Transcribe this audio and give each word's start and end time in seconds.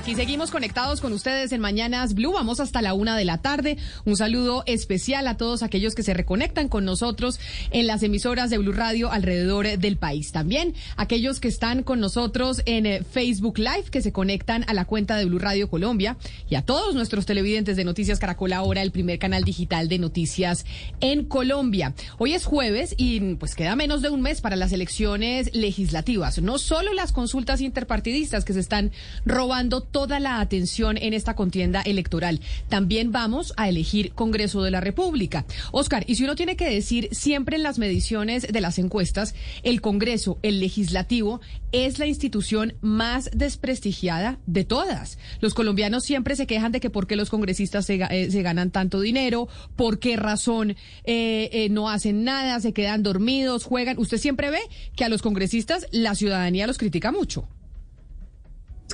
Aquí 0.00 0.14
seguimos 0.14 0.50
conectados 0.50 1.02
con 1.02 1.12
ustedes 1.12 1.52
en 1.52 1.60
Mañanas 1.60 2.14
Blue. 2.14 2.32
Vamos 2.32 2.58
hasta 2.58 2.80
la 2.80 2.94
una 2.94 3.18
de 3.18 3.26
la 3.26 3.36
tarde. 3.36 3.76
Un 4.06 4.16
saludo 4.16 4.62
especial 4.64 5.28
a 5.28 5.36
todos 5.36 5.62
aquellos 5.62 5.94
que 5.94 6.02
se 6.02 6.14
reconectan 6.14 6.70
con 6.70 6.86
nosotros 6.86 7.38
en 7.70 7.86
las 7.86 8.02
emisoras 8.02 8.48
de 8.48 8.56
Blue 8.56 8.72
Radio 8.72 9.12
alrededor 9.12 9.76
del 9.76 9.98
país. 9.98 10.32
También 10.32 10.74
aquellos 10.96 11.38
que 11.38 11.48
están 11.48 11.82
con 11.82 12.00
nosotros 12.00 12.62
en 12.64 12.86
eh, 12.86 13.02
Facebook 13.04 13.58
Live, 13.58 13.90
que 13.90 14.00
se 14.00 14.10
conectan 14.10 14.64
a 14.68 14.72
la 14.72 14.86
cuenta 14.86 15.18
de 15.18 15.26
Blue 15.26 15.38
Radio 15.38 15.68
Colombia 15.68 16.16
y 16.48 16.54
a 16.54 16.62
todos 16.62 16.94
nuestros 16.94 17.26
televidentes 17.26 17.76
de 17.76 17.84
Noticias 17.84 18.18
Caracol 18.18 18.54
ahora, 18.54 18.80
el 18.80 18.92
primer 18.92 19.18
canal 19.18 19.44
digital 19.44 19.90
de 19.90 19.98
noticias 19.98 20.64
en 21.02 21.26
Colombia. 21.26 21.92
Hoy 22.16 22.32
es 22.32 22.46
jueves 22.46 22.94
y 22.96 23.34
pues 23.34 23.54
queda 23.54 23.76
menos 23.76 24.00
de 24.00 24.08
un 24.08 24.22
mes 24.22 24.40
para 24.40 24.56
las 24.56 24.72
elecciones 24.72 25.54
legislativas. 25.54 26.40
No 26.40 26.56
solo 26.56 26.94
las 26.94 27.12
consultas 27.12 27.60
interpartidistas 27.60 28.46
que 28.46 28.54
se 28.54 28.60
están 28.60 28.92
robando 29.26 29.89
toda 29.90 30.20
la 30.20 30.40
atención 30.40 30.96
en 30.96 31.14
esta 31.14 31.34
contienda 31.34 31.82
electoral. 31.82 32.40
También 32.68 33.12
vamos 33.12 33.52
a 33.56 33.68
elegir 33.68 34.12
Congreso 34.12 34.62
de 34.62 34.70
la 34.70 34.80
República. 34.80 35.44
Oscar, 35.72 36.04
y 36.06 36.14
si 36.14 36.24
uno 36.24 36.36
tiene 36.36 36.56
que 36.56 36.68
decir 36.68 37.08
siempre 37.12 37.56
en 37.56 37.62
las 37.62 37.78
mediciones 37.78 38.46
de 38.50 38.60
las 38.60 38.78
encuestas, 38.78 39.34
el 39.62 39.80
Congreso, 39.80 40.38
el 40.42 40.60
legislativo, 40.60 41.40
es 41.72 41.98
la 41.98 42.06
institución 42.06 42.74
más 42.80 43.30
desprestigiada 43.32 44.38
de 44.46 44.64
todas. 44.64 45.18
Los 45.40 45.54
colombianos 45.54 46.04
siempre 46.04 46.36
se 46.36 46.46
quejan 46.46 46.72
de 46.72 46.80
que 46.80 46.90
por 46.90 47.06
qué 47.06 47.16
los 47.16 47.30
congresistas 47.30 47.86
se, 47.86 47.94
eh, 47.94 48.42
ganan 48.42 48.70
tanto 48.70 49.00
dinero, 49.00 49.48
por 49.76 49.98
qué 49.98 50.16
razón 50.16 50.70
eh, 51.04 51.50
eh, 51.52 51.68
no 51.70 51.88
hacen 51.88 52.24
nada, 52.24 52.60
se 52.60 52.72
quedan 52.72 53.02
dormidos, 53.02 53.64
juegan. 53.64 53.98
Usted 53.98 54.18
siempre 54.18 54.50
ve 54.50 54.60
que 54.96 55.04
a 55.04 55.08
los 55.08 55.22
congresistas 55.22 55.86
la 55.92 56.14
ciudadanía 56.14 56.66
los 56.66 56.78
critica 56.78 57.12
mucho. 57.12 57.48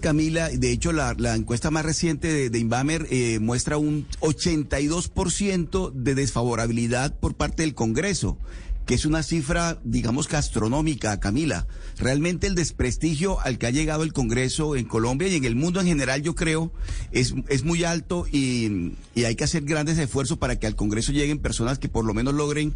Camila, 0.00 0.48
de 0.48 0.70
hecho 0.70 0.92
la, 0.92 1.14
encuesta 1.34 1.70
más 1.70 1.84
reciente 1.84 2.32
de, 2.32 2.50
de 2.50 2.58
Inbamer 2.58 3.06
eh, 3.10 3.38
muestra 3.40 3.76
un 3.76 4.06
82% 4.20 5.92
de 5.92 6.14
desfavorabilidad 6.14 7.18
por 7.18 7.34
parte 7.34 7.62
del 7.62 7.74
Congreso 7.74 8.38
que 8.86 8.94
es 8.94 9.04
una 9.04 9.24
cifra, 9.24 9.80
digamos, 9.82 10.28
gastronómica, 10.28 11.18
Camila. 11.18 11.66
Realmente 11.98 12.46
el 12.46 12.54
desprestigio 12.54 13.40
al 13.40 13.58
que 13.58 13.66
ha 13.66 13.70
llegado 13.70 14.04
el 14.04 14.12
Congreso 14.12 14.76
en 14.76 14.84
Colombia 14.84 15.26
y 15.26 15.34
en 15.34 15.44
el 15.44 15.56
mundo 15.56 15.80
en 15.80 15.86
general, 15.88 16.22
yo 16.22 16.36
creo, 16.36 16.72
es, 17.10 17.34
es 17.48 17.64
muy 17.64 17.82
alto 17.82 18.26
y, 18.30 18.92
y 19.16 19.24
hay 19.24 19.34
que 19.34 19.42
hacer 19.42 19.64
grandes 19.64 19.98
esfuerzos 19.98 20.38
para 20.38 20.56
que 20.60 20.68
al 20.68 20.76
Congreso 20.76 21.10
lleguen 21.10 21.40
personas 21.40 21.80
que 21.80 21.88
por 21.88 22.04
lo 22.04 22.14
menos 22.14 22.34
logren 22.34 22.74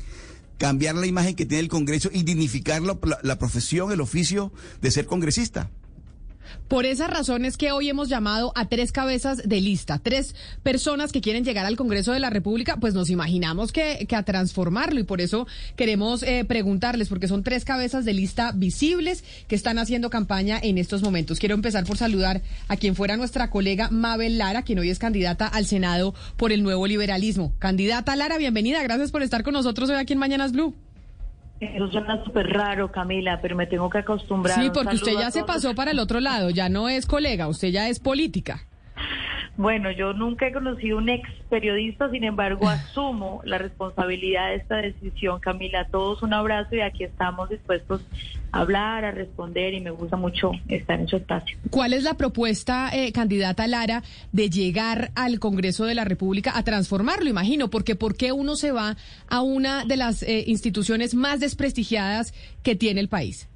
cambiar 0.58 0.96
la 0.96 1.06
imagen 1.06 1.36
que 1.36 1.46
tiene 1.46 1.60
el 1.60 1.68
Congreso 1.68 2.10
y 2.12 2.24
dignificar 2.24 2.82
la 2.82 3.38
profesión, 3.38 3.92
el 3.92 4.00
oficio 4.00 4.52
de 4.82 4.90
ser 4.90 5.06
congresista. 5.06 5.70
Por 6.68 6.86
esa 6.86 7.06
razón 7.06 7.44
es 7.44 7.56
que 7.56 7.72
hoy 7.72 7.88
hemos 7.88 8.08
llamado 8.08 8.52
a 8.54 8.68
tres 8.68 8.92
cabezas 8.92 9.48
de 9.48 9.60
lista, 9.60 9.98
tres 9.98 10.34
personas 10.62 11.12
que 11.12 11.20
quieren 11.20 11.44
llegar 11.44 11.66
al 11.66 11.76
Congreso 11.76 12.12
de 12.12 12.20
la 12.20 12.30
República, 12.30 12.76
pues 12.80 12.94
nos 12.94 13.10
imaginamos 13.10 13.72
que, 13.72 14.06
a 14.10 14.22
transformarlo 14.22 15.00
y 15.00 15.04
por 15.04 15.20
eso 15.20 15.46
queremos 15.76 16.22
eh, 16.22 16.44
preguntarles, 16.44 17.08
porque 17.08 17.28
son 17.28 17.42
tres 17.42 17.64
cabezas 17.64 18.04
de 18.04 18.14
lista 18.14 18.52
visibles 18.52 19.24
que 19.48 19.54
están 19.54 19.78
haciendo 19.78 20.10
campaña 20.10 20.58
en 20.62 20.78
estos 20.78 21.02
momentos. 21.02 21.38
Quiero 21.38 21.54
empezar 21.54 21.84
por 21.84 21.96
saludar 21.96 22.42
a 22.68 22.76
quien 22.76 22.94
fuera 22.94 23.16
nuestra 23.16 23.50
colega 23.50 23.88
Mabel 23.90 24.38
Lara, 24.38 24.62
quien 24.62 24.78
hoy 24.78 24.90
es 24.90 24.98
candidata 24.98 25.46
al 25.46 25.66
Senado 25.66 26.14
por 26.36 26.52
el 26.52 26.62
nuevo 26.62 26.86
liberalismo. 26.86 27.54
Candidata 27.58 28.16
Lara, 28.16 28.38
bienvenida, 28.38 28.82
gracias 28.82 29.10
por 29.10 29.22
estar 29.22 29.42
con 29.42 29.54
nosotros 29.54 29.88
hoy 29.90 29.96
aquí 29.96 30.12
en 30.12 30.18
Mañanas 30.18 30.52
Blue. 30.52 30.74
Eso 31.60 31.90
suena 31.90 32.24
súper 32.24 32.48
raro, 32.48 32.90
Camila, 32.90 33.38
pero 33.42 33.54
me 33.54 33.66
tengo 33.66 33.90
que 33.90 33.98
acostumbrar. 33.98 34.58
Sí, 34.58 34.70
porque 34.72 34.96
usted 34.96 35.12
ya 35.12 35.30
se 35.30 35.44
pasó 35.44 35.74
para 35.74 35.90
el 35.90 35.98
otro 35.98 36.18
lado, 36.20 36.48
ya 36.48 36.70
no 36.70 36.88
es 36.88 37.04
colega, 37.04 37.48
usted 37.48 37.68
ya 37.68 37.88
es 37.88 38.00
política. 38.00 38.66
Bueno, 39.60 39.90
yo 39.90 40.14
nunca 40.14 40.46
he 40.46 40.52
conocido 40.52 40.96
un 40.96 41.10
ex 41.10 41.28
periodista, 41.50 42.10
sin 42.10 42.24
embargo, 42.24 42.66
asumo 42.68 43.42
la 43.44 43.58
responsabilidad 43.58 44.48
de 44.48 44.54
esta 44.54 44.76
decisión. 44.76 45.38
Camila, 45.38 45.80
a 45.80 45.84
todos 45.84 46.22
un 46.22 46.32
abrazo 46.32 46.76
y 46.76 46.80
aquí 46.80 47.04
estamos 47.04 47.50
dispuestos 47.50 48.00
a 48.52 48.60
hablar, 48.60 49.04
a 49.04 49.10
responder 49.10 49.74
y 49.74 49.82
me 49.82 49.90
gusta 49.90 50.16
mucho 50.16 50.52
estar 50.68 50.98
en 50.98 51.08
su 51.08 51.16
espacio. 51.16 51.58
¿Cuál 51.68 51.92
es 51.92 52.04
la 52.04 52.14
propuesta, 52.14 52.88
eh, 52.94 53.12
candidata 53.12 53.66
Lara, 53.66 54.02
de 54.32 54.48
llegar 54.48 55.10
al 55.14 55.38
Congreso 55.38 55.84
de 55.84 55.94
la 55.94 56.06
República 56.06 56.56
a 56.56 56.62
transformarlo, 56.62 57.28
imagino? 57.28 57.68
Porque 57.68 57.96
¿por 57.96 58.16
qué 58.16 58.32
uno 58.32 58.56
se 58.56 58.72
va 58.72 58.96
a 59.28 59.42
una 59.42 59.84
de 59.84 59.98
las 59.98 60.22
eh, 60.22 60.42
instituciones 60.46 61.14
más 61.14 61.38
desprestigiadas 61.38 62.32
que 62.62 62.76
tiene 62.76 63.00
el 63.00 63.08
país? 63.08 63.50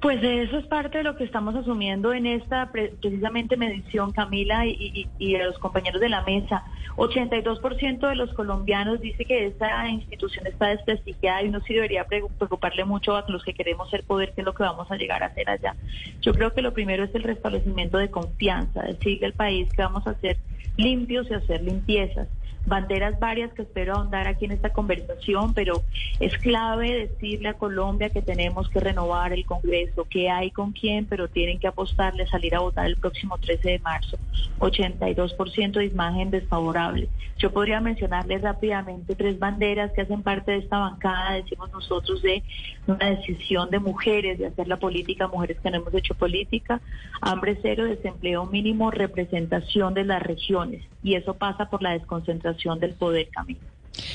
Pues 0.00 0.22
eso 0.22 0.58
es 0.58 0.66
parte 0.66 0.98
de 0.98 1.04
lo 1.04 1.16
que 1.16 1.24
estamos 1.24 1.56
asumiendo 1.56 2.12
en 2.12 2.24
esta 2.24 2.70
precisamente 2.70 3.56
medición, 3.56 4.12
Camila, 4.12 4.64
y, 4.64 5.34
a 5.34 5.44
los 5.44 5.58
compañeros 5.58 6.00
de 6.00 6.08
la 6.08 6.22
mesa. 6.22 6.62
82% 6.96 8.08
de 8.08 8.14
los 8.14 8.32
colombianos 8.32 9.00
dice 9.00 9.24
que 9.24 9.46
esta 9.46 9.88
institución 9.88 10.46
está 10.46 10.68
desprestigiada 10.68 11.42
y 11.42 11.50
no 11.50 11.60
se 11.60 11.74
debería 11.74 12.04
preocuparle 12.04 12.84
mucho 12.84 13.16
a 13.16 13.24
los 13.28 13.42
que 13.42 13.54
queremos 13.54 13.90
ser 13.90 14.04
poder, 14.04 14.34
que 14.34 14.42
es 14.42 14.44
lo 14.44 14.54
que 14.54 14.62
vamos 14.62 14.88
a 14.90 14.96
llegar 14.96 15.24
a 15.24 15.26
hacer 15.26 15.50
allá. 15.50 15.74
Yo 16.20 16.32
creo 16.32 16.54
que 16.54 16.62
lo 16.62 16.72
primero 16.72 17.02
es 17.02 17.14
el 17.16 17.24
restablecimiento 17.24 17.98
de 17.98 18.08
confianza, 18.08 18.82
decirle 18.82 19.26
al 19.26 19.32
país 19.32 19.68
que 19.72 19.82
vamos 19.82 20.06
a 20.06 20.14
ser 20.14 20.38
limpios 20.76 21.28
y 21.28 21.34
hacer 21.34 21.62
limpiezas 21.62 22.28
banderas 22.68 23.18
varias 23.18 23.52
que 23.52 23.62
espero 23.62 23.94
ahondar 23.94 24.28
aquí 24.28 24.44
en 24.44 24.52
esta 24.52 24.72
conversación, 24.72 25.54
pero 25.54 25.82
es 26.20 26.36
clave 26.38 27.08
decirle 27.08 27.48
a 27.48 27.54
Colombia 27.54 28.10
que 28.10 28.22
tenemos 28.22 28.68
que 28.68 28.80
renovar 28.80 29.32
el 29.32 29.44
Congreso, 29.44 30.04
que 30.04 30.30
hay 30.30 30.50
con 30.50 30.72
quién, 30.72 31.06
pero 31.06 31.28
tienen 31.28 31.58
que 31.58 31.66
apostarle 31.66 32.24
a 32.24 32.28
salir 32.28 32.54
a 32.54 32.60
votar 32.60 32.86
el 32.86 32.96
próximo 32.96 33.38
13 33.38 33.70
de 33.70 33.78
marzo. 33.78 34.18
82% 34.58 35.72
de 35.72 35.84
imagen 35.86 36.30
desfavorable. 36.30 37.08
Yo 37.38 37.52
podría 37.52 37.80
mencionarles 37.80 38.42
rápidamente 38.42 39.14
tres 39.14 39.38
banderas 39.38 39.92
que 39.92 40.00
hacen 40.00 40.22
parte 40.22 40.52
de 40.52 40.58
esta 40.58 40.78
bancada, 40.78 41.34
decimos 41.34 41.70
nosotros, 41.70 42.20
de 42.20 42.42
una 42.86 43.10
decisión 43.10 43.70
de 43.70 43.78
mujeres, 43.78 44.38
de 44.38 44.46
hacer 44.46 44.66
la 44.66 44.76
política, 44.76 45.28
mujeres 45.28 45.58
que 45.60 45.70
no 45.70 45.76
hemos 45.76 45.94
hecho 45.94 46.14
política, 46.14 46.80
hambre 47.20 47.56
cero, 47.62 47.84
desempleo 47.84 48.46
mínimo, 48.46 48.90
representación 48.90 49.94
de 49.94 50.04
las 50.04 50.20
regiones. 50.20 50.82
Y 51.02 51.14
eso 51.14 51.34
pasa 51.34 51.70
por 51.70 51.82
la 51.82 51.92
desconcentración 51.92 52.78
del 52.80 52.94
poder, 52.94 53.28
Camilo. 53.28 53.60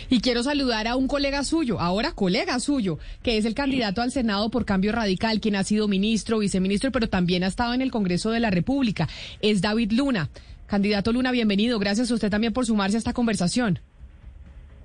Y 0.09 0.21
quiero 0.21 0.43
saludar 0.43 0.87
a 0.87 0.95
un 0.95 1.07
colega 1.07 1.43
suyo, 1.43 1.79
ahora 1.79 2.11
colega 2.11 2.59
suyo, 2.59 2.99
que 3.21 3.37
es 3.37 3.45
el 3.45 3.53
candidato 3.53 4.01
al 4.01 4.11
Senado 4.11 4.49
por 4.49 4.65
Cambio 4.65 4.91
Radical, 4.91 5.39
quien 5.39 5.55
ha 5.55 5.63
sido 5.63 5.87
ministro, 5.87 6.39
viceministro, 6.39 6.91
pero 6.91 7.09
también 7.09 7.43
ha 7.43 7.47
estado 7.47 7.73
en 7.73 7.81
el 7.81 7.91
Congreso 7.91 8.31
de 8.31 8.39
la 8.39 8.49
República. 8.49 9.07
Es 9.41 9.61
David 9.61 9.91
Luna. 9.91 10.29
Candidato 10.67 11.11
Luna, 11.11 11.31
bienvenido. 11.31 11.79
Gracias 11.79 12.11
a 12.11 12.13
usted 12.13 12.29
también 12.29 12.53
por 12.53 12.65
sumarse 12.65 12.97
a 12.97 12.99
esta 12.99 13.13
conversación. 13.13 13.79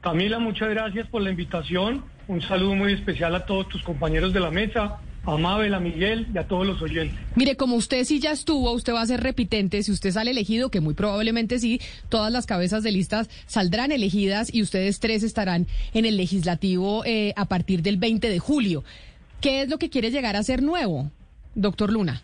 Camila, 0.00 0.38
muchas 0.38 0.70
gracias 0.70 1.06
por 1.08 1.22
la 1.22 1.30
invitación. 1.30 2.04
Un 2.26 2.42
saludo 2.42 2.74
muy 2.74 2.92
especial 2.92 3.34
a 3.34 3.46
todos 3.46 3.68
tus 3.68 3.82
compañeros 3.82 4.32
de 4.32 4.40
la 4.40 4.50
mesa 4.50 5.00
a 5.24 5.36
Mabel, 5.36 5.74
a 5.74 5.80
Miguel 5.80 6.26
y 6.32 6.38
a 6.38 6.46
todos 6.46 6.66
los 6.66 6.80
oyentes. 6.80 7.18
Mire, 7.34 7.56
como 7.56 7.76
usted 7.76 8.04
sí 8.04 8.20
ya 8.20 8.32
estuvo, 8.32 8.72
usted 8.72 8.94
va 8.94 9.02
a 9.02 9.06
ser 9.06 9.22
repitente. 9.22 9.82
Si 9.82 9.92
usted 9.92 10.10
sale 10.10 10.30
elegido, 10.30 10.70
que 10.70 10.80
muy 10.80 10.94
probablemente 10.94 11.58
sí, 11.58 11.80
todas 12.08 12.32
las 12.32 12.46
cabezas 12.46 12.82
de 12.82 12.92
listas 12.92 13.28
saldrán 13.46 13.92
elegidas 13.92 14.52
y 14.52 14.62
ustedes 14.62 15.00
tres 15.00 15.22
estarán 15.22 15.66
en 15.92 16.04
el 16.06 16.16
legislativo 16.16 17.04
eh, 17.04 17.34
a 17.36 17.44
partir 17.46 17.82
del 17.82 17.96
20 17.96 18.28
de 18.28 18.38
julio. 18.38 18.84
¿Qué 19.40 19.62
es 19.62 19.68
lo 19.68 19.78
que 19.78 19.90
quiere 19.90 20.10
llegar 20.10 20.36
a 20.36 20.42
ser 20.42 20.62
nuevo, 20.62 21.10
doctor 21.54 21.92
Luna? 21.92 22.22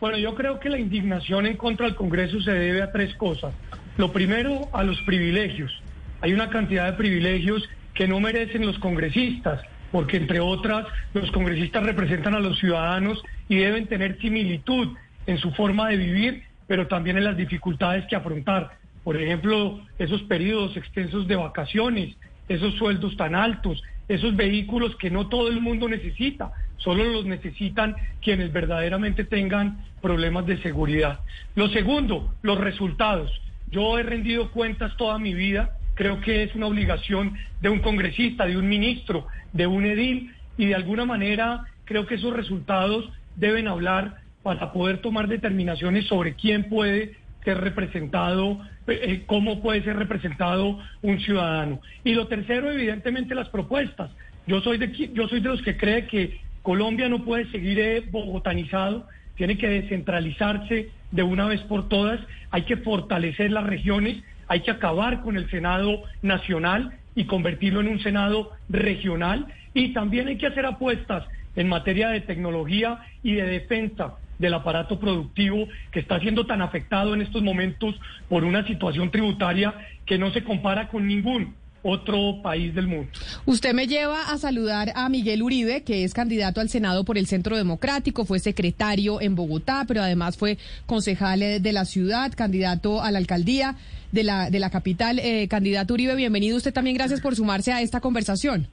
Bueno, 0.00 0.18
yo 0.18 0.34
creo 0.34 0.60
que 0.60 0.68
la 0.68 0.78
indignación 0.78 1.46
en 1.46 1.56
contra 1.56 1.86
del 1.86 1.96
Congreso 1.96 2.40
se 2.42 2.52
debe 2.52 2.82
a 2.82 2.92
tres 2.92 3.14
cosas. 3.14 3.54
Lo 3.96 4.12
primero, 4.12 4.68
a 4.72 4.84
los 4.84 5.00
privilegios. 5.02 5.72
Hay 6.20 6.34
una 6.34 6.50
cantidad 6.50 6.84
de 6.86 6.92
privilegios 6.92 7.62
que 7.94 8.06
no 8.06 8.20
merecen 8.20 8.66
los 8.66 8.78
congresistas 8.78 9.62
porque 9.92 10.16
entre 10.16 10.40
otras 10.40 10.86
los 11.14 11.30
congresistas 11.30 11.84
representan 11.84 12.34
a 12.34 12.40
los 12.40 12.58
ciudadanos 12.58 13.22
y 13.48 13.56
deben 13.56 13.86
tener 13.86 14.18
similitud 14.20 14.96
en 15.26 15.38
su 15.38 15.50
forma 15.52 15.88
de 15.88 15.96
vivir, 15.96 16.42
pero 16.66 16.86
también 16.86 17.16
en 17.16 17.24
las 17.24 17.36
dificultades 17.36 18.04
que 18.06 18.16
afrontar. 18.16 18.78
Por 19.04 19.16
ejemplo, 19.16 19.80
esos 19.98 20.22
periodos 20.22 20.76
extensos 20.76 21.28
de 21.28 21.36
vacaciones, 21.36 22.16
esos 22.48 22.74
sueldos 22.74 23.16
tan 23.16 23.34
altos, 23.34 23.82
esos 24.08 24.36
vehículos 24.36 24.96
que 24.96 25.10
no 25.10 25.28
todo 25.28 25.48
el 25.48 25.60
mundo 25.60 25.88
necesita, 25.88 26.52
solo 26.76 27.04
los 27.04 27.24
necesitan 27.24 27.96
quienes 28.22 28.52
verdaderamente 28.52 29.24
tengan 29.24 29.84
problemas 30.00 30.46
de 30.46 30.58
seguridad. 30.58 31.20
Lo 31.54 31.68
segundo, 31.68 32.34
los 32.42 32.58
resultados. 32.58 33.30
Yo 33.70 33.98
he 33.98 34.02
rendido 34.02 34.50
cuentas 34.50 34.96
toda 34.96 35.18
mi 35.18 35.34
vida, 35.34 35.76
creo 35.96 36.20
que 36.20 36.44
es 36.44 36.54
una 36.54 36.66
obligación 36.66 37.36
de 37.60 37.70
un 37.70 37.80
congresista, 37.80 38.46
de 38.46 38.56
un 38.56 38.68
ministro, 38.68 39.26
de 39.52 39.66
un 39.66 39.84
edil, 39.84 40.32
y 40.56 40.66
de 40.66 40.74
alguna 40.76 41.04
manera 41.04 41.64
creo 41.84 42.06
que 42.06 42.14
esos 42.14 42.32
resultados 42.32 43.10
deben 43.34 43.66
hablar 43.66 44.18
para 44.42 44.72
poder 44.72 44.98
tomar 44.98 45.26
determinaciones 45.26 46.06
sobre 46.06 46.34
quién 46.34 46.68
puede 46.68 47.16
ser 47.44 47.60
representado, 47.60 48.60
eh, 48.86 49.22
cómo 49.26 49.60
puede 49.60 49.82
ser 49.82 49.96
representado 49.96 50.78
un 51.02 51.20
ciudadano. 51.20 51.80
Y 52.04 52.14
lo 52.14 52.26
tercero, 52.26 52.70
evidentemente, 52.70 53.34
las 53.34 53.48
propuestas. 53.48 54.10
Yo 54.46 54.60
soy 54.60 54.78
de, 54.78 55.10
yo 55.12 55.28
soy 55.28 55.40
de 55.40 55.48
los 55.48 55.62
que 55.62 55.76
cree 55.76 56.06
que 56.06 56.40
Colombia 56.62 57.08
no 57.08 57.24
puede 57.24 57.50
seguir 57.50 57.78
eh, 57.78 58.04
bogotanizado, 58.10 59.06
tiene 59.36 59.58
que 59.58 59.68
descentralizarse 59.68 60.90
de 61.10 61.22
una 61.22 61.46
vez 61.46 61.60
por 61.62 61.88
todas, 61.88 62.20
hay 62.50 62.62
que 62.62 62.76
fortalecer 62.78 63.52
las 63.52 63.64
regiones, 63.64 64.22
hay 64.48 64.60
que 64.60 64.70
acabar 64.70 65.22
con 65.22 65.36
el 65.36 65.48
Senado 65.50 66.02
nacional 66.22 66.98
y 67.14 67.24
convertirlo 67.24 67.80
en 67.80 67.88
un 67.88 68.00
Senado 68.00 68.52
regional. 68.68 69.46
Y 69.74 69.92
también 69.92 70.28
hay 70.28 70.38
que 70.38 70.46
hacer 70.46 70.66
apuestas 70.66 71.24
en 71.54 71.68
materia 71.68 72.08
de 72.10 72.20
tecnología 72.20 73.00
y 73.22 73.34
de 73.34 73.44
defensa 73.46 74.14
del 74.38 74.54
aparato 74.54 75.00
productivo 75.00 75.66
que 75.90 76.00
está 76.00 76.20
siendo 76.20 76.46
tan 76.46 76.60
afectado 76.60 77.14
en 77.14 77.22
estos 77.22 77.42
momentos 77.42 77.94
por 78.28 78.44
una 78.44 78.66
situación 78.66 79.10
tributaria 79.10 79.74
que 80.04 80.18
no 80.18 80.30
se 80.30 80.44
compara 80.44 80.88
con 80.88 81.06
ningún 81.06 81.56
otro 81.86 82.42
país 82.42 82.74
del 82.74 82.86
mundo. 82.86 83.08
Usted 83.44 83.72
me 83.72 83.86
lleva 83.86 84.30
a 84.30 84.38
saludar 84.38 84.92
a 84.94 85.08
Miguel 85.08 85.42
Uribe, 85.42 85.82
que 85.84 86.04
es 86.04 86.14
candidato 86.14 86.60
al 86.60 86.68
Senado 86.68 87.04
por 87.04 87.16
el 87.16 87.26
Centro 87.26 87.56
Democrático, 87.56 88.24
fue 88.24 88.38
secretario 88.38 89.20
en 89.20 89.34
Bogotá, 89.34 89.84
pero 89.86 90.02
además 90.02 90.36
fue 90.36 90.58
concejal 90.86 91.40
de 91.40 91.72
la 91.72 91.84
ciudad, 91.84 92.32
candidato 92.34 93.02
a 93.02 93.10
la 93.10 93.18
alcaldía 93.18 93.76
de 94.12 94.24
la, 94.24 94.50
de 94.50 94.58
la 94.58 94.70
capital. 94.70 95.18
Eh, 95.18 95.46
candidato 95.48 95.94
Uribe, 95.94 96.14
bienvenido 96.16 96.56
usted 96.56 96.72
también, 96.72 96.96
gracias 96.96 97.20
por 97.20 97.36
sumarse 97.36 97.72
a 97.72 97.80
esta 97.80 98.00
conversación. 98.00 98.68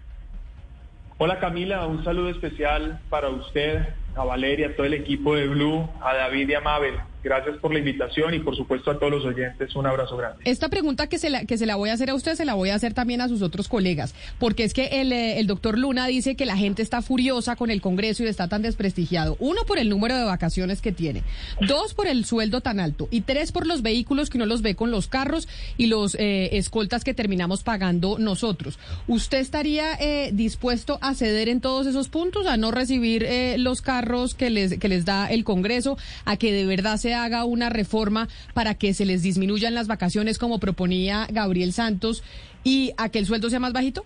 Hola 1.17 1.39
Camila, 1.39 1.85
un 1.85 2.03
saludo 2.03 2.29
especial 2.29 2.99
para 3.09 3.29
usted, 3.29 3.87
a 4.15 4.23
Valeria, 4.23 4.67
a 4.67 4.75
todo 4.75 4.85
el 4.85 4.93
equipo 4.93 5.35
de 5.35 5.47
Blue, 5.47 5.87
a 6.01 6.15
David 6.15 6.49
y 6.49 6.53
a 6.55 6.61
Mabel. 6.61 6.95
Gracias 7.23 7.57
por 7.57 7.71
la 7.71 7.79
invitación 7.79 8.33
y 8.33 8.39
por 8.39 8.55
supuesto 8.55 8.91
a 8.91 8.99
todos 8.99 9.11
los 9.11 9.25
oyentes 9.25 9.73
un 9.77 9.85
abrazo 9.85 10.17
grande. 10.17 10.41
Esta 10.43 10.67
pregunta 10.67 11.07
que 11.07 11.17
se 11.17 11.29
la, 11.29 11.45
que 11.45 11.57
se 11.57 11.65
la 11.65 11.77
voy 11.77 11.89
a 11.89 11.93
hacer 11.93 12.09
a 12.09 12.15
usted, 12.15 12.35
se 12.35 12.43
la 12.43 12.53
voy 12.53 12.69
a 12.69 12.75
hacer 12.75 12.93
también 12.93 13.21
a 13.21 13.29
sus 13.29 13.41
otros 13.41 13.69
colegas, 13.69 14.13
porque 14.39 14.65
es 14.65 14.73
que 14.73 15.01
el, 15.01 15.13
eh, 15.13 15.39
el 15.39 15.47
doctor 15.47 15.77
Luna 15.77 16.05
dice 16.07 16.35
que 16.35 16.45
la 16.45 16.57
gente 16.57 16.81
está 16.81 17.01
furiosa 17.01 17.55
con 17.55 17.71
el 17.71 17.79
Congreso 17.79 18.23
y 18.23 18.27
está 18.27 18.49
tan 18.49 18.61
desprestigiado. 18.61 19.37
Uno, 19.39 19.61
por 19.65 19.79
el 19.79 19.87
número 19.87 20.17
de 20.17 20.25
vacaciones 20.25 20.81
que 20.81 20.91
tiene. 20.91 21.23
Dos, 21.61 21.93
por 21.93 22.07
el 22.07 22.25
sueldo 22.25 22.59
tan 22.59 22.81
alto. 22.81 23.07
Y 23.09 23.21
tres, 23.21 23.53
por 23.53 23.67
los 23.67 23.83
vehículos 23.83 24.29
que 24.29 24.37
uno 24.37 24.45
los 24.45 24.61
ve 24.61 24.75
con 24.75 24.91
los 24.91 25.07
carros 25.07 25.47
y 25.77 25.85
los 25.85 26.15
eh, 26.15 26.57
escoltas 26.57 27.05
que 27.05 27.13
terminamos 27.13 27.63
pagando 27.63 28.19
nosotros. 28.19 28.79
¿Usted 29.07 29.37
estaría 29.37 29.93
eh, 29.93 30.31
dispuesto 30.33 30.99
a 31.01 31.15
ceder 31.15 31.47
en 31.47 31.61
todos 31.61 31.87
esos 31.87 32.09
puntos, 32.09 32.47
a 32.47 32.57
no 32.57 32.71
recibir 32.71 33.25
los 33.57 33.81
carros 33.81 34.35
que 34.35 34.49
les, 34.49 34.77
que 34.77 34.89
les 34.89 35.05
da 35.05 35.27
el 35.27 35.43
Congreso, 35.45 35.97
a 36.25 36.35
que 36.35 36.51
de 36.51 36.65
verdad 36.65 36.97
sea 36.97 37.12
haga 37.13 37.45
una 37.45 37.69
reforma 37.69 38.27
para 38.53 38.75
que 38.75 38.93
se 38.93 39.05
les 39.05 39.23
disminuyan 39.23 39.73
las 39.73 39.87
vacaciones 39.87 40.37
como 40.37 40.59
proponía 40.59 41.27
Gabriel 41.31 41.73
Santos 41.73 42.23
y 42.63 42.93
a 42.97 43.09
que 43.09 43.19
el 43.19 43.25
sueldo 43.25 43.49
sea 43.49 43.59
más 43.59 43.73
bajito? 43.73 44.05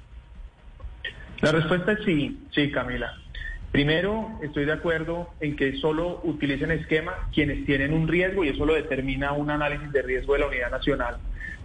La 1.42 1.52
respuesta 1.52 1.92
es 1.92 2.00
sí, 2.06 2.38
sí, 2.54 2.72
Camila. 2.72 3.14
Primero, 3.72 4.40
estoy 4.42 4.66
de 4.66 4.72
acuerdo 4.72 5.30
en 5.40 5.56
que 5.56 5.78
solo 5.78 6.22
utilicen 6.24 6.72
esquema 6.72 7.30
quienes 7.34 7.66
tienen 7.66 7.94
un 7.94 8.08
riesgo 8.08 8.44
y 8.44 8.50
eso 8.50 8.66
lo 8.66 8.74
determina 8.74 9.34
un 9.34 9.52
análisis 9.52 9.92
de 9.92 10.02
riesgo 10.02 10.34
de 10.34 10.40
la 10.40 10.48
Unidad 10.48 10.72
Nacional 10.72 11.18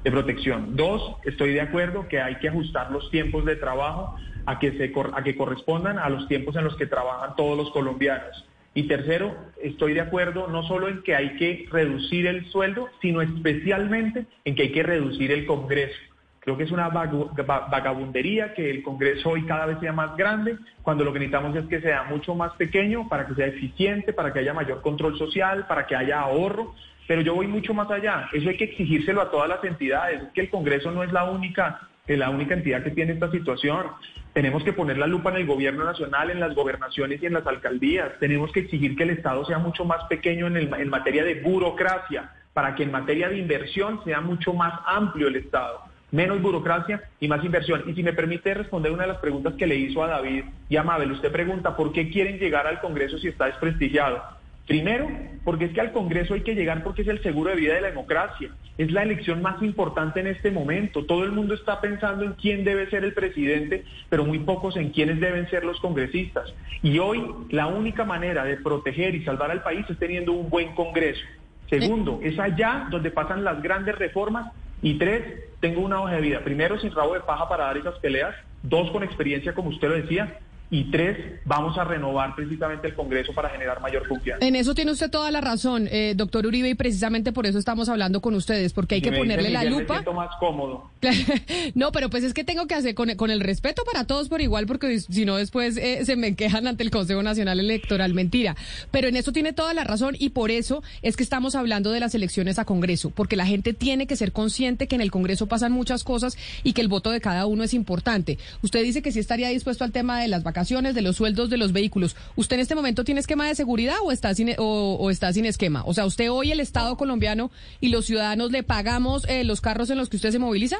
de 0.04 0.10
Protección. 0.10 0.76
Dos, 0.76 1.16
estoy 1.24 1.52
de 1.54 1.60
acuerdo 1.60 2.08
que 2.08 2.20
hay 2.20 2.36
que 2.36 2.48
ajustar 2.48 2.90
los 2.90 3.10
tiempos 3.10 3.44
de 3.44 3.56
trabajo 3.56 4.16
a 4.46 4.58
que, 4.58 4.72
se, 4.72 4.92
a 5.14 5.22
que 5.22 5.36
correspondan 5.36 5.98
a 5.98 6.08
los 6.08 6.28
tiempos 6.28 6.56
en 6.56 6.64
los 6.64 6.76
que 6.76 6.86
trabajan 6.86 7.36
todos 7.36 7.56
los 7.56 7.70
colombianos. 7.70 8.44
Y 8.74 8.84
tercero, 8.84 9.36
estoy 9.62 9.92
de 9.92 10.00
acuerdo 10.00 10.48
no 10.48 10.62
solo 10.62 10.88
en 10.88 11.02
que 11.02 11.14
hay 11.14 11.36
que 11.36 11.66
reducir 11.70 12.26
el 12.26 12.46
sueldo, 12.46 12.88
sino 13.02 13.20
especialmente 13.20 14.26
en 14.44 14.54
que 14.54 14.62
hay 14.62 14.72
que 14.72 14.82
reducir 14.82 15.30
el 15.30 15.44
Congreso. 15.44 15.98
Creo 16.40 16.56
que 16.56 16.64
es 16.64 16.72
una 16.72 16.88
vagabundería 16.88 18.54
que 18.54 18.68
el 18.68 18.82
Congreso 18.82 19.30
hoy 19.30 19.44
cada 19.44 19.66
vez 19.66 19.78
sea 19.78 19.92
más 19.92 20.16
grande, 20.16 20.56
cuando 20.82 21.04
lo 21.04 21.12
que 21.12 21.20
necesitamos 21.20 21.54
es 21.54 21.66
que 21.66 21.80
sea 21.80 22.04
mucho 22.04 22.34
más 22.34 22.52
pequeño 22.54 23.08
para 23.08 23.26
que 23.26 23.34
sea 23.34 23.46
eficiente, 23.46 24.12
para 24.12 24.32
que 24.32 24.40
haya 24.40 24.52
mayor 24.52 24.80
control 24.80 25.16
social, 25.16 25.66
para 25.68 25.86
que 25.86 25.94
haya 25.94 26.20
ahorro. 26.20 26.74
Pero 27.06 27.20
yo 27.20 27.34
voy 27.34 27.46
mucho 27.46 27.74
más 27.74 27.90
allá. 27.90 28.28
Eso 28.32 28.48
hay 28.48 28.56
que 28.56 28.64
exigírselo 28.64 29.20
a 29.20 29.30
todas 29.30 29.48
las 29.48 29.62
entidades. 29.62 30.22
Es 30.22 30.28
que 30.30 30.40
el 30.40 30.50
Congreso 30.50 30.90
no 30.90 31.04
es 31.04 31.12
la 31.12 31.24
única 31.24 31.88
es 32.06 32.18
la 32.18 32.30
única 32.30 32.54
entidad 32.54 32.82
que 32.82 32.90
tiene 32.90 33.12
esta 33.12 33.30
situación. 33.30 33.86
Tenemos 34.32 34.64
que 34.64 34.72
poner 34.72 34.98
la 34.98 35.06
lupa 35.06 35.30
en 35.30 35.36
el 35.36 35.46
gobierno 35.46 35.84
nacional, 35.84 36.30
en 36.30 36.40
las 36.40 36.54
gobernaciones 36.54 37.22
y 37.22 37.26
en 37.26 37.34
las 37.34 37.46
alcaldías. 37.46 38.12
Tenemos 38.18 38.50
que 38.52 38.60
exigir 38.60 38.96
que 38.96 39.04
el 39.04 39.10
Estado 39.10 39.44
sea 39.44 39.58
mucho 39.58 39.84
más 39.84 40.04
pequeño 40.04 40.46
en, 40.46 40.56
en 40.56 40.88
materia 40.88 41.24
de 41.24 41.36
burocracia, 41.36 42.30
para 42.52 42.74
que 42.74 42.82
en 42.82 42.90
materia 42.90 43.28
de 43.28 43.38
inversión 43.38 44.02
sea 44.04 44.20
mucho 44.20 44.52
más 44.52 44.80
amplio 44.86 45.28
el 45.28 45.36
Estado. 45.36 45.80
Menos 46.10 46.42
burocracia 46.42 47.08
y 47.20 47.28
más 47.28 47.42
inversión. 47.44 47.84
Y 47.86 47.94
si 47.94 48.02
me 48.02 48.12
permite 48.12 48.52
responder 48.52 48.92
una 48.92 49.04
de 49.04 49.12
las 49.12 49.18
preguntas 49.18 49.54
que 49.54 49.66
le 49.66 49.76
hizo 49.76 50.02
a 50.02 50.08
David 50.08 50.44
y 50.68 50.76
a 50.76 50.82
Mabel, 50.82 51.12
usted 51.12 51.32
pregunta, 51.32 51.74
¿por 51.76 51.92
qué 51.92 52.10
quieren 52.10 52.38
llegar 52.38 52.66
al 52.66 52.80
Congreso 52.80 53.18
si 53.18 53.28
está 53.28 53.46
desprestigiado? 53.46 54.22
Primero, 54.66 55.10
porque 55.44 55.64
es 55.66 55.72
que 55.72 55.80
al 55.80 55.92
Congreso 55.92 56.34
hay 56.34 56.42
que 56.42 56.54
llegar 56.54 56.84
porque 56.84 57.02
es 57.02 57.08
el 57.08 57.22
seguro 57.22 57.50
de 57.50 57.56
vida 57.56 57.74
de 57.74 57.80
la 57.80 57.88
democracia. 57.88 58.50
Es 58.78 58.92
la 58.92 59.02
elección 59.02 59.42
más 59.42 59.60
importante 59.62 60.20
en 60.20 60.28
este 60.28 60.50
momento. 60.50 61.04
Todo 61.04 61.24
el 61.24 61.32
mundo 61.32 61.54
está 61.54 61.80
pensando 61.80 62.24
en 62.24 62.34
quién 62.34 62.64
debe 62.64 62.88
ser 62.88 63.04
el 63.04 63.12
presidente, 63.12 63.84
pero 64.08 64.24
muy 64.24 64.38
pocos 64.38 64.76
en 64.76 64.90
quiénes 64.90 65.20
deben 65.20 65.50
ser 65.50 65.64
los 65.64 65.80
congresistas. 65.80 66.54
Y 66.82 66.98
hoy 66.98 67.24
la 67.50 67.66
única 67.66 68.04
manera 68.04 68.44
de 68.44 68.56
proteger 68.56 69.14
y 69.14 69.24
salvar 69.24 69.50
al 69.50 69.62
país 69.62 69.84
es 69.88 69.98
teniendo 69.98 70.32
un 70.32 70.48
buen 70.48 70.74
Congreso. 70.74 71.24
Segundo, 71.68 72.20
es 72.22 72.38
allá 72.38 72.86
donde 72.90 73.10
pasan 73.10 73.44
las 73.44 73.62
grandes 73.62 73.96
reformas. 73.98 74.52
Y 74.80 74.94
tres, 74.94 75.22
tengo 75.60 75.80
una 75.80 76.00
hoja 76.00 76.14
de 76.14 76.20
vida. 76.20 76.40
Primero, 76.40 76.78
sin 76.78 76.92
rabo 76.92 77.14
de 77.14 77.20
paja 77.20 77.48
para 77.48 77.64
dar 77.64 77.76
esas 77.76 77.98
peleas. 77.98 78.34
Dos, 78.62 78.90
con 78.90 79.02
experiencia, 79.02 79.54
como 79.54 79.70
usted 79.70 79.88
lo 79.88 79.94
decía 79.94 80.38
y 80.72 80.84
tres, 80.90 81.18
vamos 81.44 81.76
a 81.76 81.84
renovar 81.84 82.34
precisamente 82.34 82.88
el 82.88 82.94
Congreso 82.94 83.34
para 83.34 83.50
generar 83.50 83.82
mayor 83.82 84.08
confianza. 84.08 84.44
En 84.44 84.56
eso 84.56 84.74
tiene 84.74 84.90
usted 84.90 85.10
toda 85.10 85.30
la 85.30 85.42
razón, 85.42 85.86
eh, 85.92 86.14
doctor 86.16 86.46
Uribe, 86.46 86.70
y 86.70 86.74
precisamente 86.74 87.30
por 87.30 87.46
eso 87.46 87.58
estamos 87.58 87.90
hablando 87.90 88.22
con 88.22 88.34
ustedes, 88.34 88.72
porque 88.72 88.94
hay 88.94 89.02
que 89.02 89.12
ponerle 89.12 89.50
la 89.50 89.64
lupa. 89.64 89.82
Me 89.82 89.86
siento 89.86 90.14
más 90.14 90.34
cómodo. 90.40 90.90
no, 91.74 91.92
pero 91.92 92.10
pues 92.10 92.24
es 92.24 92.34
que 92.34 92.44
tengo 92.44 92.66
que 92.66 92.74
hacer 92.74 92.94
con, 92.94 93.30
el 93.30 93.40
respeto 93.40 93.82
para 93.84 94.04
todos 94.04 94.28
por 94.28 94.40
igual, 94.40 94.66
porque 94.66 95.00
si 95.00 95.24
no 95.24 95.36
después 95.36 95.76
eh, 95.76 96.04
se 96.04 96.16
me 96.16 96.34
quejan 96.34 96.66
ante 96.66 96.82
el 96.82 96.90
Consejo 96.90 97.22
Nacional 97.22 97.60
Electoral. 97.60 98.14
Mentira. 98.14 98.56
Pero 98.90 99.08
en 99.08 99.16
eso 99.16 99.32
tiene 99.32 99.52
toda 99.52 99.74
la 99.74 99.84
razón 99.84 100.16
y 100.18 100.30
por 100.30 100.50
eso 100.50 100.82
es 101.02 101.16
que 101.16 101.22
estamos 101.22 101.54
hablando 101.54 101.90
de 101.90 102.00
las 102.00 102.14
elecciones 102.14 102.58
a 102.58 102.64
Congreso, 102.64 103.10
porque 103.10 103.36
la 103.36 103.46
gente 103.46 103.72
tiene 103.72 104.06
que 104.06 104.16
ser 104.16 104.32
consciente 104.32 104.86
que 104.86 104.94
en 104.94 105.00
el 105.00 105.10
Congreso 105.10 105.46
pasan 105.46 105.72
muchas 105.72 106.04
cosas 106.04 106.36
y 106.62 106.72
que 106.72 106.80
el 106.80 106.88
voto 106.88 107.10
de 107.10 107.20
cada 107.20 107.46
uno 107.46 107.64
es 107.64 107.74
importante. 107.74 108.38
Usted 108.62 108.82
dice 108.82 109.02
que 109.02 109.12
sí 109.12 109.18
estaría 109.18 109.48
dispuesto 109.48 109.84
al 109.84 109.92
tema 109.92 110.20
de 110.20 110.28
las 110.28 110.42
vacaciones 110.42 110.94
de 110.94 111.02
los 111.02 111.16
sueldos 111.16 111.50
de 111.50 111.56
los 111.56 111.72
vehículos. 111.72 112.16
¿Usted 112.36 112.56
en 112.56 112.60
este 112.60 112.74
momento 112.74 113.04
tiene 113.04 113.20
esquema 113.20 113.46
de 113.46 113.54
seguridad 113.54 113.96
o 114.02 114.12
está 114.12 114.34
sin, 114.34 114.54
o, 114.58 115.10
está 115.10 115.32
sin 115.32 115.46
esquema? 115.46 115.82
O 115.86 115.94
sea, 115.94 116.06
¿usted 116.06 116.30
hoy 116.30 116.52
el 116.52 116.60
Estado 116.60 116.96
colombiano 116.96 117.50
y 117.80 117.88
los 117.88 118.06
ciudadanos 118.06 118.52
le 118.52 118.62
pagamos 118.62 119.24
eh, 119.28 119.44
los 119.44 119.60
carros 119.60 119.90
en 119.90 119.98
los 119.98 120.08
que 120.08 120.16
usted 120.16 120.30
se 120.30 120.38
moviliza? 120.38 120.78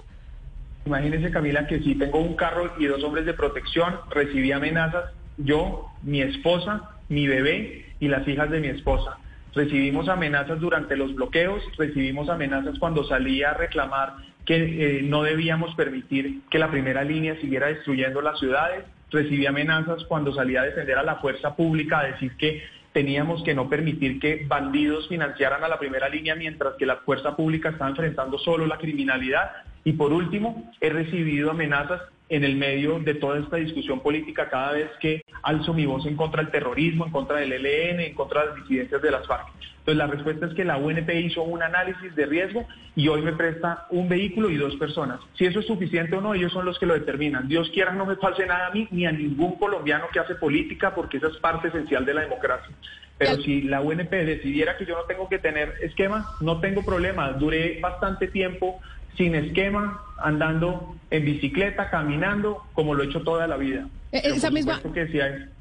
Imagínese, 0.85 1.31
Camila, 1.31 1.67
que 1.67 1.81
si 1.81 1.95
tengo 1.95 2.19
un 2.19 2.35
carro 2.35 2.73
y 2.79 2.87
dos 2.87 3.03
hombres 3.05 3.25
de 3.25 3.35
protección, 3.35 3.95
recibí 4.11 4.51
amenazas 4.53 5.13
yo, 5.39 5.87
mi 6.03 6.21
esposa, 6.21 6.91
mi 7.09 7.27
bebé 7.27 7.87
y 8.01 8.09
las 8.09 8.27
hijas 8.27 8.51
de 8.51 8.61
mi 8.61 8.69
esposa. 8.69 9.19
Recibimos 9.55 10.09
amenazas 10.09 10.61
durante 10.61 10.97
los 10.97 11.15
bloqueos, 11.15 11.63
recibimos 11.77 12.29
amenazas 12.29 12.79
cuando 12.79 13.05
salía 13.05 13.51
a 13.51 13.55
reclamar 13.55 14.15
que 14.47 14.99
eh, 14.99 15.03
no 15.03 15.23
debíamos 15.23 15.75
permitir 15.75 16.41
que 16.51 16.59
la 16.59 16.71
primera 16.71 17.05
línea 17.05 17.37
siguiera 17.41 17.69
destruyendo 17.69 18.21
las 18.23 18.39
ciudades, 18.39 18.85
recibí 19.11 19.47
amenazas 19.47 20.05
cuando 20.05 20.35
salí 20.35 20.57
a 20.57 20.63
defender 20.63 20.99
a 20.99 21.03
la 21.03 21.17
fuerza 21.17 21.55
pública, 21.55 22.01
a 22.01 22.07
decir 22.07 22.37
que 22.37 22.63
teníamos 22.93 23.43
que 23.43 23.55
no 23.55 23.69
permitir 23.69 24.19
que 24.19 24.45
bandidos 24.47 25.09
financiaran 25.09 25.63
a 25.65 25.69
la 25.69 25.79
primera 25.79 26.09
línea 26.09 26.35
mientras 26.35 26.75
que 26.75 26.87
la 26.87 26.97
fuerza 26.97 27.37
pública 27.37 27.71
está 27.71 27.89
enfrentando 27.89 28.39
solo 28.39 28.67
la 28.67 28.79
criminalidad. 28.79 29.51
Y 29.85 29.93
por 29.93 30.13
último, 30.13 30.71
he 30.81 30.91
recibido 30.91 31.51
amenazas 31.51 32.03
en 32.29 32.45
el 32.45 32.57
medio 32.57 32.99
de 32.99 33.15
toda 33.15 33.39
esta 33.39 33.57
discusión 33.57 34.01
política 34.01 34.49
cada 34.49 34.73
vez 34.73 34.91
que 35.01 35.23
alzo 35.43 35.75
mi 35.75 35.85
voz 35.85 36.07
en 36.07 36.17
contra 36.17 36.43
del 36.43 36.51
terrorismo, 36.51 37.05
en 37.05 37.13
contra 37.13 37.37
del 37.37 37.53
ELN, 37.53 38.01
en 38.01 38.15
contra 38.15 38.41
de 38.41 38.47
las 38.47 38.57
disidencias 38.57 39.03
de 39.03 39.11
las 39.11 39.27
FARC. 39.27 39.49
Entonces 39.83 39.99
la 39.99 40.07
respuesta 40.07 40.47
es 40.47 40.55
que 40.55 40.65
la 40.65 40.77
UNP 40.77 41.11
hizo 41.11 41.43
un 41.43 41.61
análisis 41.61 42.15
de 42.15 42.25
riesgo 42.25 42.67
y 42.95 43.09
hoy 43.09 43.21
me 43.21 43.33
presta 43.33 43.87
un 43.91 44.09
vehículo 44.09 44.49
y 44.49 44.57
dos 44.57 44.77
personas. 44.77 45.19
Si 45.37 45.45
eso 45.45 45.59
es 45.59 45.67
suficiente 45.67 46.17
o 46.17 46.21
no, 46.21 46.35
ellos 46.35 46.53
son 46.53 46.65
los 46.65 46.79
que 46.79 46.87
lo 46.87 46.95
determinan. 46.95 47.49
Dios 47.49 47.69
quiera 47.71 47.93
no 47.93 48.07
me 48.07 48.15
pase 48.15 48.47
nada 48.47 48.69
a 48.69 48.71
mí 48.71 48.87
ni 48.93 49.07
a 49.07 49.13
ningún 49.13 49.57
colombiano 49.59 50.07
que 50.13 50.21
hace 50.21 50.37
política 50.37 50.95
porque 50.95 51.17
esa 51.17 51.27
es 51.27 51.37
parte 51.39 51.69
esencial 51.69 52.05
de 52.05 52.15
la 52.15 52.21
democracia. 52.23 52.75
Pero 53.19 53.43
si 53.43 53.63
la 53.63 53.81
UNP 53.81 54.11
decidiera 54.11 54.77
que 54.77 54.87
yo 54.87 54.97
no 54.97 55.03
tengo 55.03 55.29
que 55.29 55.39
tener 55.39 55.75
esquema, 55.83 56.31
no 56.41 56.61
tengo 56.61 56.85
problema. 56.85 57.33
Duré 57.33 57.79
bastante 57.81 58.29
tiempo 58.29 58.81
sin 59.17 59.35
esquema, 59.35 60.01
andando 60.19 60.95
en 61.11 61.25
bicicleta, 61.25 61.91
caminando, 61.91 62.63
como 62.75 62.95
lo 62.95 63.03
he 63.03 63.07
hecho 63.07 63.23
toda 63.23 63.47
la 63.47 63.57
vida. 63.57 63.87
Eh, 64.13 64.23
esa 64.25 64.51
misma... 64.51 64.81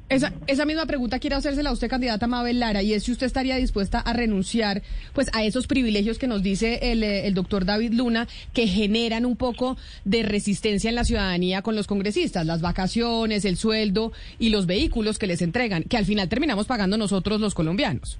esa, 0.10 0.34
esa, 0.48 0.65
misma 0.65 0.86
pregunta 0.86 1.20
quiero 1.20 1.38
hacérsela 1.38 1.70
a 1.70 1.74
usted, 1.74 1.89
candidata 1.89 2.27
Mabel 2.27 2.60
Lara, 2.60 2.81
y 2.81 2.93
es 2.93 3.03
si 3.03 3.12
usted 3.12 3.25
estaría 3.25 3.55
dispuesta 3.55 4.00
a 4.00 4.13
renunciar 4.13 4.81
pues 5.13 5.29
a 5.34 5.43
esos 5.43 5.67
privilegios 5.67 6.20
que 6.20 6.27
nos 6.27 6.43
dice 6.43 6.91
el, 6.91 7.03
eh, 7.03 7.27
el 7.27 7.34
doctor 7.34 7.65
David 7.65 7.93
Luna, 7.93 8.27
que 8.53 8.67
generan 8.67 9.25
un 9.25 9.36
poco 9.36 9.77
de 10.05 10.24
resistencia 10.24 10.89
en 10.89 10.96
la 10.96 11.05
ciudadanía 11.05 11.62
con 11.62 11.75
los 11.75 11.88
congresistas, 11.88 12.46
las 12.46 12.62
vacaciones, 12.62 13.46
el 13.46 13.58
sueldo 13.58 14.12
y 14.38 14.50
los 14.50 14.65
vehículos 14.65 15.17
que 15.17 15.27
les 15.27 15.41
entregan, 15.41 15.84
que 15.84 15.98
al 15.98 16.05
final 16.05 16.29
terminamos 16.29 16.67
pagando 16.67 16.98
nosotros 16.98 17.39
los 17.39 17.53
colombianos. 17.53 18.20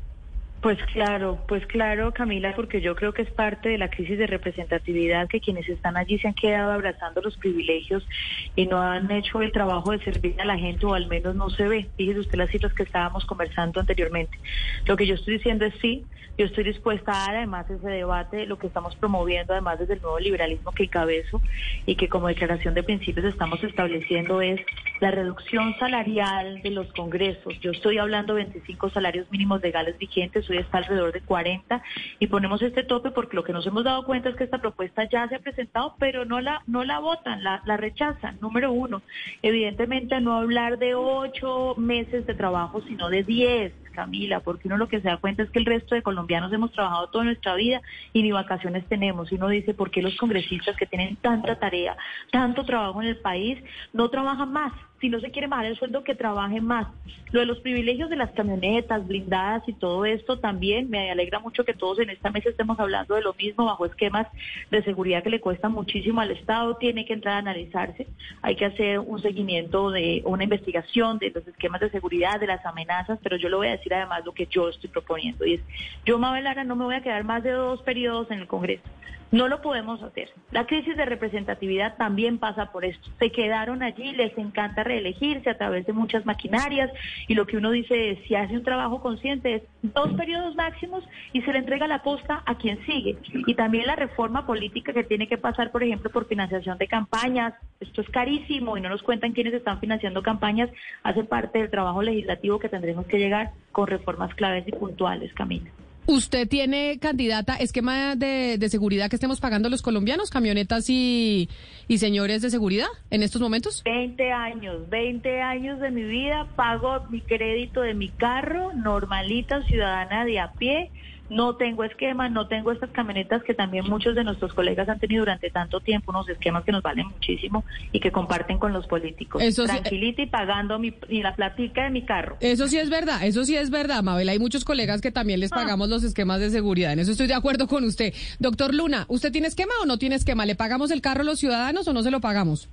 Pues 0.62 0.78
claro, 0.94 1.44
pues 1.48 1.66
claro, 1.66 2.12
Camila, 2.14 2.54
porque 2.56 2.82
yo 2.82 2.96
creo 2.96 3.14
que 3.14 3.24
es 3.24 3.32
parte 3.32 3.70
de 3.70 3.80
la 3.80 3.90
crisis 3.90 4.20
de 4.20 4.28
representatividad 4.28 5.28
que 5.28 5.42
quienes 5.42 5.68
están 5.68 5.98
allí 5.98 6.20
se 6.20 6.28
han 6.28 6.36
quedado 6.36 6.72
abrazando 6.72 7.20
los 7.20 7.36
privilegios 7.36 8.08
y 8.56 8.68
no 8.68 8.80
han 8.80 9.10
hecho 9.10 9.42
el 9.42 9.52
trabajo 9.52 9.90
de 9.92 10.04
servir 10.04 10.40
a 10.40 10.46
la 10.46 10.60
gente 10.60 10.86
o 10.86 10.94
al 10.94 11.08
menos 11.08 11.34
no 11.34 11.50
se 11.50 11.68
ve. 11.68 11.90
Fíjese 11.98 12.20
usted 12.20 12.38
las 12.38 12.52
cifras 12.52 12.74
que 12.76 12.84
estábamos 12.84 13.26
conversando 13.26 13.80
anteriormente. 13.80 14.38
Lo 14.86 14.96
que 14.96 15.08
yo 15.08 15.16
estoy 15.16 15.38
diciendo 15.38 15.66
es 15.66 15.74
sí, 15.82 16.06
yo 16.38 16.46
estoy 16.46 16.64
dispuesta 16.64 17.12
a 17.12 17.26
dar 17.26 17.36
además 17.38 17.68
ese 17.68 17.90
debate, 17.90 18.46
lo 18.46 18.60
que 18.60 18.68
estamos 18.68 18.96
promoviendo 18.96 19.54
además 19.54 19.80
desde 19.80 19.96
el 19.96 20.02
nuevo 20.02 20.20
liberalismo 20.20 20.74
que 20.74 20.84
encabezo 20.84 21.42
y 21.88 21.96
que 21.96 22.08
como 22.08 22.28
declaración 22.28 22.76
de 22.76 22.84
principios 22.84 23.26
estamos 23.26 23.64
estableciendo 23.64 24.42
es 24.42 24.62
la 25.02 25.10
reducción 25.10 25.76
salarial 25.80 26.62
de 26.62 26.70
los 26.70 26.88
congresos. 26.94 27.60
Yo 27.60 27.72
estoy 27.72 27.98
hablando 27.98 28.36
de 28.36 28.44
25 28.44 28.92
salarios 28.92 29.30
mínimos 29.32 29.60
legales 29.62 29.98
vigentes 29.98 30.48
está 30.50 30.78
alrededor 30.78 31.12
de 31.12 31.22
40 31.22 31.82
y 32.20 32.28
ponemos 32.28 32.62
este 32.62 32.84
tope 32.84 33.10
porque 33.10 33.36
lo 33.36 33.44
que 33.44 33.52
nos 33.52 33.66
hemos 33.66 33.84
dado 33.84 34.06
cuenta 34.06 34.30
es 34.30 34.36
que 34.36 34.44
esta 34.44 34.60
propuesta 34.60 35.10
ya 35.10 35.28
se 35.28 35.36
ha 35.36 35.40
presentado, 35.40 35.96
pero 35.98 36.24
no 36.24 36.40
la, 36.40 36.62
no 36.68 36.84
la 36.84 37.00
votan, 37.00 37.44
la, 37.44 37.64
la 37.66 37.78
rechazan. 37.78 38.38
Número 38.42 38.72
uno, 38.72 39.02
evidentemente 39.42 40.22
no 40.22 40.38
hablar 40.38 40.78
de 40.78 40.94
ocho 40.94 41.74
meses 41.78 42.28
de 42.28 42.36
trabajo, 42.36 42.82
sino 42.88 43.10
de 43.10 43.24
diez. 43.24 43.74
Camila, 43.92 44.40
porque 44.40 44.70
uno 44.70 44.78
lo 44.78 44.88
que 44.88 45.02
se 45.02 45.10
da 45.10 45.18
cuenta 45.18 45.44
es 45.44 45.50
que 45.50 45.60
el 45.60 45.66
resto 45.66 45.96
de 45.96 46.02
colombianos 46.02 46.54
hemos 46.54 46.72
trabajado 46.72 47.10
toda 47.10 47.26
nuestra 47.26 47.56
vida 47.56 47.82
y 48.14 48.24
ni 48.24 48.32
vacaciones 48.32 48.88
tenemos. 48.88 49.30
Y 49.30 49.36
uno 49.36 49.50
dice, 49.50 49.74
¿por 49.74 49.92
qué 49.92 50.02
los 50.02 50.16
congresistas 50.16 50.78
que 50.78 50.86
tienen 50.86 51.18
tanta 51.18 51.60
tarea, 51.60 51.98
tanto 52.32 52.64
trabajo 52.64 53.02
en 53.02 53.10
el 53.10 53.18
país, 53.18 53.62
no 53.92 54.10
trabajan 54.10 54.54
más? 54.54 54.72
Si 55.02 55.10
no 55.10 55.20
se 55.20 55.32
quiere 55.32 55.48
bajar 55.48 55.66
el 55.66 55.78
sueldo, 55.78 56.04
que 56.04 56.16
trabajen 56.16 56.64
más. 56.64 56.88
Lo 57.32 57.40
de 57.40 57.46
los 57.46 57.60
privilegios 57.60 58.10
de 58.10 58.16
las 58.16 58.32
camionetas 58.32 59.08
blindadas 59.08 59.68
y 59.68 59.74
todo 59.74 60.06
esto 60.06 60.38
también 60.40 60.90
me 60.90 61.10
alegra 61.10 61.40
mucho 61.40 61.66
que 61.66 61.74
todos 61.74 62.00
en 62.00 62.10
esta 62.10 62.30
mesa 62.30 62.50
estemos 62.50 62.80
hablando 62.80 63.16
de 63.16 63.22
lo 63.22 63.34
mismo 63.34 63.66
bajo 63.66 63.86
esquemas 63.86 64.28
de 64.70 64.84
seguridad 64.84 65.24
que 65.24 65.30
le 65.30 65.42
cuesta 65.42 65.68
muchísimo 65.70 66.22
al 66.22 66.32
Estado. 66.32 66.76
Tiene 66.76 67.06
que 67.06 67.14
entrar 67.14 67.36
a 67.36 67.40
analizarse. 67.40 68.08
Hay 68.42 68.56
que 68.56 68.66
hacer 68.66 69.00
un 69.00 69.20
seguimiento 69.22 69.90
de 69.90 70.22
una 70.26 70.44
investigación 70.44 71.18
de 71.18 71.32
los 71.32 71.48
esquemas 71.48 71.82
de 71.82 71.90
seguridad, 71.90 72.40
de 72.40 72.48
las 72.48 72.66
amenazas, 72.66 73.18
pero 73.24 73.38
yo 73.38 73.50
le 73.50 73.56
voy 73.56 73.68
a 73.68 73.72
decir 73.72 73.94
además 73.94 74.24
lo 74.24 74.34
que 74.34 74.46
yo 74.46 74.70
estoy 74.70 74.90
proponiendo. 74.90 75.46
Y 75.46 75.56
es, 75.56 75.62
yo, 76.06 76.20
Mabel 76.20 76.44
Lara, 76.44 76.64
no 76.64 76.76
me 76.76 76.86
voy 76.86 76.96
a 76.96 77.02
quedar 77.02 77.24
más 77.24 77.44
de 77.44 77.52
dos 77.52 77.82
periodos 77.82 78.30
en 78.30 78.40
el 78.40 78.48
Congreso. 78.48 78.84
No 79.32 79.48
lo 79.48 79.62
podemos 79.62 80.04
hacer. 80.04 80.30
La 80.52 80.66
crisis 80.66 80.98
de 80.98 81.06
representatividad 81.06 81.96
también 81.96 82.38
pasa 82.38 82.72
por 82.74 82.84
esto. 82.84 83.10
Se 83.18 83.32
quedaron 83.32 83.82
allí, 83.82 84.12
les 84.12 84.38
encanta 84.38 84.84
reelegirse 84.84 85.50
a 85.50 85.58
través 85.58 85.86
de 85.86 85.94
muchas 85.94 86.26
maquinarias 86.26 86.92
y 87.30 87.36
lo 87.36 87.48
que 87.48 87.56
uno 87.56 87.72
dice 87.72 88.12
es, 88.12 88.20
si 88.28 88.36
hace 88.36 88.58
un 88.58 88.64
trabajo 88.64 89.02
consciente, 89.02 89.56
es 89.56 89.64
dos 89.84 90.12
periodos 90.14 90.56
máximos 90.56 91.06
y 91.32 91.42
se 91.44 91.54
le 91.54 91.60
entrega 91.60 91.88
la 91.88 92.04
posta 92.04 92.44
a 92.46 92.56
quien 92.56 92.86
sigue. 92.86 93.18
Y 93.48 93.56
también 93.56 93.88
la 93.88 93.96
reforma 93.96 94.46
política 94.46 94.92
que 94.92 95.06
tiene 95.06 95.28
que 95.28 95.38
pasar, 95.38 95.72
por 95.72 95.82
ejemplo, 95.82 96.10
por 96.10 96.28
financiación 96.28 96.78
de 96.78 96.88
campañas. 96.88 97.54
Esto 97.80 98.02
es 98.02 98.10
carísimo 98.10 98.76
y 98.78 98.82
no 98.82 98.90
nos 98.90 99.02
cuentan 99.02 99.32
quiénes 99.32 99.54
están 99.54 99.80
financiando 99.80 100.22
campañas. 100.24 100.70
Hace 101.04 101.24
parte 101.24 101.60
del 101.60 101.72
trabajo 101.72 102.02
legislativo 102.02 102.60
que 102.60 102.68
tendremos 102.68 103.06
que 103.06 103.18
llegar 103.18 103.52
con 103.72 103.88
reformas 103.88 104.36
claves 104.36 104.68
y 104.68 104.72
puntuales, 104.74 105.34
Camila. 105.34 105.72
¿Usted 106.08 106.48
tiene 106.48 106.98
candidata 107.00 107.56
esquema 107.56 108.16
de, 108.16 108.58
seguridad 108.70 109.10
que 109.10 109.16
estemos 109.16 109.40
pagando 109.40 109.70
los 109.70 109.82
colombianos, 109.82 110.30
camionetas 110.30 110.90
y, 110.90 111.50
y 111.88 111.98
señores 112.00 112.42
de 112.42 112.50
seguridad 112.50 112.88
en 113.12 113.24
estos 113.24 113.42
momentos? 113.42 113.84
20 113.86 114.32
años, 114.32 114.90
20 114.90 115.42
años 115.42 115.80
de 115.80 115.92
mi 115.92 116.04
vida 116.04 116.48
pago 116.56 117.02
mi 117.10 117.22
crédito 117.22 117.82
de 117.82 117.94
mi 117.94 118.10
carro, 118.10 118.74
normalita, 118.74 119.64
ciudadana 119.64 120.26
de 120.26 120.40
a 120.40 120.52
pie 120.54 120.92
no 121.32 121.56
tengo 121.56 121.86
esquema, 121.86 122.28
no 122.28 122.48
tengo 122.48 122.74
estas 122.74 122.90
camionetas 122.90 123.42
que 123.44 123.54
también 123.54 123.86
muchos 123.88 124.16
de 124.16 124.24
nuestros 124.26 124.54
colegas 124.54 124.90
han 124.90 125.00
tenido 125.00 125.22
durante 125.22 125.50
tanto 125.50 125.80
tiempo, 125.80 126.12
unos 126.12 126.28
esquemas 126.28 126.66
que 126.66 126.74
nos 126.74 126.84
valen 126.84 127.08
muchísimo 127.08 127.64
y 127.94 128.02
que 128.02 128.12
comparten 128.12 128.60
con 128.60 128.74
los 128.74 128.86
políticos. 128.86 129.42
Eso 129.42 129.64
Tranquilita 129.64 130.22
y 130.22 130.26
pagando 130.26 130.78
mi, 130.78 130.94
y 131.08 131.22
la 131.22 131.34
platica 131.34 131.86
de 131.86 131.90
mi 131.90 132.02
carro. 132.04 132.36
Eso 132.42 132.68
sí 132.68 132.78
es 132.78 132.90
verdad, 132.90 133.24
eso 133.24 133.46
sí 133.46 133.56
es 133.56 133.70
verdad, 133.70 134.04
Mabel. 134.04 134.28
Hay 134.28 134.40
muchos 134.40 134.66
colegas 134.66 135.00
que 135.00 135.10
también 135.10 135.40
les 135.40 135.54
ah. 135.54 135.56
pagamos 135.56 135.88
los 135.88 136.04
esquemas 136.04 136.42
de 136.42 136.50
seguridad. 136.50 136.92
En 136.92 137.00
eso 137.00 137.12
estoy 137.12 137.28
de 137.28 137.34
acuerdo 137.34 137.66
con 137.68 137.86
usted. 137.86 138.14
Doctor 138.40 138.76
Luna, 138.76 139.06
¿usted 139.08 139.32
tiene 139.32 139.48
esquema 139.48 139.72
o 139.82 139.86
no 139.86 139.98
tiene 139.98 140.16
esquema? 140.16 140.46
¿Le 140.46 140.56
pagamos 140.56 140.92
el 140.92 141.00
carro 141.00 141.22
a 141.22 141.26
los 141.26 141.40
ciudadanos 141.40 141.88
o 141.88 141.94
no 141.94 142.04
se 142.04 142.12
lo 142.12 142.20
pagamos? 142.20 142.68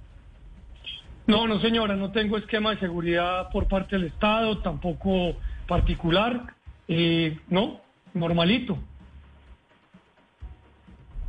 No, 1.29 1.47
no 1.47 1.61
señora, 1.61 1.95
no 1.95 2.11
tengo 2.11 2.39
esquema 2.39 2.71
de 2.71 2.81
seguridad 2.81 3.51
por 3.53 3.69
parte 3.69 3.95
del 3.95 4.07
Estado, 4.07 4.59
tampoco 4.59 5.37
particular. 5.69 6.55
Eh, 6.89 7.39
no, 7.51 7.83
normalito. 8.15 8.79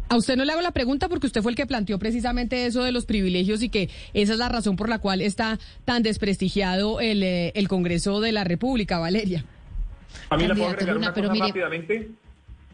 A 0.09 0.17
usted 0.17 0.36
no 0.36 0.43
le 0.43 0.51
hago 0.51 0.62
la 0.62 0.71
pregunta 0.71 1.07
porque 1.07 1.27
usted 1.27 1.43
fue 1.43 1.51
el 1.51 1.55
que 1.55 1.67
planteó 1.67 2.00
precisamente 2.00 2.65
eso 2.65 2.83
de 2.83 2.91
los 2.91 3.05
privilegios 3.05 3.62
y 3.62 3.69
que 3.69 3.89
esa 4.15 4.33
es 4.33 4.39
la 4.39 4.50
razón 4.50 4.75
por 4.75 4.89
la 4.89 4.98
cual 4.98 5.21
está 5.21 5.59
tan 5.86 6.01
desprestigiado 6.01 7.00
el, 7.00 7.21
eh, 7.21 7.51
el 7.53 7.67
Congreso 7.67 8.19
de 8.19 8.31
la 8.31 8.43
República, 8.43 8.98
Valeria. 8.98 9.45
A 10.31 10.38
mí 10.38 10.48
le 10.48 10.55
puedo 10.55 10.69
agregar 10.69 10.98
una 10.98 11.13
cosa 11.13 11.33
rápidamente. 11.33 12.09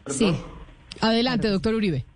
Sí. 0.06 0.34
Adelante, 1.00 1.48
doctor 1.48 1.74
Uribe. 1.74 2.06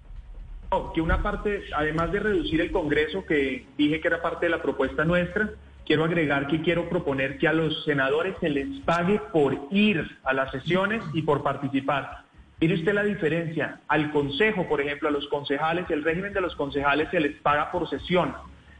que 0.95 1.01
una 1.03 1.23
parte, 1.23 1.65
además 1.77 2.13
de 2.13 2.21
reducir 2.21 2.61
el 2.63 2.73
Congreso, 2.73 3.27
que 3.27 3.67
dije 3.77 4.01
que 4.01 4.09
era 4.09 4.23
parte 4.23 4.47
de 4.47 4.51
la 4.51 4.63
propuesta 4.63 5.05
nuestra, 5.05 5.51
quiero 5.91 6.05
agregar 6.05 6.47
que 6.47 6.63
quiero 6.63 6.89
proponer 6.89 7.37
que 7.37 7.49
a 7.49 7.53
los 7.53 7.83
senadores 7.83 8.37
se 8.39 8.49
les 8.49 8.69
pague 8.85 9.21
por 9.33 9.59
ir 9.73 10.19
a 10.23 10.33
las 10.33 10.53
sesiones 10.53 11.03
y 11.15 11.23
por 11.23 11.43
participar. 11.43 12.23
Mire 12.61 12.75
usted 12.75 12.93
la 12.93 13.03
diferencia. 13.03 13.81
Al 13.89 14.13
Consejo, 14.13 14.69
por 14.69 14.81
ejemplo, 14.81 15.09
a 15.09 15.11
los 15.11 15.27
concejales, 15.27 15.91
el 15.91 16.05
régimen 16.05 16.33
de 16.33 16.43
los 16.43 16.55
concejales 16.55 17.09
se 17.11 17.19
les 17.19 17.35
paga 17.39 17.73
por 17.73 17.91
sesión. 17.91 18.33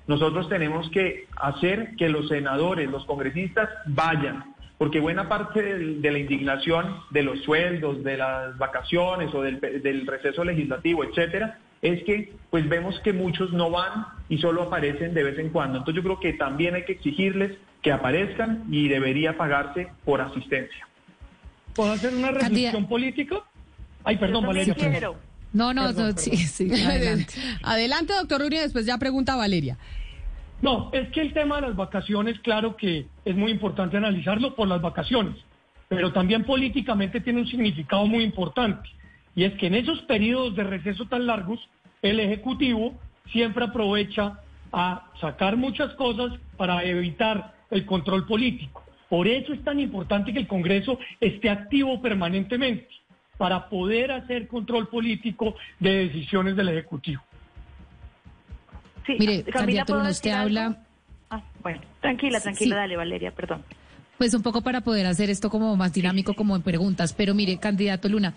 Nosotros 0.07 0.49
tenemos 0.49 0.89
que 0.91 1.27
hacer 1.35 1.97
que 1.97 2.09
los 2.09 2.29
senadores, 2.29 2.89
los 2.89 3.05
congresistas 3.07 3.69
vayan, 3.87 4.55
porque 4.79 5.01
buena 5.01 5.29
parte 5.29 5.65
de, 5.65 6.13
la 6.13 6.19
indignación 6.21 6.95
de 7.11 7.25
los 7.25 7.43
sueldos, 7.43 8.05
de 8.05 8.19
las 8.19 8.57
vacaciones 8.57 9.35
o 9.35 9.43
del, 9.43 9.59
del 9.59 10.07
receso 10.07 10.45
legislativo, 10.45 11.03
etcétera, 11.03 11.59
es 11.83 12.03
que 12.05 12.33
pues 12.51 12.69
vemos 12.69 12.99
que 13.01 13.13
muchos 13.13 13.53
no 13.53 13.71
van 13.71 14.07
y 14.29 14.39
solo 14.39 14.63
aparecen 14.63 15.15
de 15.15 15.23
vez 15.23 15.39
en 15.39 15.51
cuando. 15.51 15.79
Entonces 15.79 16.03
yo 16.03 16.03
creo 16.03 16.21
que 16.21 16.33
también 16.39 16.75
hay 16.75 16.85
que 16.85 16.93
exigirles 16.93 17.57
que 17.83 17.93
aparezcan 17.93 18.65
y 18.71 18.89
debería 18.89 19.37
pagarse 19.37 19.89
por 20.05 20.21
asistencia. 20.21 20.87
¿Puedo 21.75 21.93
hacer 21.93 22.15
una 22.15 22.31
reflexión 22.33 22.87
política? 22.87 23.37
Ay, 24.05 24.17
perdón, 24.19 24.47
Valeria. 24.47 24.75
No, 25.53 25.75
no, 25.75 25.93
sí, 26.17 26.37
sí, 26.37 26.71
adelante. 26.85 27.35
adelante, 27.63 28.13
doctor 28.13 28.43
Uribe, 28.43 28.63
después 28.63 28.87
ya 28.87 28.99
pregunta 28.99 29.35
Valeria. 29.35 29.77
No, 30.63 30.91
es 30.93 31.09
que 31.11 31.23
el 31.23 31.33
tema 31.33 31.57
de 31.57 31.69
las 31.69 31.77
vacaciones, 31.77 32.39
claro 32.41 32.77
que 32.77 33.07
es 33.25 33.35
muy 33.35 33.51
importante 33.51 33.97
analizarlo 33.97 34.55
por 34.55 34.69
las 34.69 34.83
vacaciones, 34.83 35.37
pero 35.89 36.13
también 36.13 36.45
políticamente 36.45 37.21
tiene 37.21 37.41
un 37.41 37.47
significado 37.49 38.07
muy 38.07 38.23
importante. 38.23 38.89
Y 39.35 39.45
es 39.45 39.55
que 39.55 39.67
en 39.67 39.75
esos 39.75 40.01
periodos 40.03 40.57
de 40.57 40.65
receso 40.65 41.07
tan 41.07 41.27
largos, 41.27 41.61
el 42.03 42.21
Ejecutivo 42.21 42.95
siempre 43.33 43.65
aprovecha 43.65 44.41
a 44.73 45.11
sacar 45.21 45.57
muchas 45.57 45.95
cosas 45.95 46.39
para 46.57 46.85
evitar 46.85 47.55
el 47.71 47.87
control 47.87 48.27
político. 48.27 48.85
Por 49.09 49.27
eso 49.27 49.53
es 49.53 49.63
tan 49.65 49.81
importante 49.81 50.33
que 50.33 50.39
el 50.39 50.47
Congreso 50.47 50.99
esté 51.21 51.51
activo 51.51 52.01
permanentemente, 52.01 52.89
para 53.37 53.69
poder 53.69 54.13
hacer 54.13 54.47
control 54.49 54.89
político 54.89 55.55
de 55.79 56.09
decisiones 56.09 56.57
del 56.57 56.69
Ejecutivo. 56.69 57.23
Sí, 59.07 59.17
Mire, 59.19 59.45
Camila, 59.45 59.85
Luna, 59.89 60.11
usted 60.11 60.31
habla... 60.31 60.85
Ah, 61.31 61.43
bueno, 61.63 61.81
tranquila, 62.01 62.41
tranquila, 62.41 62.77
dale, 62.77 62.97
Valeria, 62.97 63.31
perdón. 63.31 63.63
Pues 64.19 64.35
un 64.35 64.43
poco 64.43 64.61
para 64.61 64.83
poder 64.83 65.07
hacer 65.07 65.31
esto 65.31 65.49
como 65.49 65.75
más 65.75 65.95
dinámico, 65.95 66.35
como 66.35 66.55
en 66.55 66.61
preguntas. 66.61 67.15
Pero 67.15 67.35
mire, 67.35 67.57
candidato 67.57 68.09
Luna, 68.11 68.35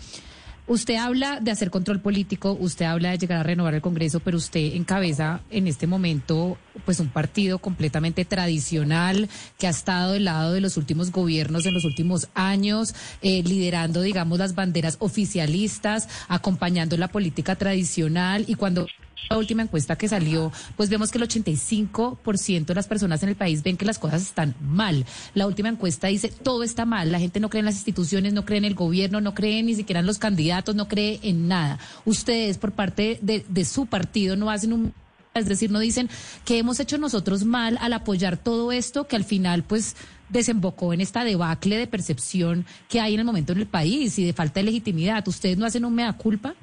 Usted 0.66 0.96
habla 0.96 1.42
de 1.42 1.52
hacer 1.52 1.70
control 1.70 2.00
político, 2.00 2.56
usted 2.58 2.86
habla 2.86 3.12
de 3.12 3.18
llegar 3.18 3.40
a 3.40 3.44
renovar 3.44 3.74
el 3.74 3.82
Congreso, 3.82 4.22
pero 4.22 4.38
usted 4.38 4.76
encabeza 4.76 5.42
en 5.52 5.68
este 5.68 5.88
momento 5.88 6.58
pues 6.86 7.02
un 7.02 7.10
partido 7.10 7.60
completamente 7.60 8.24
tradicional 8.24 9.28
que 9.60 9.68
ha 9.68 9.72
estado 9.72 10.14
del 10.14 10.24
lado 10.24 10.54
de 10.54 10.62
los 10.62 10.78
últimos 10.78 11.12
gobiernos 11.12 11.66
en 11.66 11.74
los 11.74 11.84
últimos 11.84 12.30
años, 12.34 12.96
eh, 13.22 13.44
liderando, 13.44 14.02
digamos, 14.02 14.40
las 14.40 14.56
banderas 14.56 14.96
oficialistas, 15.00 16.08
acompañando 16.30 16.96
la 16.96 17.10
política 17.10 17.58
tradicional 17.58 18.46
y 18.48 18.56
cuando 18.56 18.88
la 19.30 19.38
última 19.38 19.64
encuesta 19.64 19.96
que 19.96 20.08
salió, 20.08 20.52
pues 20.76 20.90
vemos 20.90 21.12
que 21.12 21.18
el 21.18 21.28
85% 21.28 22.66
de 22.66 22.76
las 22.76 22.88
personas 22.88 23.24
en 23.24 23.30
el 23.30 23.36
país 23.36 23.64
ven 23.64 23.78
que 23.78 23.86
las 23.86 24.00
cosas 24.00 24.22
están 24.22 24.56
mal. 24.62 25.06
La 25.34 25.48
última 25.48 25.70
encuesta 25.70 26.08
dice 26.08 26.30
todo 26.30 26.64
está 26.64 26.86
mal, 26.86 27.12
la 27.12 27.20
gente 27.20 27.40
no 27.40 27.50
cree 27.50 27.60
en 27.60 27.66
las 27.66 27.76
instituciones, 27.76 28.34
no 28.34 28.46
cree 28.46 28.58
en 28.60 28.66
el 28.66 28.76
gobierno, 28.76 29.22
no 29.22 29.34
cree 29.34 29.64
ni 29.64 29.76
siquiera 29.76 30.02
en 30.02 30.06
los 30.06 30.20
candidatos, 30.20 30.76
no 30.76 30.88
cree 30.88 31.20
en 31.24 31.48
nada. 31.48 31.80
Ustedes 32.06 32.58
por 32.58 32.74
parte 32.74 33.20
de, 33.22 33.46
de 33.48 33.66
su 33.66 33.86
partido 33.86 34.36
no 34.36 34.50
hacen 34.50 34.74
un 34.74 34.94
es 35.34 35.48
decir, 35.48 35.72
no 35.72 35.80
dicen 35.80 36.10
que 36.46 36.60
hemos 36.60 36.80
hecho 36.80 37.00
nosotros 37.00 37.44
mal 37.44 37.80
al 37.82 37.94
apoyar 37.94 38.38
todo 38.38 38.72
esto 38.72 39.08
que 39.08 39.16
al 39.16 39.24
final 39.24 39.64
pues 39.64 39.96
desembocó 40.30 40.94
en 40.94 41.02
esta 41.02 41.24
debacle 41.24 41.78
de 41.78 41.88
percepción 41.88 42.66
que 42.88 43.00
hay 43.00 43.16
en 43.16 43.22
el 43.22 43.26
momento 43.26 43.54
en 43.54 43.60
el 43.60 43.68
país 43.68 44.20
y 44.20 44.26
de 44.26 44.34
falta 44.34 44.60
de 44.60 44.66
legitimidad. 44.66 45.28
¿Ustedes 45.28 45.58
no 45.58 45.66
hacen 45.66 45.86
un 45.86 45.96
mea 45.96 46.14
culpa? 46.14 46.54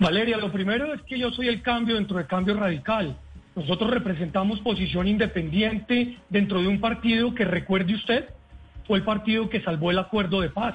Valeria, 0.00 0.38
lo 0.38 0.50
primero 0.50 0.94
es 0.94 1.02
que 1.02 1.18
yo 1.18 1.30
soy 1.30 1.48
el 1.48 1.60
cambio 1.60 1.96
dentro 1.96 2.16
del 2.16 2.26
cambio 2.26 2.54
radical. 2.54 3.18
Nosotros 3.54 3.90
representamos 3.90 4.58
posición 4.60 5.06
independiente 5.06 6.16
dentro 6.30 6.62
de 6.62 6.68
un 6.68 6.80
partido 6.80 7.34
que, 7.34 7.44
recuerde 7.44 7.94
usted, 7.94 8.30
fue 8.86 8.96
el 8.96 9.04
partido 9.04 9.50
que 9.50 9.60
salvó 9.60 9.90
el 9.90 9.98
acuerdo 9.98 10.40
de 10.40 10.48
paz, 10.48 10.74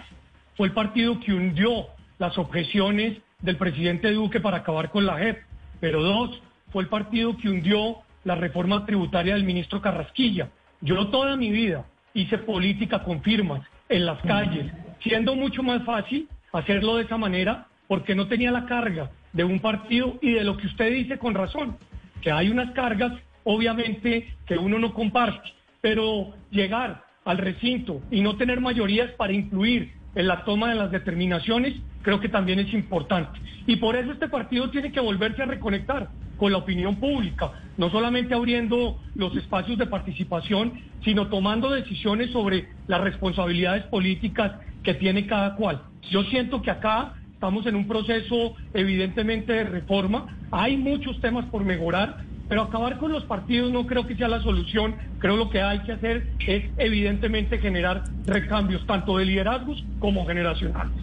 fue 0.56 0.68
el 0.68 0.74
partido 0.74 1.20
que 1.20 1.34
hundió 1.34 1.88
las 2.20 2.38
objeciones 2.38 3.18
del 3.42 3.58
presidente 3.58 4.12
Duque 4.12 4.40
para 4.40 4.58
acabar 4.58 4.92
con 4.92 5.08
la 5.08 5.18
JEP, 5.18 5.40
pero 5.80 6.04
dos, 6.04 6.40
fue 6.72 6.84
el 6.84 6.90
partido 6.90 7.36
que 7.36 7.50
hundió 7.50 7.98
la 8.26 8.36
reforma 8.36 8.86
tributaria 8.86 9.34
del 9.34 9.44
ministro 9.44 9.82
Carrasquilla. 9.82 10.50
Yo 10.82 11.08
toda 11.08 11.36
mi 11.36 11.50
vida 11.50 11.84
hice 12.14 12.38
política 12.38 13.04
con 13.04 13.24
firmas 13.24 13.62
en 13.90 14.06
las 14.06 14.22
calles, 14.22 14.72
siendo 15.02 15.36
mucho 15.36 15.64
más 15.64 15.84
fácil 15.84 16.30
hacerlo 16.54 16.98
de 16.98 17.06
esa 17.06 17.18
manera 17.18 17.66
porque 17.88 18.16
no 18.16 18.28
tenía 18.28 18.52
la 18.52 18.66
carga 18.66 19.12
de 19.34 19.44
un 19.44 19.60
partido 19.60 20.18
y 20.22 20.32
de 20.34 20.44
lo 20.44 20.58
que 20.58 20.68
usted 20.68 20.92
dice 20.92 21.18
con 21.18 21.34
razón, 21.34 21.78
que 22.22 22.32
hay 22.32 22.50
unas 22.50 22.72
cargas, 22.72 23.14
obviamente, 23.44 24.34
que 24.46 24.58
uno 24.58 24.80
no 24.80 24.94
comparte, 24.94 25.54
pero 25.82 26.34
llegar 26.50 27.04
al 27.26 27.38
recinto 27.38 28.02
y 28.12 28.22
no 28.22 28.38
tener 28.38 28.62
mayorías 28.62 29.12
para 29.12 29.34
influir 29.34 29.94
en 30.16 30.28
la 30.28 30.44
toma 30.46 30.70
de 30.70 30.76
las 30.76 30.92
determinaciones, 30.92 31.76
creo 32.02 32.20
que 32.20 32.30
también 32.30 32.60
es 32.60 32.74
importante. 32.74 33.40
Y 33.68 33.76
por 33.78 33.96
eso 33.96 34.12
este 34.12 34.30
partido 34.30 34.70
tiene 34.70 34.92
que 34.92 35.00
volverse 35.00 35.44
a 35.44 35.46
reconectar 35.46 36.10
con 36.38 36.52
la 36.52 36.60
opinión 36.60 36.96
pública, 36.98 37.52
no 37.78 37.90
solamente 37.90 38.34
abriendo 38.34 39.00
los 39.16 39.36
espacios 39.36 39.78
de 39.78 39.88
participación, 39.88 40.74
sino 41.04 41.28
tomando 41.28 41.70
decisiones 41.70 42.32
sobre 42.32 42.68
las 42.88 43.02
responsabilidades 43.02 43.84
políticas 43.86 44.54
que 44.84 44.94
tiene 44.94 45.26
cada 45.28 45.56
cual. 45.56 45.82
Yo 46.10 46.24
siento 46.24 46.62
que 46.62 46.72
acá 46.72 47.14
Estamos 47.36 47.66
en 47.68 47.76
un 47.76 47.86
proceso 47.86 48.56
evidentemente 48.74 49.52
de 49.52 49.66
reforma. 49.66 50.38
Hay 50.52 50.78
muchos 50.78 51.20
temas 51.20 51.46
por 51.46 51.66
mejorar, 51.66 52.24
pero 52.48 52.64
acabar 52.64 52.98
con 52.98 53.12
los 53.12 53.26
partidos 53.26 53.74
no 53.74 53.86
creo 53.86 54.08
que 54.08 54.16
sea 54.16 54.30
la 54.30 54.42
solución. 54.42 54.96
Creo 55.20 55.36
lo 55.36 55.50
que 55.50 55.62
hay 55.62 55.80
que 55.80 55.92
hacer 55.92 56.32
es 56.40 56.64
evidentemente 56.78 57.60
generar 57.60 58.06
recambios, 58.26 58.88
tanto 58.88 59.18
de 59.18 59.26
liderazgos 59.26 59.84
como 60.00 60.26
generacionales. 60.26 60.94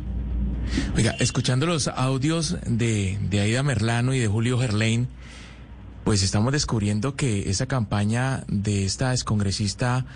Oiga, 0.97 1.15
escuchando 1.21 1.67
los 1.67 1.87
audios 1.87 2.57
de, 2.67 3.19
de 3.29 3.41
Aida 3.41 3.63
Merlano 3.63 4.15
y 4.15 4.19
de 4.19 4.27
Julio 4.27 4.59
Gerlain, 4.59 5.09
pues 6.03 6.23
estamos 6.23 6.53
descubriendo 6.53 7.15
que 7.15 7.51
esa 7.51 7.67
campaña 7.67 8.45
de 8.49 8.87
esta 8.87 9.13
excongresista 9.13 10.07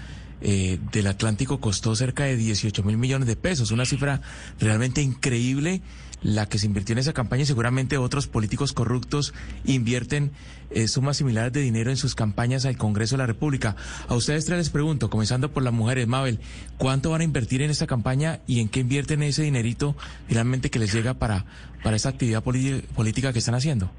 eh, 0.40 0.78
del 0.93 1.07
Atlántico 1.07 1.61
costó 1.61 1.97
cerca 1.97 2.25
de 2.25 2.37
18 2.37 2.83
mil 2.83 2.97
millones 2.97 3.26
de 3.26 3.37
pesos, 3.37 3.71
una 3.71 3.87
cifra 3.87 4.21
realmente 4.59 5.02
increíble 5.02 5.83
la 6.23 6.49
que 6.49 6.59
se 6.59 6.66
invirtió 6.66 6.95
en 6.95 6.99
esa 6.99 7.12
campaña 7.12 7.45
seguramente 7.45 7.99
otros 7.99 8.26
políticos 8.26 8.73
corruptos 8.73 9.35
invierten 9.64 10.33
eh, 10.71 10.88
sumas 10.88 11.19
similares 11.19 11.52
de 11.52 11.61
dinero 11.61 11.90
en 11.90 11.97
sus 11.97 12.14
campañas 12.14 12.64
al 12.64 12.76
Congreso 12.76 13.16
de 13.16 13.19
la 13.19 13.26
República. 13.26 13.76
A 14.09 14.14
ustedes 14.14 14.44
tres 14.46 14.59
les 14.59 14.70
pregunto, 14.70 15.11
comenzando 15.11 15.53
por 15.53 15.62
las 15.62 15.72
mujeres, 15.72 16.09
Mabel, 16.09 16.40
¿cuánto 16.79 17.11
van 17.11 17.20
a 17.20 17.25
invertir 17.25 17.62
en 17.62 17.70
esta 17.70 17.87
campaña 17.87 18.40
y 18.46 18.61
en 18.61 18.68
qué 18.68 18.81
invierten 18.81 19.22
ese 19.22 19.42
dinerito 19.42 19.96
finalmente 20.27 20.70
que 20.70 20.79
les 20.79 20.92
llega 20.92 21.14
para, 21.14 21.44
para 21.83 21.96
esa 21.96 22.09
actividad 22.09 22.42
política 22.42 23.33
que 23.33 23.38
están 23.38 23.55
haciendo? 23.55 23.90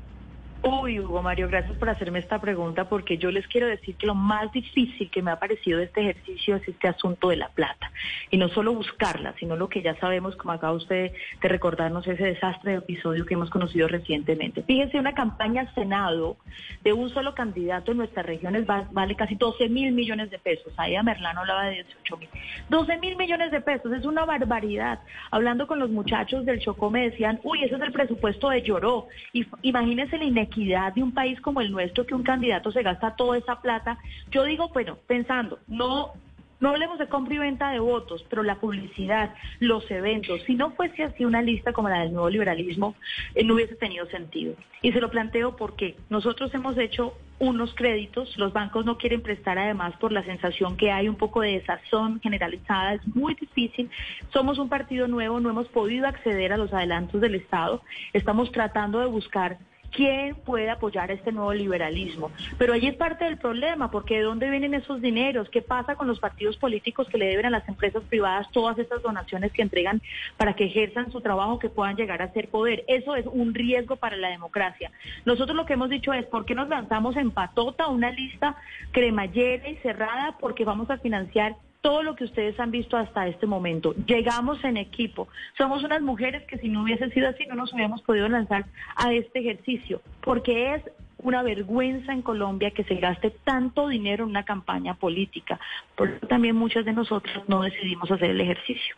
Uy, 0.69 0.99
Hugo 0.99 1.21
Mario, 1.21 1.47
gracias 1.47 1.77
por 1.77 1.89
hacerme 1.89 2.19
esta 2.19 2.41
pregunta 2.41 2.89
porque 2.89 3.17
yo 3.17 3.31
les 3.31 3.47
quiero 3.47 3.67
decir 3.67 3.95
que 3.95 4.05
lo 4.05 4.15
más 4.15 4.51
difícil 4.51 5.09
que 5.09 5.21
me 5.21 5.31
ha 5.31 5.39
parecido 5.39 5.77
de 5.77 5.85
este 5.85 6.01
ejercicio 6.01 6.57
es 6.57 6.67
este 6.67 6.89
asunto 6.89 7.29
de 7.29 7.37
la 7.37 7.47
plata. 7.47 7.89
Y 8.31 8.37
no 8.37 8.49
solo 8.49 8.73
buscarla, 8.73 9.33
sino 9.39 9.55
lo 9.55 9.69
que 9.69 9.81
ya 9.81 9.95
sabemos, 9.95 10.35
como 10.35 10.51
acaba 10.51 10.73
usted 10.73 11.13
de 11.41 11.47
recordarnos 11.47 12.05
ese 12.05 12.21
desastre 12.21 12.71
de 12.71 12.77
episodio 12.79 13.25
que 13.25 13.35
hemos 13.35 13.49
conocido 13.49 13.87
recientemente. 13.87 14.61
Fíjense, 14.63 14.99
una 14.99 15.13
campaña 15.13 15.73
Senado 15.73 16.35
de 16.83 16.91
un 16.91 17.09
solo 17.11 17.33
candidato 17.33 17.93
en 17.93 17.99
nuestras 17.99 18.25
regiones 18.25 18.65
vale 18.65 19.15
casi 19.15 19.35
12 19.35 19.69
mil 19.69 19.93
millones 19.93 20.29
de 20.31 20.37
pesos. 20.37 20.73
Ahí 20.75 20.95
a 20.95 21.03
Merlano 21.03 21.41
hablaba 21.41 21.67
de 21.67 21.75
18 21.75 22.17
mil. 22.17 22.29
12 22.67 22.97
mil 22.97 23.15
millones 23.15 23.51
de 23.51 23.61
pesos, 23.61 23.93
es 23.93 24.03
una 24.03 24.25
barbaridad. 24.25 24.99
Hablando 25.31 25.65
con 25.65 25.79
los 25.79 25.89
muchachos 25.89 26.45
del 26.45 26.59
Chocó 26.59 26.89
me 26.89 27.09
decían, 27.09 27.39
uy, 27.43 27.63
ese 27.63 27.75
es 27.75 27.81
el 27.81 27.93
presupuesto 27.93 28.49
de 28.49 28.63
Lloró. 28.63 29.07
Y 29.31 29.45
imagínense 29.61 30.17
la 30.17 30.25
inequidad 30.25 30.56
de 30.65 31.03
un 31.03 31.13
país 31.13 31.39
como 31.41 31.61
el 31.61 31.71
nuestro, 31.71 32.05
que 32.05 32.15
un 32.15 32.23
candidato 32.23 32.71
se 32.71 32.81
gasta 32.81 33.15
toda 33.15 33.37
esa 33.37 33.61
plata. 33.61 33.97
Yo 34.31 34.43
digo, 34.43 34.69
bueno, 34.69 34.97
pensando, 35.07 35.59
no 35.67 36.13
no 36.59 36.69
hablemos 36.69 36.97
de 36.97 37.07
compra 37.07 37.35
y 37.35 37.37
venta 37.37 37.69
de 37.69 37.79
votos, 37.79 38.25
pero 38.29 38.41
la 38.41 38.55
publicidad, 38.55 39.35
los 39.59 39.89
eventos, 39.91 40.41
si 40.47 40.55
no 40.55 40.71
fuese 40.71 41.03
así 41.03 41.23
una 41.23 41.43
lista 41.43 41.71
como 41.71 41.87
la 41.87 41.99
del 41.99 42.13
nuevo 42.13 42.31
liberalismo, 42.31 42.95
eh, 43.35 43.43
no 43.43 43.53
hubiese 43.53 43.75
tenido 43.75 44.07
sentido. 44.07 44.55
Y 44.81 44.91
se 44.91 44.99
lo 44.99 45.11
planteo 45.11 45.55
porque 45.55 45.95
nosotros 46.09 46.51
hemos 46.55 46.75
hecho 46.79 47.13
unos 47.37 47.75
créditos, 47.75 48.35
los 48.39 48.53
bancos 48.53 48.85
no 48.85 48.97
quieren 48.97 49.21
prestar 49.21 49.59
además 49.59 49.95
por 49.97 50.11
la 50.11 50.23
sensación 50.23 50.77
que 50.77 50.91
hay 50.91 51.07
un 51.07 51.15
poco 51.15 51.41
de 51.41 51.59
desazón 51.59 52.19
generalizada, 52.21 52.95
es 52.95 53.15
muy 53.15 53.35
difícil. 53.35 53.91
Somos 54.33 54.57
un 54.57 54.69
partido 54.69 55.07
nuevo, 55.07 55.39
no 55.39 55.51
hemos 55.51 55.67
podido 55.67 56.07
acceder 56.07 56.53
a 56.53 56.57
los 56.57 56.73
adelantos 56.73 57.21
del 57.21 57.35
Estado, 57.35 57.83
estamos 58.13 58.51
tratando 58.51 58.99
de 58.99 59.05
buscar 59.05 59.59
quién 59.91 60.35
puede 60.35 60.69
apoyar 60.69 61.11
este 61.11 61.31
nuevo 61.31 61.53
liberalismo. 61.53 62.31
Pero 62.57 62.73
ahí 62.73 62.87
es 62.87 62.95
parte 62.95 63.25
del 63.25 63.37
problema, 63.37 63.91
porque 63.91 64.17
¿de 64.17 64.23
dónde 64.23 64.49
vienen 64.49 64.73
esos 64.73 65.01
dineros? 65.01 65.49
¿Qué 65.49 65.61
pasa 65.61 65.95
con 65.95 66.07
los 66.07 66.19
partidos 66.19 66.57
políticos 66.57 67.07
que 67.09 67.17
le 67.17 67.27
deben 67.27 67.45
a 67.45 67.49
las 67.49 67.67
empresas 67.67 68.03
privadas 68.03 68.49
todas 68.51 68.77
estas 68.77 69.01
donaciones 69.01 69.51
que 69.51 69.61
entregan 69.61 70.01
para 70.37 70.53
que 70.53 70.65
ejerzan 70.65 71.11
su 71.11 71.21
trabajo, 71.21 71.59
que 71.59 71.69
puedan 71.69 71.95
llegar 71.95 72.21
a 72.21 72.31
ser 72.33 72.49
poder? 72.49 72.83
Eso 72.87 73.15
es 73.15 73.25
un 73.25 73.53
riesgo 73.53 73.95
para 73.95 74.17
la 74.17 74.29
democracia. 74.29 74.91
Nosotros 75.25 75.55
lo 75.55 75.65
que 75.65 75.73
hemos 75.73 75.89
dicho 75.89 76.13
es, 76.13 76.25
¿por 76.25 76.45
qué 76.45 76.55
nos 76.55 76.69
lanzamos 76.69 77.15
en 77.17 77.31
patota 77.31 77.87
una 77.87 78.11
lista 78.11 78.55
cremallera 78.91 79.69
y 79.69 79.75
cerrada? 79.77 80.37
Porque 80.39 80.65
vamos 80.65 80.89
a 80.89 80.97
financiar 80.97 81.55
todo 81.81 82.03
lo 82.03 82.15
que 82.15 82.25
ustedes 82.25 82.59
han 82.59 82.71
visto 82.71 82.97
hasta 82.97 83.27
este 83.27 83.45
momento. 83.45 83.93
Llegamos 84.05 84.63
en 84.63 84.77
equipo. 84.77 85.27
Somos 85.57 85.83
unas 85.83 86.01
mujeres 86.01 86.43
que 86.47 86.57
si 86.57 86.69
no 86.69 86.83
hubiese 86.83 87.09
sido 87.11 87.29
así 87.29 87.45
no 87.45 87.55
nos 87.55 87.73
hubiéramos 87.73 88.01
podido 88.01 88.27
lanzar 88.27 88.65
a 88.95 89.13
este 89.13 89.39
ejercicio, 89.39 90.01
porque 90.21 90.75
es 90.75 90.83
una 91.19 91.41
vergüenza 91.43 92.13
en 92.13 92.21
Colombia 92.21 92.71
que 92.71 92.83
se 92.83 92.95
gaste 92.95 93.31
tanto 93.43 93.87
dinero 93.87 94.23
en 94.23 94.29
una 94.29 94.43
campaña 94.43 94.93
política. 94.93 95.59
Por 95.95 96.09
eso 96.09 96.27
también 96.27 96.55
muchas 96.55 96.85
de 96.85 96.93
nosotros 96.93 97.43
no 97.47 97.61
decidimos 97.61 98.09
hacer 98.11 98.31
el 98.31 98.41
ejercicio. 98.41 98.95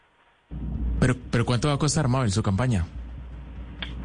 Pero, 0.99 1.15
pero 1.31 1.45
¿cuánto 1.45 1.67
va 1.69 1.75
a 1.75 1.77
costar, 1.77 2.07
Mabel, 2.07 2.31
su 2.31 2.43
campaña? 2.43 2.85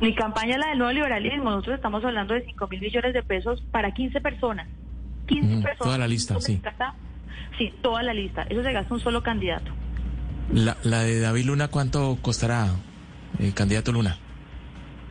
Mi 0.00 0.14
campaña, 0.14 0.58
la 0.58 0.68
del 0.68 0.78
nuevo 0.78 0.92
liberalismo, 0.92 1.50
nosotros 1.50 1.76
estamos 1.76 2.04
hablando 2.04 2.34
de 2.34 2.44
5 2.44 2.68
mil 2.68 2.80
millones 2.80 3.14
de 3.14 3.22
pesos 3.22 3.62
para 3.70 3.92
15 3.92 4.20
personas. 4.20 4.68
15 5.26 5.62
personas. 5.62 5.78
Toda 5.78 5.98
la 5.98 6.06
lista, 6.06 6.40
sí. 6.40 6.60
Sí, 7.58 7.72
toda 7.82 8.02
la 8.02 8.14
lista. 8.14 8.42
Eso 8.48 8.62
se 8.62 8.72
gasta 8.72 8.92
un 8.94 9.00
solo 9.00 9.22
candidato. 9.22 9.70
La, 10.52 10.76
la 10.82 11.00
de 11.00 11.20
David 11.20 11.46
Luna, 11.46 11.68
¿cuánto 11.68 12.18
costará, 12.20 12.68
eh, 13.38 13.52
candidato 13.54 13.92
Luna? 13.92 14.18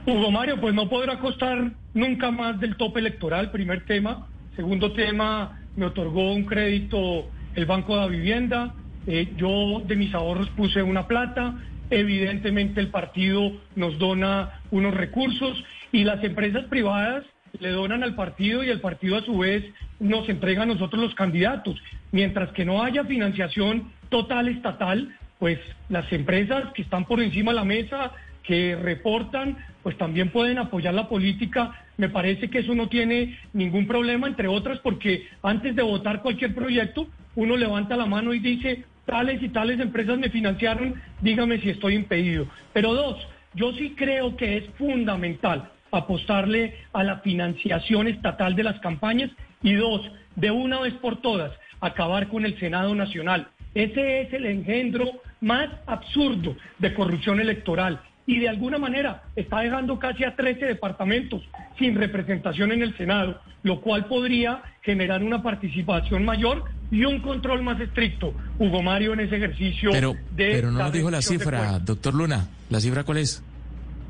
Hugo 0.05 0.31
Mario, 0.31 0.59
pues 0.59 0.73
no 0.73 0.89
podrá 0.89 1.19
costar 1.19 1.71
nunca 1.93 2.29
más 2.29 2.59
del 2.59 2.75
tope 2.75 2.99
electoral, 2.99 3.51
primer 3.51 3.85
tema. 3.85 4.27
Segundo 4.55 4.91
tema, 4.91 5.61
me 5.75 5.85
otorgó 5.85 6.33
un 6.33 6.45
crédito 6.45 7.25
el 7.55 7.65
Banco 7.65 7.95
de 7.95 8.01
la 8.01 8.07
Vivienda. 8.07 8.75
Eh, 9.07 9.33
yo 9.37 9.81
de 9.85 9.95
mis 9.95 10.13
ahorros 10.13 10.49
puse 10.51 10.83
una 10.83 11.07
plata. 11.07 11.55
Evidentemente 11.89 12.79
el 12.79 12.87
partido 12.87 13.53
nos 13.75 13.97
dona 13.97 14.61
unos 14.71 14.93
recursos 14.93 15.63
y 15.91 16.03
las 16.03 16.23
empresas 16.23 16.65
privadas 16.65 17.23
le 17.59 17.69
donan 17.69 18.03
al 18.03 18.15
partido 18.15 18.63
y 18.63 18.69
el 18.69 18.81
partido 18.81 19.17
a 19.17 19.21
su 19.21 19.37
vez 19.37 19.63
nos 19.99 20.27
entrega 20.27 20.63
a 20.63 20.65
nosotros 20.65 21.01
los 21.01 21.15
candidatos. 21.15 21.81
Mientras 22.11 22.51
que 22.51 22.65
no 22.65 22.83
haya 22.83 23.05
financiación 23.05 23.91
total 24.09 24.47
estatal, 24.47 25.15
pues 25.39 25.59
las 25.89 26.11
empresas 26.11 26.71
que 26.73 26.81
están 26.81 27.05
por 27.05 27.21
encima 27.21 27.51
de 27.51 27.55
la 27.55 27.65
mesa, 27.65 28.11
que 28.43 28.75
reportan, 28.75 29.57
pues 29.83 29.97
también 29.97 30.29
pueden 30.29 30.57
apoyar 30.57 30.93
la 30.93 31.07
política. 31.07 31.71
Me 31.97 32.09
parece 32.09 32.49
que 32.49 32.59
eso 32.59 32.73
no 32.73 32.89
tiene 32.89 33.37
ningún 33.53 33.87
problema, 33.87 34.27
entre 34.27 34.47
otras, 34.47 34.79
porque 34.79 35.27
antes 35.43 35.75
de 35.75 35.83
votar 35.83 36.21
cualquier 36.21 36.55
proyecto, 36.55 37.07
uno 37.35 37.55
levanta 37.55 37.95
la 37.95 38.05
mano 38.05 38.33
y 38.33 38.39
dice, 38.39 38.83
tales 39.05 39.41
y 39.41 39.49
tales 39.49 39.79
empresas 39.79 40.17
me 40.17 40.29
financiaron, 40.29 40.95
dígame 41.21 41.59
si 41.59 41.69
estoy 41.69 41.95
impedido. 41.95 42.47
Pero 42.73 42.93
dos, 42.93 43.27
yo 43.53 43.71
sí 43.73 43.93
creo 43.95 44.35
que 44.35 44.57
es 44.57 44.65
fundamental 44.77 45.72
apostarle 45.93 46.75
a 46.93 47.03
la 47.03 47.19
financiación 47.19 48.07
estatal 48.07 48.55
de 48.55 48.63
las 48.63 48.79
campañas 48.79 49.31
y 49.61 49.73
dos, 49.73 50.01
de 50.35 50.51
una 50.51 50.79
vez 50.81 50.93
por 50.95 51.21
todas, 51.21 51.51
acabar 51.79 52.27
con 52.27 52.45
el 52.45 52.59
Senado 52.59 52.95
Nacional. 52.95 53.47
Ese 53.75 54.21
es 54.21 54.33
el 54.33 54.45
engendro 54.45 55.09
más 55.41 55.69
absurdo 55.87 56.55
de 56.79 56.93
corrupción 56.93 57.39
electoral 57.39 57.99
y 58.25 58.39
de 58.39 58.49
alguna 58.49 58.77
manera 58.77 59.23
está 59.35 59.59
dejando 59.59 59.99
casi 59.99 60.23
a 60.23 60.35
13 60.35 60.65
departamentos 60.65 61.41
sin 61.77 61.95
representación 61.95 62.71
en 62.71 62.81
el 62.81 62.95
Senado, 62.97 63.41
lo 63.63 63.81
cual 63.81 64.05
podría 64.05 64.61
generar 64.81 65.23
una 65.23 65.43
participación 65.43 66.23
mayor 66.23 66.63
y 66.91 67.03
un 67.05 67.19
control 67.19 67.63
más 67.63 67.79
estricto. 67.81 68.33
Hugo 68.59 68.81
Mario 68.81 69.13
en 69.13 69.21
ese 69.21 69.37
ejercicio 69.37 69.91
pero, 69.91 70.15
Pero 70.35 70.71
no 70.71 70.79
nos 70.79 70.93
dijo 70.93 71.11
la 71.11 71.21
cifra, 71.21 71.79
doctor 71.79 72.13
Luna. 72.13 72.47
¿La 72.69 72.79
cifra 72.79 73.03
cuál 73.03 73.17
es? 73.17 73.43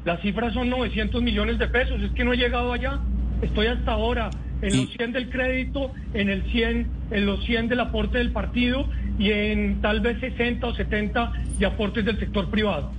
La 0.06 0.22
cifra 0.22 0.52
son 0.54 0.70
900 0.70 1.22
millones 1.22 1.60
de 1.60 1.68
pesos. 1.68 2.02
Es 2.02 2.12
que 2.12 2.24
no 2.24 2.34
he 2.34 2.38
llegado 2.38 2.74
allá. 2.74 3.00
Estoy 3.42 3.68
hasta 3.68 3.92
ahora 3.92 4.30
en 4.62 4.78
los 4.78 4.90
100 4.92 5.12
del 5.12 5.30
crédito, 5.30 5.92
en 6.14 6.30
el 6.30 6.44
100, 6.52 6.88
en 7.12 7.26
los 7.26 7.44
100 7.46 7.68
del 7.68 7.80
aporte 7.82 8.18
del 8.18 8.32
partido 8.32 8.88
y 9.20 9.32
en 9.32 9.82
tal 9.82 10.00
vez 10.00 10.20
60 10.20 10.66
o 10.66 10.74
70 10.74 11.34
de 11.60 11.66
aportes 11.66 12.06
del 12.06 12.20
sector 12.20 12.50
privado. 12.50 12.92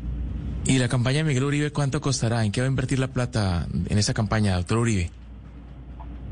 ¿Y 0.66 0.78
la 0.78 0.88
campaña 0.88 1.18
de 1.18 1.24
Miguel 1.24 1.44
Uribe 1.44 1.70
cuánto 1.70 2.00
costará? 2.00 2.44
¿En 2.44 2.52
qué 2.52 2.60
va 2.60 2.66
a 2.66 2.70
invertir 2.70 2.98
la 2.98 3.08
plata 3.08 3.66
en 3.88 3.98
esa 3.98 4.14
campaña, 4.14 4.56
doctor 4.56 4.78
Uribe? 4.78 5.10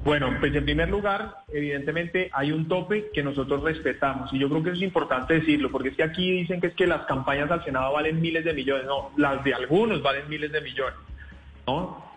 Bueno, 0.05 0.37
pues 0.41 0.53
en 0.53 0.65
primer 0.65 0.89
lugar, 0.89 1.45
evidentemente 1.53 2.29
hay 2.33 2.51
un 2.51 2.67
tope 2.67 3.11
que 3.15 3.23
nosotros 3.23 3.63
respetamos 3.63 4.33
y 4.33 4.39
yo 4.41 4.49
creo 4.49 4.63
que 4.63 4.71
eso 4.71 4.79
es 4.79 4.83
importante 4.83 5.35
decirlo, 5.35 5.71
porque 5.71 5.91
es 5.91 5.97
que 5.97 6.03
aquí 6.03 6.33
dicen 6.33 6.61
que 6.61 6.69
es 6.69 6.75
que 6.75 6.89
las 6.89 7.03
campañas 7.07 7.49
al 7.53 7.65
Senado 7.65 7.93
valen 7.93 8.21
miles 8.21 8.45
de 8.45 8.53
millones, 8.53 8.85
no, 8.87 9.13
las 9.17 9.45
de 9.45 9.55
algunos 9.55 10.03
valen 10.03 10.29
miles 10.29 10.51
de 10.51 10.61
millones. 10.61 10.99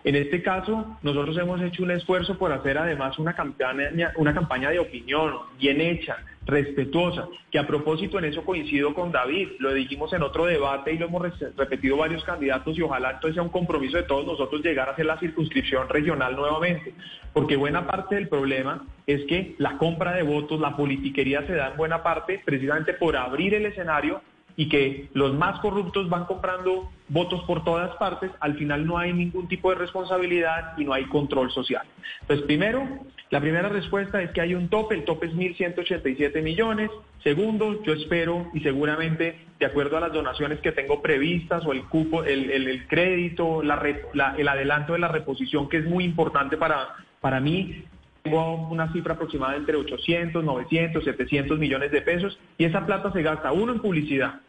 En 0.05 0.15
este 0.15 0.43
caso, 0.43 0.97
nosotros 1.01 1.36
hemos 1.38 1.60
hecho 1.62 1.81
un 1.81 1.89
esfuerzo 1.89 2.38
por 2.38 2.51
hacer 2.51 2.77
además 2.77 3.17
una 3.17 3.34
campaña, 3.34 4.13
una 4.17 4.34
campaña 4.36 4.69
de 4.69 4.77
opinión 4.77 5.34
bien 5.58 5.81
hecha, 5.81 6.17
respetuosa, 6.45 7.27
que 7.49 7.58
a 7.58 7.65
propósito 7.65 8.19
en 8.19 8.25
eso 8.25 8.43
coincido 8.43 8.93
con 8.93 9.12
David, 9.12 9.49
lo 9.58 9.73
dijimos 9.73 10.13
en 10.13 10.21
otro 10.21 10.45
debate 10.45 10.93
y 10.93 10.99
lo 10.99 11.08
hemos 11.08 11.23
repetido 11.58 11.97
varios 11.97 12.23
candidatos 12.23 12.77
y 12.77 12.84
ojalá 12.84 13.13
entonces 13.13 13.34
sea 13.34 13.41
un 13.41 13.49
compromiso 13.49 13.97
de 13.97 14.03
todos 14.03 14.27
nosotros 14.27 14.62
llegar 14.62 14.89
a 14.89 14.91
hacer 14.91 15.08
la 15.08 15.19
circunscripción 15.19 15.89
regional 15.89 16.36
nuevamente, 16.36 16.93
porque 17.34 17.55
buena 17.55 17.88
parte 17.88 18.13
del 18.13 18.27
problema 18.27 18.86
es 19.08 19.25
que 19.25 19.55
la 19.58 19.79
compra 19.79 20.13
de 20.13 20.21
votos, 20.21 20.60
la 20.60 20.77
politiquería 20.77 21.47
se 21.47 21.55
da 21.55 21.71
en 21.71 21.77
buena 21.77 22.03
parte 22.03 22.41
precisamente 22.45 22.93
por 22.93 23.17
abrir 23.17 23.55
el 23.55 23.65
escenario 23.65 24.21
y 24.58 24.70
que 24.70 25.10
los 25.13 25.34
más 25.34 25.60
corruptos 25.60 26.10
van 26.10 26.26
comprando 26.26 26.89
votos 27.10 27.44
por 27.44 27.63
todas 27.63 27.96
partes, 27.98 28.32
al 28.39 28.56
final 28.56 28.86
no 28.86 28.98
hay 28.98 29.13
ningún 29.13 29.48
tipo 29.48 29.70
de 29.70 29.76
responsabilidad 29.76 30.78
y 30.78 30.86
no 30.86 30.94
hay 30.94 31.06
control 31.06 31.52
social. 31.52 31.84
Pues 32.26 32.41
primero, 32.41 32.88
la 33.30 33.41
primera 33.41 33.70
respuesta 33.70 34.22
es 34.22 34.32
que 34.32 34.41
hay 34.41 34.56
un 34.56 34.70
tope, 34.70 34.96
el 34.96 35.04
tope 35.04 35.28
es 35.28 35.34
1.187 35.34 36.41
millones. 36.41 36.89
Segundo, 37.24 37.84
yo 37.84 37.94
espero 37.94 38.50
y 38.54 38.62
seguramente, 38.62 39.39
de 39.60 39.65
acuerdo 39.65 39.98
a 39.98 40.00
las 40.00 40.13
donaciones 40.13 40.60
que 40.60 40.72
tengo 40.72 41.02
previstas 41.02 41.65
o 41.65 41.74
el 41.74 41.84
cupo, 41.86 42.24
el, 42.24 42.88
crédito, 42.88 43.62
el 43.62 44.48
adelanto 44.48 44.94
de 44.94 45.00
la 45.00 45.08
reposición, 45.08 45.68
que 45.70 45.78
es 45.78 45.86
muy 45.86 46.04
importante 46.04 46.56
para, 46.56 46.96
para 47.20 47.39
mí, 47.39 47.84
tengo 48.26 48.68
una 48.70 48.91
cifra 48.91 49.13
aproximada 49.13 49.56
entre 49.56 49.76
800, 49.76 50.44
900, 50.44 51.04
700 51.04 51.60
millones 51.60 51.91
de 51.91 52.02
pesos 52.02 52.39
y 52.58 52.65
esa 52.65 52.84
plata 52.86 53.12
se 53.12 53.22
gasta 53.22 53.52
uno 53.52 53.74
en 53.74 53.80
publicidad. 53.80 54.41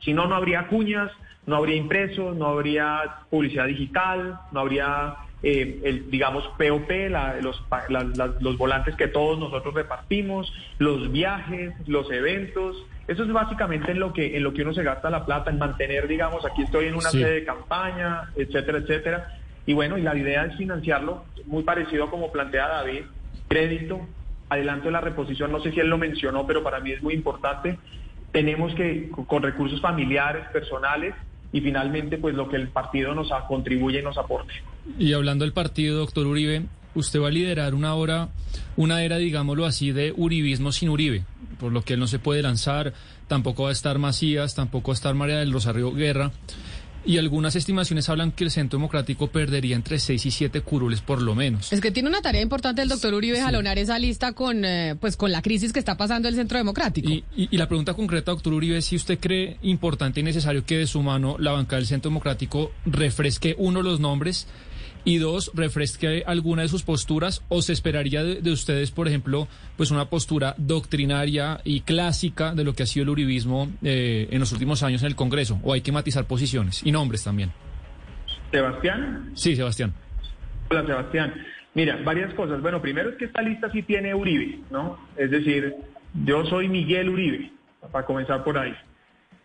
Si 0.00 0.12
no, 0.12 0.26
no 0.26 0.34
habría 0.34 0.66
cuñas, 0.68 1.10
no 1.46 1.56
habría 1.56 1.76
impresos, 1.76 2.36
no 2.36 2.46
habría 2.46 3.02
publicidad 3.30 3.66
digital, 3.66 4.38
no 4.52 4.60
habría, 4.60 5.16
eh, 5.42 5.80
el, 5.84 6.10
digamos, 6.10 6.44
POP, 6.58 6.90
los, 7.40 7.62
los 8.40 8.58
volantes 8.58 8.94
que 8.96 9.08
todos 9.08 9.38
nosotros 9.38 9.74
repartimos, 9.74 10.52
los 10.78 11.10
viajes, 11.10 11.74
los 11.86 12.10
eventos. 12.10 12.76
Eso 13.06 13.22
es 13.24 13.32
básicamente 13.32 13.92
en 13.92 14.00
lo 14.00 14.12
que 14.12 14.36
en 14.36 14.42
lo 14.42 14.52
que 14.52 14.60
uno 14.60 14.74
se 14.74 14.82
gasta 14.82 15.08
la 15.08 15.24
plata, 15.24 15.50
en 15.50 15.58
mantener, 15.58 16.06
digamos, 16.06 16.44
aquí 16.44 16.62
estoy 16.62 16.86
en 16.86 16.94
una 16.94 17.08
sede 17.08 17.32
de 17.32 17.44
campaña, 17.44 18.30
etcétera, 18.36 18.78
etcétera. 18.78 19.38
Y 19.64 19.72
bueno, 19.72 19.96
y 19.96 20.02
la 20.02 20.14
idea 20.16 20.44
es 20.44 20.56
financiarlo, 20.56 21.24
muy 21.46 21.62
parecido 21.62 22.04
a 22.04 22.10
como 22.10 22.30
plantea 22.30 22.68
David, 22.68 23.02
crédito, 23.48 24.00
adelanto 24.50 24.86
de 24.86 24.92
la 24.92 25.00
reposición, 25.00 25.52
no 25.52 25.60
sé 25.60 25.72
si 25.72 25.80
él 25.80 25.88
lo 25.88 25.98
mencionó, 25.98 26.46
pero 26.46 26.62
para 26.62 26.80
mí 26.80 26.92
es 26.92 27.02
muy 27.02 27.14
importante. 27.14 27.78
Tenemos 28.32 28.74
que, 28.74 29.10
con 29.26 29.42
recursos 29.42 29.80
familiares, 29.80 30.46
personales, 30.52 31.14
y 31.52 31.60
finalmente, 31.60 32.18
pues 32.18 32.34
lo 32.34 32.48
que 32.48 32.56
el 32.56 32.68
partido 32.68 33.14
nos 33.14 33.28
contribuye 33.46 34.00
y 34.00 34.02
nos 34.02 34.18
aporte. 34.18 34.52
Y 34.98 35.12
hablando 35.14 35.44
del 35.44 35.52
partido, 35.52 35.98
doctor 35.98 36.26
Uribe, 36.26 36.64
usted 36.94 37.20
va 37.20 37.28
a 37.28 37.30
liderar 37.30 37.74
una 37.74 37.94
hora, 37.94 38.28
una 38.76 39.02
era, 39.02 39.16
digámoslo 39.16 39.64
así, 39.64 39.92
de 39.92 40.12
uribismo 40.16 40.72
sin 40.72 40.90
Uribe, 40.90 41.24
por 41.58 41.72
lo 41.72 41.82
que 41.82 41.94
él 41.94 42.00
no 42.00 42.06
se 42.06 42.18
puede 42.18 42.42
lanzar, 42.42 42.92
tampoco 43.28 43.64
va 43.64 43.70
a 43.70 43.72
estar 43.72 43.98
Macías, 43.98 44.54
tampoco 44.54 44.88
va 44.88 44.92
a 44.92 44.96
estar 44.96 45.14
María 45.14 45.38
del 45.38 45.52
Rosario 45.52 45.92
Guerra. 45.92 46.32
Y 47.08 47.16
algunas 47.16 47.56
estimaciones 47.56 48.10
hablan 48.10 48.32
que 48.32 48.44
el 48.44 48.50
Centro 48.50 48.78
Democrático 48.78 49.28
perdería 49.28 49.74
entre 49.76 49.98
6 49.98 50.26
y 50.26 50.30
7 50.30 50.60
curules 50.60 51.00
por 51.00 51.22
lo 51.22 51.34
menos. 51.34 51.72
Es 51.72 51.80
que 51.80 51.90
tiene 51.90 52.10
una 52.10 52.20
tarea 52.20 52.42
importante 52.42 52.82
el 52.82 52.88
doctor 52.90 53.14
Uribe 53.14 53.40
jalonar 53.40 53.78
esa 53.78 53.98
lista 53.98 54.34
con, 54.34 54.62
eh, 54.62 54.94
pues, 55.00 55.16
con 55.16 55.32
la 55.32 55.40
crisis 55.40 55.72
que 55.72 55.78
está 55.78 55.96
pasando 55.96 56.28
el 56.28 56.34
Centro 56.34 56.58
Democrático. 56.58 57.08
Y, 57.08 57.24
y, 57.34 57.56
la 57.56 57.66
pregunta 57.66 57.94
concreta, 57.94 58.32
doctor 58.32 58.52
Uribe, 58.52 58.76
es 58.76 58.84
si 58.84 58.96
usted 58.96 59.18
cree 59.18 59.56
importante 59.62 60.20
y 60.20 60.22
necesario 60.22 60.66
que 60.66 60.76
de 60.76 60.86
su 60.86 61.02
mano 61.02 61.36
la 61.38 61.52
banca 61.52 61.76
del 61.76 61.86
Centro 61.86 62.10
Democrático 62.10 62.72
refresque 62.84 63.54
uno 63.56 63.80
los 63.80 64.00
nombres 64.00 64.46
y 65.04 65.18
dos, 65.18 65.50
refresque 65.54 66.22
alguna 66.26 66.62
de 66.62 66.68
sus 66.68 66.82
posturas 66.82 67.42
o 67.48 67.62
se 67.62 67.72
esperaría 67.72 68.22
de, 68.22 68.50
ustedes, 68.50 68.90
por 68.90 69.08
ejemplo, 69.08 69.48
pues 69.76 69.90
una 69.90 70.06
postura 70.06 70.54
doctrinaria 70.58 71.60
y 71.64 71.80
clásica 71.80 72.54
de 72.54 72.64
lo 72.64 72.74
que 72.74 72.82
ha 72.82 72.86
sido 72.86 73.04
el 73.04 73.10
uribismo 73.10 73.68
eh, 73.82 74.28
en 74.30 74.40
los 74.40 74.52
últimos 74.52 74.82
años 74.82 75.02
en 75.02 75.08
el 75.08 75.16
Congreso 75.16 75.60
o 75.62 75.72
hay 75.72 75.80
que 75.80 75.92
matizar 75.92 76.24
posiciones 76.26 76.82
y 76.84 76.92
nombres 76.92 77.24
también. 77.24 77.52
Sebastián. 78.50 79.30
Sí, 79.34 79.56
Sebastián. 79.56 79.92
Hola, 80.70 80.84
Sebastián. 80.86 81.34
Mira, 81.74 81.96
varias 82.04 82.32
cosas. 82.34 82.60
Bueno, 82.60 82.80
primero 82.80 83.10
es 83.10 83.16
que 83.16 83.26
esta 83.26 83.42
lista 83.42 83.70
sí 83.70 83.82
tiene 83.82 84.14
Uribe, 84.14 84.58
¿no? 84.70 84.98
Es 85.16 85.30
decir, 85.30 85.74
yo 86.24 86.44
soy 86.46 86.68
Miguel 86.68 87.08
Uribe, 87.08 87.52
para 87.92 88.04
comenzar 88.04 88.42
por 88.42 88.58
ahí. 88.58 88.74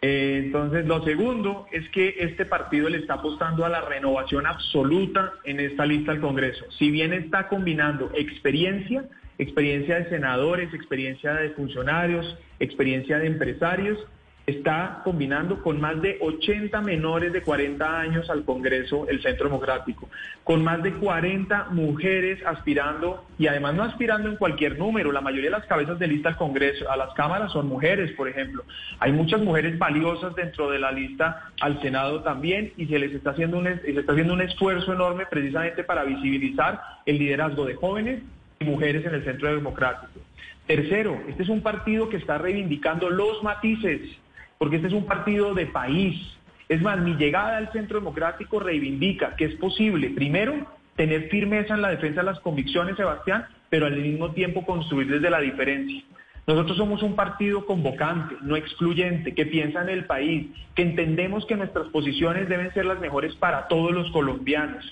Eh, 0.06 0.42
entonces, 0.44 0.86
lo 0.86 1.02
segundo 1.06 1.66
es 1.72 1.88
que 1.88 2.16
este 2.20 2.46
partido 2.46 2.90
le 2.90 2.98
está 2.98 3.14
apostando 3.14 3.64
a 3.64 3.70
la 3.70 3.80
renovación 3.80 4.46
absoluta 4.46 5.32
en 5.46 5.62
esta 5.62 5.86
lista 5.86 6.12
del 6.12 6.20
Congreso. 6.20 6.66
Si 6.78 6.92
bien 6.92 7.14
está 7.14 7.48
combinando 7.48 8.12
experiencia, 8.14 9.06
experiencia 9.38 10.00
de 10.00 10.10
senadores, 10.10 10.74
experiencia 10.74 11.34
de 11.36 11.52
funcionarios, 11.52 12.38
experiencia 12.60 13.18
de 13.18 13.28
empresarios, 13.28 13.98
está 14.46 15.02
combinando 15.06 15.62
con 15.62 15.80
más 15.80 16.02
de 16.02 16.18
80 16.20 16.82
menores 16.82 17.32
de 17.32 17.42
40 17.42 18.00
años 18.00 18.30
al 18.30 18.44
Congreso 18.44 19.08
el 19.08 19.22
Centro 19.22 19.46
Democrático, 19.46 20.10
con 20.44 20.64
más 20.64 20.84
de 20.84 20.92
40 20.94 21.70
mujeres 21.72 22.46
aspirando 22.46 23.26
y 23.40 23.48
además 23.48 23.76
no 23.76 23.84
aspirando 23.84 24.30
en 24.30 24.36
cualquier 24.36 24.78
número, 24.78 25.14
la 25.14 25.22
mayoría 25.22 25.50
de 25.50 25.58
las 25.58 25.66
cabezas 25.66 25.98
de 25.98 26.08
lista 26.08 26.30
al 26.30 26.38
Congreso, 26.38 26.92
a 26.92 26.98
las 26.98 27.14
cámaras 27.14 27.54
son 27.54 27.68
mujeres, 27.68 28.12
por 28.12 28.28
ejemplo. 28.28 28.66
Hay 29.00 29.14
muchas 29.14 29.40
mujeres 29.42 29.78
valiosas 29.78 30.36
dentro 30.36 30.70
de 30.70 30.80
la 30.80 30.92
lista 30.92 31.52
al 31.62 31.82
Senado 31.82 32.22
también 32.22 32.74
y 32.76 32.88
se 32.88 33.00
les 33.00 33.14
está 33.14 33.32
haciendo 33.32 33.58
un, 33.58 33.64
se 33.64 33.92
está 33.92 34.12
haciendo 34.12 34.34
un 34.34 34.42
esfuerzo 34.42 34.92
enorme 34.92 35.26
precisamente 35.26 35.86
para 35.86 36.04
visibilizar 36.04 36.82
el 37.06 37.18
liderazgo 37.18 37.66
de 37.66 37.76
jóvenes 37.76 38.22
y 38.60 38.66
mujeres 38.66 39.06
en 39.06 39.14
el 39.14 39.24
Centro 39.24 39.54
Democrático. 39.54 40.20
Tercero, 40.68 41.22
este 41.28 41.44
es 41.44 41.50
un 41.50 41.62
partido 41.62 42.10
que 42.10 42.18
está 42.18 42.38
reivindicando 42.38 43.10
los 43.10 43.44
matices 43.44 44.02
porque 44.64 44.78
este 44.78 44.88
es 44.88 44.94
un 44.94 45.06
partido 45.06 45.54
de 45.54 45.66
país. 45.66 46.16
Es 46.70 46.82
más, 46.82 46.98
mi 46.98 47.16
llegada 47.16 47.58
al 47.58 47.70
centro 47.74 48.00
democrático 48.00 48.62
reivindica 48.62 49.36
que 49.36 49.44
es 49.44 49.56
posible, 49.56 50.12
primero, 50.12 50.56
tener 50.96 51.28
firmeza 51.28 51.74
en 51.74 51.82
la 51.82 51.90
defensa 51.90 52.22
de 52.22 52.28
las 52.28 52.40
convicciones, 52.40 52.96
Sebastián, 52.96 53.46
pero 53.68 53.88
al 53.88 53.98
mismo 53.98 54.32
tiempo 54.32 54.66
construir 54.66 55.12
desde 55.12 55.30
la 55.30 55.42
diferencia. 55.42 56.02
Nosotros 56.48 56.78
somos 56.78 57.04
un 57.04 57.14
partido 57.14 57.66
convocante, 57.66 58.38
no 58.42 58.56
excluyente, 58.56 59.34
que 59.34 59.46
piensa 59.48 59.82
en 59.82 59.90
el 59.90 60.06
país, 60.06 60.48
que 60.76 60.84
entendemos 60.84 61.46
que 61.46 61.58
nuestras 61.58 61.88
posiciones 61.88 62.48
deben 62.48 62.74
ser 62.74 62.86
las 62.86 63.02
mejores 63.02 63.36
para 63.36 63.68
todos 63.68 63.92
los 63.92 64.10
colombianos, 64.12 64.86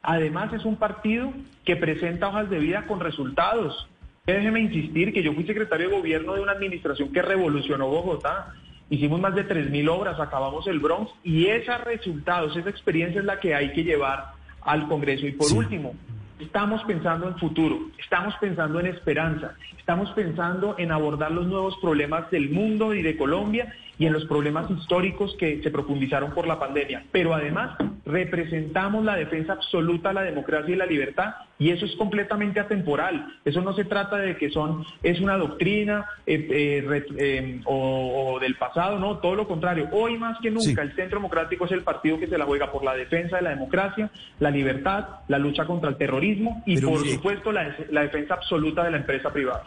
Además, 0.00 0.50
es 0.54 0.64
un 0.64 0.76
partido 0.76 1.30
que 1.66 1.76
presenta 1.76 2.28
hojas 2.28 2.48
de 2.48 2.58
vida 2.58 2.86
con 2.86 3.00
resultados. 3.00 3.86
Déjeme 4.24 4.60
insistir 4.60 5.12
que 5.12 5.22
yo 5.22 5.34
fui 5.34 5.44
secretario 5.44 5.90
de 5.90 5.96
gobierno 5.96 6.32
de 6.32 6.40
una 6.40 6.52
administración 6.52 7.12
que 7.12 7.20
revolucionó 7.20 7.86
Bogotá. 7.88 8.54
Hicimos 8.90 9.20
más 9.20 9.36
de 9.36 9.48
3.000 9.48 9.88
obras, 9.88 10.18
acabamos 10.18 10.66
el 10.66 10.80
Bronx 10.80 11.12
y 11.22 11.46
esos 11.46 11.80
resultados, 11.84 12.56
esa 12.56 12.68
experiencia 12.68 13.20
es 13.20 13.24
la 13.24 13.38
que 13.38 13.54
hay 13.54 13.72
que 13.72 13.84
llevar 13.84 14.32
al 14.62 14.88
Congreso. 14.88 15.26
Y 15.28 15.32
por 15.32 15.52
último, 15.52 15.94
estamos 16.40 16.82
pensando 16.84 17.28
en 17.28 17.38
futuro, 17.38 17.78
estamos 17.98 18.34
pensando 18.40 18.80
en 18.80 18.86
esperanza, 18.86 19.54
estamos 19.78 20.10
pensando 20.10 20.74
en 20.76 20.90
abordar 20.90 21.30
los 21.30 21.46
nuevos 21.46 21.76
problemas 21.80 22.28
del 22.32 22.50
mundo 22.50 22.92
y 22.92 23.02
de 23.02 23.16
Colombia 23.16 23.72
y 24.00 24.06
en 24.06 24.14
los 24.14 24.24
problemas 24.24 24.68
históricos 24.70 25.36
que 25.38 25.62
se 25.62 25.70
profundizaron 25.70 26.32
por 26.32 26.46
la 26.46 26.58
pandemia. 26.58 27.04
Pero 27.12 27.34
además 27.34 27.76
representamos 28.06 29.04
la 29.04 29.14
defensa 29.14 29.52
absoluta 29.52 30.08
de 30.08 30.14
la 30.14 30.22
democracia 30.22 30.74
y 30.74 30.78
la 30.78 30.86
libertad 30.86 31.34
y 31.58 31.68
eso 31.68 31.84
es 31.84 31.94
completamente 31.96 32.60
atemporal. 32.60 33.26
Eso 33.44 33.60
no 33.60 33.74
se 33.74 33.84
trata 33.84 34.16
de 34.16 34.38
que 34.38 34.48
son 34.48 34.86
es 35.02 35.20
una 35.20 35.36
doctrina 35.36 36.06
eh, 36.26 36.48
eh, 36.50 37.04
eh, 37.18 37.60
o, 37.66 38.38
del 38.40 38.56
pasado, 38.56 38.98
no, 38.98 39.18
todo 39.18 39.34
lo 39.34 39.46
contrario. 39.46 39.90
Hoy 39.92 40.16
más 40.16 40.38
que 40.40 40.50
nunca 40.50 40.80
el 40.80 40.96
Centro 40.96 41.18
Democrático 41.18 41.66
es 41.66 41.72
el 41.72 41.82
partido 41.82 42.18
que 42.18 42.26
se 42.26 42.38
la 42.38 42.46
juega 42.46 42.72
por 42.72 42.82
la 42.82 42.94
defensa 42.94 43.36
de 43.36 43.42
la 43.42 43.50
democracia, 43.50 44.10
la 44.38 44.50
libertad, 44.50 45.08
la 45.28 45.38
lucha 45.38 45.66
contra 45.66 45.90
el 45.90 45.96
terrorismo 45.96 46.62
y 46.64 46.80
por 46.80 47.06
supuesto 47.06 47.52
la, 47.52 47.76
la 47.90 48.00
defensa 48.00 48.32
absoluta 48.32 48.82
de 48.82 48.92
la 48.92 48.96
empresa 48.96 49.30
privada. 49.30 49.64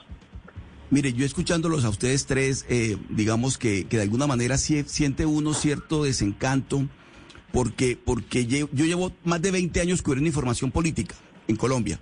Mire, 0.93 1.12
yo 1.12 1.25
escuchándolos 1.25 1.86
a 1.86 1.89
ustedes 1.89 2.27
tres, 2.27 2.67
eh, 2.69 2.97
digamos 3.10 3.58
que, 3.58 3.86
que, 3.86 3.97
de 3.97 4.03
alguna 4.03 4.27
manera 4.27 4.60
siente 4.60 5.25
uno 5.25 5.56
cierto 5.56 6.03
desencanto, 6.03 6.88
porque, 7.51 7.97
porque 7.97 8.45
yo, 8.45 8.67
llevo 8.71 9.12
más 9.23 9.41
de 9.41 9.49
20 9.49 9.82
años 9.82 10.03
cubriendo 10.03 10.27
información 10.27 10.69
política 10.69 11.15
en 11.47 11.56
Colombia. 11.56 11.99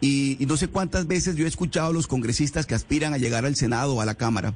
Y, 0.00 0.38
no 0.46 0.56
sé 0.56 0.68
cuántas 0.68 1.08
veces 1.08 1.34
yo 1.34 1.44
he 1.44 1.48
escuchado 1.48 1.88
a 1.88 1.92
los 1.92 2.06
congresistas 2.06 2.66
que 2.66 2.76
aspiran 2.76 3.14
a 3.14 3.18
llegar 3.18 3.46
al 3.46 3.56
Senado 3.56 3.96
o 3.96 4.00
a 4.00 4.06
la 4.06 4.14
Cámara 4.14 4.54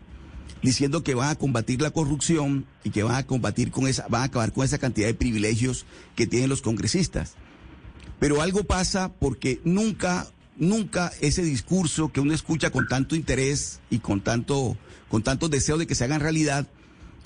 diciendo 0.62 1.03
que 1.03 1.16
van 1.16 1.31
a 1.31 1.35
combatir 1.35 1.83
la 1.83 1.90
corrupción 1.90 2.64
y 2.85 2.90
que 2.90 3.03
van 3.03 3.16
a 3.16 3.27
combatir 3.27 3.73
con 3.73 3.88
esa, 3.88 4.07
van 4.07 4.23
a 4.23 4.25
acabar 4.27 4.53
con 4.53 4.64
esa 4.64 4.79
cantidad 4.79 5.09
de 5.09 5.14
privilegios 5.14 5.85
que 6.14 6.29
tienen 6.29 6.49
los 6.49 6.62
congresistas. 6.62 7.35
Pero 8.21 8.40
algo 8.40 8.62
pasa 8.62 9.12
porque 9.18 9.61
nunca 9.64 10.29
nunca 10.59 11.12
ese 11.21 11.42
discurso 11.42 12.12
que 12.12 12.21
uno 12.21 12.35
escucha 12.35 12.71
con 12.71 12.87
tanto 12.88 13.16
interés 13.16 13.81
y 13.90 13.99
con 13.99 14.21
tanto, 14.21 14.77
con 15.09 15.23
deseo 15.51 15.79
de 15.79 15.87
que 15.87 15.94
se 15.94 16.05
hagan 16.05 16.21
realidad, 16.21 16.66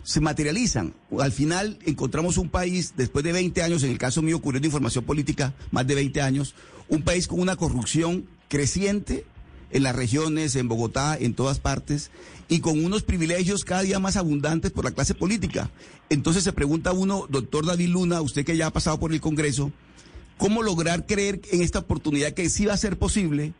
se 0.04 0.20
materializan. 0.20 0.94
Al 1.18 1.32
final 1.32 1.78
encontramos 1.84 2.38
un 2.38 2.48
país, 2.48 2.94
después 2.96 3.24
de 3.24 3.32
20 3.32 3.62
años, 3.62 3.82
en 3.82 3.90
el 3.90 3.98
caso 3.98 4.22
mío 4.22 4.36
ocurrió 4.36 4.60
de 4.60 4.66
información 4.66 5.04
política, 5.04 5.54
más 5.70 5.86
de 5.86 5.94
20 5.94 6.20
años, 6.22 6.54
un 6.88 7.02
país 7.02 7.26
con 7.26 7.40
una 7.40 7.56
corrupción 7.56 8.26
creciente 8.48 9.24
en 9.70 9.82
las 9.82 9.96
regiones, 9.96 10.54
en 10.56 10.68
Bogotá, 10.68 11.16
en 11.18 11.34
todas 11.34 11.58
partes, 11.58 12.10
y 12.48 12.60
con 12.60 12.84
unos 12.84 13.02
privilegios 13.02 13.64
cada 13.64 13.82
día 13.82 13.98
más 13.98 14.16
abundantes 14.16 14.70
por 14.70 14.84
la 14.84 14.90
clase 14.90 15.14
política. 15.14 15.70
Entonces 16.10 16.44
se 16.44 16.52
pregunta 16.52 16.92
uno, 16.92 17.26
doctor 17.30 17.64
David 17.64 17.88
Luna, 17.88 18.20
usted 18.20 18.44
que 18.44 18.56
ya 18.56 18.66
ha 18.66 18.72
pasado 18.72 19.00
por 19.00 19.12
el 19.12 19.20
Congreso, 19.20 19.72
¿Cómo 20.38 20.62
lograr 20.62 21.06
creer 21.06 21.40
en 21.52 21.62
esta 21.62 21.80
oportunidad 21.80 22.32
que 22.32 22.48
sí 22.48 22.66
va 22.66 22.74
a 22.74 22.76
ser 22.76 22.98
posible 22.98 23.52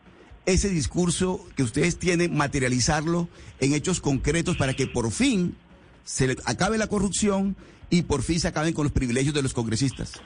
ese 0.45 0.69
discurso 0.69 1.39
que 1.55 1.63
ustedes 1.63 1.97
tienen, 1.97 2.35
materializarlo 2.35 3.29
en 3.59 3.73
hechos 3.73 4.01
concretos 4.01 4.57
para 4.57 4.73
que 4.73 4.87
por 4.87 5.11
fin 5.11 5.55
se 6.03 6.35
acabe 6.45 6.77
la 6.77 6.87
corrupción 6.87 7.55
y 7.89 8.01
por 8.01 8.23
fin 8.23 8.39
se 8.39 8.49
acaben 8.49 8.73
con 8.73 8.83
los 8.83 8.91
privilegios 8.91 9.33
de 9.33 9.41
los 9.41 9.53
congresistas? 9.53 10.21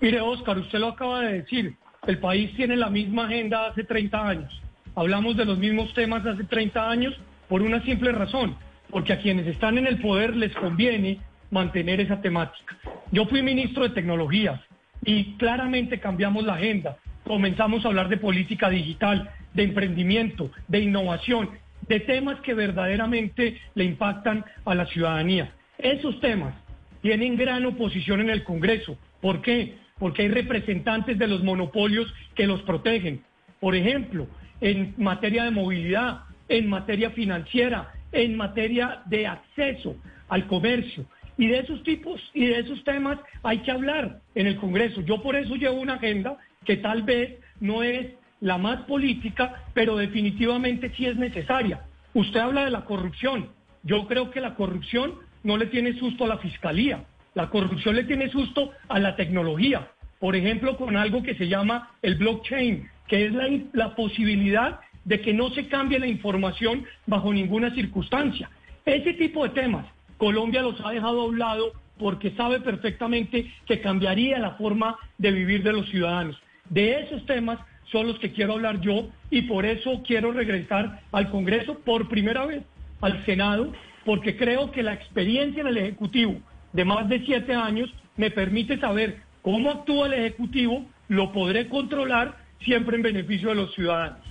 Mire, 0.00 0.20
Oscar, 0.20 0.56
usted 0.58 0.78
lo 0.78 0.88
acaba 0.88 1.20
de 1.20 1.42
decir. 1.42 1.76
El 2.06 2.18
país 2.18 2.54
tiene 2.56 2.76
la 2.76 2.88
misma 2.88 3.26
agenda 3.26 3.66
hace 3.66 3.84
30 3.84 4.28
años. 4.28 4.62
Hablamos 4.94 5.36
de 5.36 5.44
los 5.44 5.58
mismos 5.58 5.92
temas 5.92 6.24
hace 6.24 6.44
30 6.44 6.90
años 6.90 7.14
por 7.48 7.60
una 7.60 7.84
simple 7.84 8.12
razón, 8.12 8.56
porque 8.88 9.12
a 9.12 9.20
quienes 9.20 9.46
están 9.46 9.76
en 9.76 9.86
el 9.86 10.00
poder 10.00 10.34
les 10.34 10.54
conviene 10.54 11.20
mantener 11.50 12.00
esa 12.00 12.22
temática. 12.22 12.78
Yo 13.12 13.26
fui 13.26 13.42
ministro 13.42 13.82
de 13.82 13.90
Tecnologías 13.90 14.60
y 15.04 15.36
claramente 15.36 16.00
cambiamos 16.00 16.44
la 16.44 16.54
agenda. 16.54 16.96
Comenzamos 17.24 17.84
a 17.84 17.88
hablar 17.88 18.08
de 18.08 18.16
política 18.16 18.68
digital, 18.70 19.30
de 19.54 19.64
emprendimiento, 19.64 20.50
de 20.68 20.80
innovación, 20.80 21.50
de 21.88 22.00
temas 22.00 22.40
que 22.40 22.54
verdaderamente 22.54 23.60
le 23.74 23.84
impactan 23.84 24.44
a 24.64 24.74
la 24.74 24.86
ciudadanía. 24.86 25.52
Esos 25.78 26.20
temas 26.20 26.54
tienen 27.02 27.36
gran 27.36 27.64
oposición 27.66 28.20
en 28.20 28.30
el 28.30 28.44
Congreso. 28.44 28.98
¿Por 29.20 29.42
qué? 29.42 29.76
Porque 29.98 30.22
hay 30.22 30.28
representantes 30.28 31.18
de 31.18 31.26
los 31.26 31.42
monopolios 31.42 32.12
que 32.34 32.46
los 32.46 32.62
protegen. 32.62 33.22
Por 33.58 33.74
ejemplo, 33.74 34.26
en 34.60 34.94
materia 34.98 35.44
de 35.44 35.50
movilidad, 35.50 36.20
en 36.48 36.68
materia 36.68 37.10
financiera, 37.10 37.92
en 38.12 38.36
materia 38.36 39.02
de 39.06 39.26
acceso 39.26 39.96
al 40.28 40.46
comercio. 40.46 41.06
Y 41.40 41.46
de 41.46 41.60
esos 41.60 41.82
tipos 41.84 42.20
y 42.34 42.44
de 42.44 42.58
esos 42.58 42.84
temas 42.84 43.18
hay 43.42 43.60
que 43.60 43.70
hablar 43.70 44.20
en 44.34 44.46
el 44.46 44.56
Congreso. 44.56 45.00
Yo 45.00 45.22
por 45.22 45.36
eso 45.36 45.56
llevo 45.56 45.80
una 45.80 45.94
agenda 45.94 46.36
que 46.66 46.76
tal 46.76 47.02
vez 47.02 47.38
no 47.60 47.82
es 47.82 48.08
la 48.42 48.58
más 48.58 48.82
política, 48.82 49.64
pero 49.72 49.96
definitivamente 49.96 50.92
sí 50.94 51.06
es 51.06 51.16
necesaria. 51.16 51.80
Usted 52.12 52.40
habla 52.40 52.66
de 52.66 52.70
la 52.70 52.84
corrupción. 52.84 53.48
Yo 53.82 54.06
creo 54.06 54.30
que 54.30 54.42
la 54.42 54.54
corrupción 54.54 55.14
no 55.42 55.56
le 55.56 55.64
tiene 55.68 55.94
susto 55.94 56.24
a 56.24 56.28
la 56.28 56.36
fiscalía. 56.36 57.04
La 57.32 57.48
corrupción 57.48 57.96
le 57.96 58.04
tiene 58.04 58.28
susto 58.28 58.72
a 58.88 58.98
la 58.98 59.16
tecnología. 59.16 59.88
Por 60.18 60.36
ejemplo, 60.36 60.76
con 60.76 60.94
algo 60.98 61.22
que 61.22 61.36
se 61.36 61.48
llama 61.48 61.92
el 62.02 62.16
blockchain, 62.16 62.86
que 63.08 63.24
es 63.24 63.32
la, 63.72 63.94
posibilidad 63.94 64.80
de 65.06 65.22
que 65.22 65.32
no 65.32 65.48
se 65.48 65.68
cambie 65.68 66.00
la 66.00 66.06
información 66.06 66.84
bajo 67.06 67.32
ninguna 67.32 67.74
circunstancia. 67.74 68.50
Ese 68.84 69.14
tipo 69.14 69.44
de 69.44 69.54
temas 69.54 69.86
Colombia 70.20 70.60
los 70.60 70.78
ha 70.84 70.90
dejado 70.90 71.22
a 71.22 71.24
un 71.24 71.38
lado 71.38 71.72
porque 71.98 72.32
sabe 72.32 72.60
perfectamente 72.60 73.50
que 73.64 73.80
cambiaría 73.80 74.38
la 74.38 74.50
forma 74.52 74.98
de 75.16 75.32
vivir 75.32 75.62
de 75.62 75.72
los 75.72 75.88
ciudadanos. 75.88 76.38
De 76.68 77.00
esos 77.00 77.24
temas 77.24 77.58
son 77.90 78.06
los 78.06 78.18
que 78.18 78.30
quiero 78.30 78.52
hablar 78.52 78.82
yo 78.82 79.08
y 79.30 79.42
por 79.42 79.64
eso 79.64 80.02
quiero 80.06 80.30
regresar 80.30 81.00
al 81.10 81.30
Congreso 81.30 81.78
por 81.86 82.08
primera 82.08 82.44
vez, 82.44 82.62
al 83.00 83.24
Senado, 83.24 83.72
porque 84.04 84.36
creo 84.36 84.70
que 84.70 84.82
la 84.82 84.92
experiencia 84.92 85.62
en 85.62 85.68
el 85.68 85.78
Ejecutivo 85.78 86.36
de 86.74 86.84
más 86.84 87.08
de 87.08 87.24
siete 87.24 87.54
años 87.54 87.90
me 88.18 88.30
permite 88.30 88.78
saber 88.78 89.22
cómo 89.40 89.70
actúa 89.70 90.06
el 90.06 90.12
Ejecutivo, 90.12 90.84
lo 91.08 91.32
podré 91.32 91.66
controlar 91.66 92.36
siempre 92.60 92.96
en 92.96 93.02
beneficio 93.02 93.48
de 93.48 93.54
los 93.54 93.74
ciudadanos. 93.74 94.29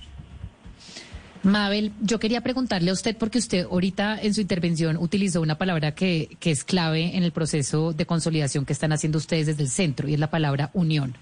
Mabel, 1.42 1.92
yo 2.02 2.18
quería 2.18 2.42
preguntarle 2.42 2.90
a 2.90 2.92
usted, 2.92 3.16
porque 3.16 3.38
usted 3.38 3.64
ahorita 3.64 4.20
en 4.20 4.34
su 4.34 4.42
intervención 4.42 4.98
utilizó 4.98 5.40
una 5.40 5.56
palabra 5.56 5.94
que, 5.94 6.36
que 6.38 6.50
es 6.50 6.64
clave 6.64 7.16
en 7.16 7.22
el 7.22 7.32
proceso 7.32 7.92
de 7.94 8.04
consolidación 8.04 8.66
que 8.66 8.74
están 8.74 8.92
haciendo 8.92 9.18
ustedes 9.18 9.46
desde 9.46 9.62
el 9.62 9.70
centro, 9.70 10.08
y 10.08 10.14
es 10.14 10.20
la 10.20 10.30
palabra 10.30 10.70
unión. 10.74 11.16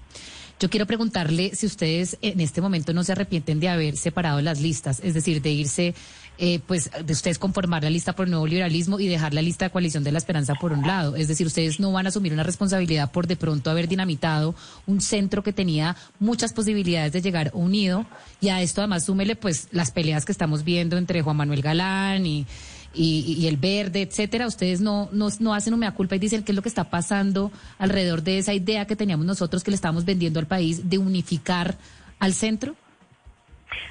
Yo 0.61 0.69
quiero 0.69 0.87
preguntarle 0.87 1.55
si 1.55 1.67
ustedes 1.67 2.19
en 2.21 2.41
este 2.41 2.61
momento 2.61 2.93
no 2.93 3.05
se 3.05 3.13
arrepienten 3.13 3.61
de 3.61 3.69
haber 3.69 3.97
separado 3.97 4.41
las 4.41 4.61
listas, 4.61 5.01
es 5.05 5.15
decir, 5.15 5.41
de 5.41 5.51
irse, 5.51 5.95
eh, 6.39 6.61
pues, 6.67 6.91
de 7.05 7.13
ustedes 7.13 7.39
conformar 7.39 7.83
la 7.83 7.91
lista 7.91 8.15
por 8.15 8.27
el 8.27 8.31
nuevo 8.31 8.47
liberalismo 8.47 9.01
y 9.01 9.09
dejar 9.09 9.35
la 9.35 9.43
lista 9.43 9.67
de 9.67 9.71
coalición 9.71 10.05
de 10.05 10.13
la 10.13 10.19
esperanza 10.19 10.55
por 10.55 10.73
un 10.73 10.87
lado. 10.87 11.17
Es 11.17 11.29
decir, 11.29 11.47
ustedes 11.47 11.81
no 11.81 11.93
van 11.93 12.07
a 12.07 12.11
asumir 12.11 12.33
una 12.33 12.45
responsabilidad 12.45 13.11
por 13.11 13.27
de 13.27 13.37
pronto 13.37 13.71
haber 13.71 13.89
dinamitado 13.89 14.55
un 14.87 15.01
centro 15.01 15.43
que 15.43 15.53
tenía 15.53 15.97
muchas 16.21 16.53
posibilidades 16.53 17.13
de 17.13 17.23
llegar 17.23 17.51
unido 17.55 18.07
y 18.41 18.49
a 18.49 18.63
esto 18.63 18.81
además 18.81 19.05
súmele 19.05 19.37
pues 19.37 19.69
las 19.73 19.91
peleas 19.91 20.25
que 20.25 20.33
estamos 20.33 20.65
viendo 20.65 20.97
entre 20.97 21.23
Juan 21.23 21.37
Manuel 21.37 21.63
Galán 21.63 22.25
y 22.25 22.47
y, 22.95 23.47
el 23.47 23.57
verde, 23.57 24.03
etcétera, 24.03 24.47
ustedes 24.47 24.81
no, 24.81 25.09
no, 25.13 25.29
no 25.39 25.55
hacen 25.55 25.75
un 25.75 25.81
mea 25.81 25.93
culpa 25.93 26.17
y 26.17 26.19
dicen 26.19 26.43
qué 26.43 26.53
es 26.53 26.57
lo 26.57 26.63
que 26.63 26.69
está 26.69 26.85
pasando 26.85 27.53
alrededor 27.79 28.23
de 28.23 28.39
esa 28.39 28.55
idea 28.55 28.87
que 28.87 28.97
teníamos 28.97 29.27
nosotros 29.27 29.63
que 29.63 29.71
le 29.71 29.77
estábamos 29.77 30.05
vendiendo 30.05 30.41
al 30.41 30.47
país 30.47 30.89
de 30.89 30.99
unificar 30.99 31.77
al 32.19 32.35
centro? 32.35 32.75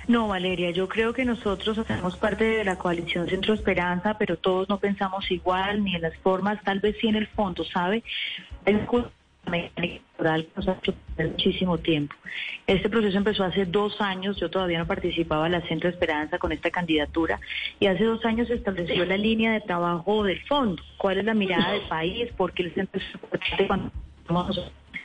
No, 0.08 0.28
Valeria, 0.28 0.72
yo 0.72 0.88
creo 0.88 1.14
que 1.14 1.26
nosotros 1.26 1.78
hacemos 1.78 2.18
parte 2.18 2.44
de 2.44 2.64
la 2.64 2.78
coalición 2.78 3.28
Centro 3.28 3.54
Esperanza, 3.54 4.18
pero 4.18 4.38
todos 4.38 4.70
no 4.70 4.80
pensamos 4.80 5.30
igual, 5.32 5.84
ni 5.84 5.96
en 5.96 6.02
las 6.02 6.16
formas, 6.18 6.62
tal 6.64 6.80
vez 6.80 6.96
sí 7.00 7.08
en 7.08 7.16
el 7.16 7.28
fondo, 7.28 7.64
¿sabe? 7.64 8.04
Es 8.66 8.80
electoral 9.54 10.48
nos 10.56 10.68
ha 10.68 10.74
hecho 10.74 10.94
muchísimo 11.18 11.78
tiempo. 11.78 12.16
Este 12.66 12.90
proceso 12.90 13.18
empezó 13.18 13.44
hace 13.44 13.66
dos 13.66 14.00
años, 14.02 14.38
yo 14.38 14.50
todavía 14.50 14.80
no 14.80 14.88
participaba 14.88 15.46
en 15.46 15.54
la 15.54 15.62
Centro 15.62 15.90
Esperanza 15.90 16.38
con 16.38 16.52
esta 16.52 16.70
candidatura, 16.70 17.40
y 17.80 17.88
hace 17.88 18.04
dos 18.04 18.24
años 18.26 18.48
se 18.48 18.56
estableció 18.56 19.06
la 19.06 19.18
línea 19.18 19.54
de 19.54 19.62
trabajo 19.62 20.24
del 20.24 20.42
fondo. 20.48 20.82
¿Cuál 20.98 21.20
es 21.20 21.26
la 21.26 21.34
mirada 21.34 21.72
del 21.72 21.88
país? 21.88 22.32
¿Por 22.36 22.52
qué 22.54 22.64
el 22.64 22.74
centro 22.74 23.00
es 23.00 23.14
importante 23.14 23.68
cuando 23.68 23.92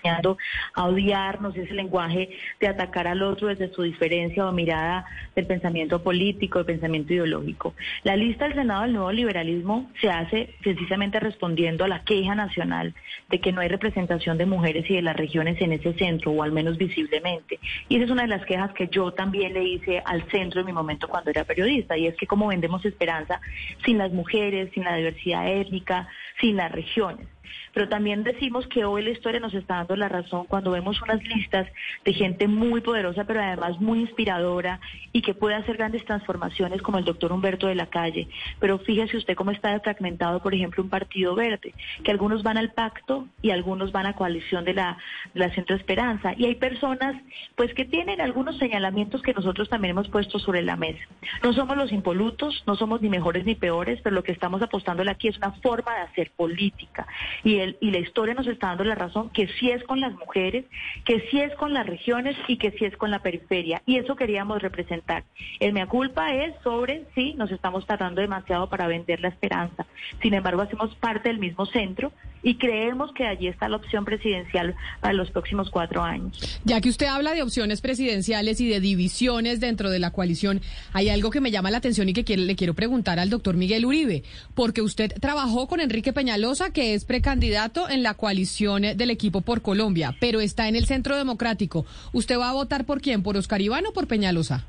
enseñando 0.02 0.36
a 0.74 0.84
odiarnos, 0.84 1.56
ese 1.56 1.74
lenguaje 1.74 2.30
de 2.60 2.68
atacar 2.68 3.06
al 3.06 3.22
otro 3.22 3.48
desde 3.48 3.72
su 3.72 3.82
diferencia 3.82 4.46
o 4.46 4.52
mirada 4.52 5.04
del 5.34 5.46
pensamiento 5.46 6.02
político, 6.02 6.58
del 6.58 6.66
pensamiento 6.66 7.12
ideológico. 7.12 7.74
La 8.02 8.16
lista 8.16 8.44
del 8.44 8.54
Senado 8.54 8.82
del 8.82 8.92
Nuevo 8.92 9.12
Liberalismo 9.12 9.90
se 10.00 10.10
hace 10.10 10.54
precisamente 10.62 11.20
respondiendo 11.20 11.84
a 11.84 11.88
la 11.88 12.02
queja 12.02 12.34
nacional 12.34 12.94
de 13.30 13.40
que 13.40 13.52
no 13.52 13.60
hay 13.60 13.68
representación 13.68 14.38
de 14.38 14.46
mujeres 14.46 14.88
y 14.90 14.94
de 14.94 15.02
las 15.02 15.16
regiones 15.16 15.60
en 15.60 15.72
ese 15.72 15.92
centro, 15.94 16.32
o 16.32 16.42
al 16.42 16.52
menos 16.52 16.76
visiblemente. 16.78 17.58
Y 17.88 17.96
esa 17.96 18.04
es 18.06 18.10
una 18.10 18.22
de 18.22 18.28
las 18.28 18.44
quejas 18.44 18.72
que 18.72 18.88
yo 18.88 19.12
también 19.12 19.52
le 19.52 19.64
hice 19.64 20.02
al 20.04 20.28
centro 20.30 20.60
en 20.60 20.66
mi 20.66 20.72
momento 20.72 21.08
cuando 21.08 21.30
era 21.30 21.44
periodista, 21.44 21.96
y 21.96 22.06
es 22.06 22.16
que 22.16 22.26
como 22.26 22.48
vendemos 22.48 22.84
esperanza 22.84 23.40
sin 23.84 23.98
las 23.98 24.12
mujeres, 24.12 24.70
sin 24.74 24.84
la 24.84 24.96
diversidad 24.96 25.48
étnica, 25.48 26.08
sin 26.40 26.56
las 26.56 26.72
regiones. 26.72 27.26
Pero 27.72 27.88
también 27.88 28.22
decimos 28.22 28.66
que 28.66 28.84
hoy 28.84 29.02
la 29.02 29.10
historia 29.10 29.40
nos 29.40 29.54
está 29.54 29.76
dando 29.76 29.96
la 29.96 30.08
razón 30.08 30.46
cuando 30.46 30.70
vemos 30.70 31.00
unas 31.02 31.22
listas 31.22 31.68
de 32.04 32.12
gente 32.12 32.48
muy 32.48 32.80
poderosa, 32.80 33.24
pero 33.24 33.40
además 33.40 33.80
muy 33.80 34.00
inspiradora 34.00 34.80
y 35.12 35.22
que 35.22 35.34
puede 35.34 35.54
hacer 35.54 35.76
grandes 35.76 36.04
transformaciones 36.04 36.82
como 36.82 36.98
el 36.98 37.04
doctor 37.04 37.32
Humberto 37.32 37.66
de 37.66 37.74
la 37.74 37.86
Calle. 37.86 38.28
Pero 38.60 38.78
fíjese 38.78 39.16
usted 39.16 39.34
cómo 39.34 39.50
está 39.50 39.78
fragmentado, 39.80 40.42
por 40.42 40.54
ejemplo, 40.54 40.82
un 40.82 40.88
partido 40.88 41.34
verde, 41.34 41.74
que 42.02 42.10
algunos 42.10 42.42
van 42.42 42.56
al 42.56 42.72
pacto 42.72 43.26
y 43.42 43.50
algunos 43.50 43.92
van 43.92 44.06
a 44.06 44.14
coalición 44.14 44.64
de 44.64 44.74
la, 44.74 44.98
la 45.34 45.50
Centro 45.54 45.76
Esperanza. 45.76 46.34
Y 46.36 46.46
hay 46.46 46.54
personas 46.54 47.16
pues 47.54 47.74
que 47.74 47.84
tienen 47.84 48.20
algunos 48.20 48.58
señalamientos 48.58 49.22
que 49.22 49.34
nosotros 49.34 49.68
también 49.68 49.92
hemos 49.92 50.08
puesto 50.08 50.38
sobre 50.38 50.62
la 50.62 50.76
mesa. 50.76 51.02
No 51.42 51.52
somos 51.52 51.76
los 51.76 51.92
impolutos, 51.92 52.62
no 52.66 52.76
somos 52.76 53.02
ni 53.02 53.08
mejores 53.08 53.44
ni 53.44 53.54
peores, 53.54 54.00
pero 54.02 54.14
lo 54.14 54.22
que 54.22 54.32
estamos 54.32 54.62
apostando 54.62 55.02
aquí 55.10 55.28
es 55.28 55.36
una 55.38 55.52
forma 55.52 55.94
de 55.94 56.00
hacer 56.02 56.30
política. 56.36 57.06
Y 57.44 57.61
y 57.80 57.90
la 57.90 57.98
historia 57.98 58.34
nos 58.34 58.46
está 58.46 58.68
dando 58.68 58.84
la 58.84 58.94
razón 58.94 59.30
que 59.30 59.48
sí 59.58 59.70
es 59.70 59.82
con 59.84 60.00
las 60.00 60.12
mujeres, 60.14 60.64
que 61.04 61.20
sí 61.30 61.40
es 61.40 61.54
con 61.56 61.72
las 61.72 61.86
regiones 61.86 62.36
y 62.48 62.56
que 62.56 62.70
sí 62.72 62.84
es 62.84 62.96
con 62.96 63.10
la 63.10 63.20
periferia. 63.20 63.82
Y 63.86 63.96
eso 63.96 64.16
queríamos 64.16 64.60
representar. 64.62 65.24
El 65.60 65.72
mea 65.72 65.86
culpa 65.86 66.34
es 66.34 66.54
sobre, 66.62 67.04
sí, 67.14 67.34
nos 67.34 67.50
estamos 67.50 67.86
tardando 67.86 68.20
demasiado 68.20 68.68
para 68.68 68.86
vender 68.86 69.20
la 69.20 69.28
esperanza. 69.28 69.86
Sin 70.20 70.34
embargo, 70.34 70.62
hacemos 70.62 70.94
parte 70.96 71.28
del 71.28 71.38
mismo 71.38 71.66
centro 71.66 72.12
y 72.42 72.56
creemos 72.56 73.12
que 73.14 73.24
allí 73.24 73.46
está 73.46 73.68
la 73.68 73.76
opción 73.76 74.04
presidencial 74.04 74.74
para 75.00 75.14
los 75.14 75.30
próximos 75.30 75.70
cuatro 75.70 76.02
años. 76.02 76.60
Ya 76.64 76.80
que 76.80 76.88
usted 76.88 77.06
habla 77.06 77.34
de 77.34 77.42
opciones 77.42 77.80
presidenciales 77.80 78.60
y 78.60 78.68
de 78.68 78.80
divisiones 78.80 79.60
dentro 79.60 79.90
de 79.90 79.98
la 79.98 80.10
coalición, 80.10 80.60
hay 80.92 81.08
algo 81.08 81.30
que 81.30 81.40
me 81.40 81.50
llama 81.50 81.70
la 81.70 81.78
atención 81.78 82.08
y 82.08 82.14
que 82.14 82.36
le 82.36 82.56
quiero 82.56 82.74
preguntar 82.74 83.18
al 83.18 83.30
doctor 83.30 83.56
Miguel 83.56 83.86
Uribe, 83.86 84.24
porque 84.54 84.82
usted 84.82 85.12
trabajó 85.20 85.68
con 85.68 85.80
Enrique 85.80 86.12
Peñalosa, 86.12 86.72
que 86.72 86.94
es 86.94 87.04
precandidato 87.04 87.51
en 87.90 88.02
la 88.02 88.14
coalición 88.14 88.82
del 88.82 89.10
equipo 89.10 89.42
por 89.42 89.60
Colombia, 89.60 90.16
pero 90.20 90.40
está 90.40 90.68
en 90.68 90.76
el 90.76 90.86
Centro 90.86 91.16
Democrático. 91.16 91.84
¿Usted 92.12 92.38
va 92.38 92.48
a 92.48 92.52
votar 92.52 92.84
por 92.86 93.00
quién? 93.00 93.22
¿Por 93.22 93.36
Oscar 93.36 93.60
Iván 93.60 93.84
o 93.86 93.92
por 93.92 94.06
Peñalosa? 94.06 94.64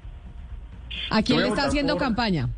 ¿A 1.09 1.21
quién 1.21 1.41
le 1.41 1.47
está 1.47 1.65
haciendo 1.65 1.97
campaña? 1.97 2.49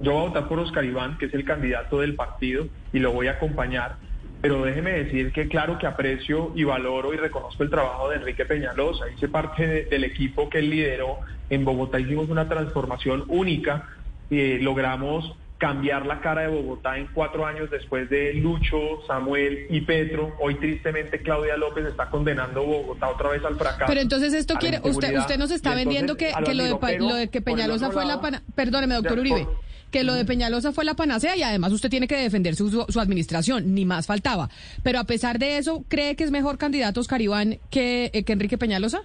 Yo 0.00 0.12
voy 0.12 0.22
a 0.22 0.28
votar 0.28 0.48
por 0.48 0.58
Oscar 0.58 0.84
Iván, 0.84 1.16
que 1.18 1.26
es 1.26 1.34
el 1.34 1.44
candidato 1.44 2.00
del 2.00 2.14
partido, 2.14 2.68
y 2.92 2.98
lo 2.98 3.12
voy 3.12 3.28
a 3.28 3.32
acompañar. 3.32 3.96
Pero 4.40 4.62
déjeme 4.62 4.92
decir 4.92 5.32
que 5.32 5.48
claro 5.48 5.78
que 5.78 5.86
aprecio 5.86 6.52
y 6.54 6.64
valoro 6.64 7.12
y 7.12 7.16
reconozco 7.16 7.62
el 7.62 7.70
trabajo 7.70 8.10
de 8.10 8.16
Enrique 8.16 8.44
Peñalosa. 8.44 9.10
Hice 9.10 9.28
parte 9.28 9.86
del 9.86 10.04
equipo 10.04 10.48
que 10.48 10.58
él 10.58 10.70
lideró. 10.70 11.18
En 11.50 11.64
Bogotá 11.64 11.98
hicimos 11.98 12.28
una 12.28 12.48
transformación 12.48 13.24
única. 13.28 13.88
y 14.30 14.38
eh, 14.38 14.58
logramos 14.60 15.34
cambiar 15.58 16.06
la 16.06 16.20
cara 16.20 16.42
de 16.42 16.48
Bogotá 16.48 16.96
en 16.96 17.08
cuatro 17.12 17.44
años 17.44 17.68
después 17.70 18.08
de 18.08 18.32
Lucho, 18.34 19.04
Samuel 19.06 19.66
y 19.68 19.80
Petro. 19.80 20.34
Hoy 20.40 20.54
tristemente 20.54 21.20
Claudia 21.20 21.56
López 21.56 21.84
está 21.86 22.08
condenando 22.10 22.62
Bogotá 22.62 23.08
otra 23.08 23.30
vez 23.30 23.44
al 23.44 23.56
fracaso. 23.56 23.84
Pero 23.88 24.00
entonces 24.00 24.32
esto 24.32 24.54
quiere, 24.54 24.80
usted, 24.84 25.18
usted 25.18 25.36
nos 25.36 25.50
está 25.50 25.74
vendiendo 25.74 26.16
que, 26.16 26.32
lo, 26.32 26.64
de, 26.64 26.98
lo, 26.98 27.14
de, 27.14 27.28
que 27.28 27.40
Peñalosa 27.42 27.90
fue 27.90 28.06
la... 28.06 28.20
Perdóneme, 28.54 28.94
doctor 28.94 29.18
Uribe 29.18 29.46
que 29.90 30.04
lo 30.04 30.12
de 30.14 30.26
Peñalosa 30.26 30.72
fue 30.72 30.84
la 30.84 30.94
panacea 30.94 31.34
y 31.34 31.42
además 31.42 31.72
usted 31.72 31.88
tiene 31.88 32.06
que 32.06 32.16
defender 32.16 32.54
su, 32.56 32.70
su, 32.70 33.00
administración, 33.00 33.74
ni 33.74 33.86
más 33.86 34.06
faltaba. 34.06 34.50
Pero 34.82 34.98
a 34.98 35.04
pesar 35.04 35.38
de 35.38 35.56
eso, 35.56 35.82
¿cree 35.88 36.14
que 36.14 36.24
es 36.24 36.30
mejor 36.30 36.58
candidato 36.58 37.00
Oscar 37.00 37.22
Iván 37.22 37.58
que, 37.70 38.10
eh, 38.12 38.22
que 38.22 38.34
Enrique 38.34 38.58
Peñalosa? 38.58 39.00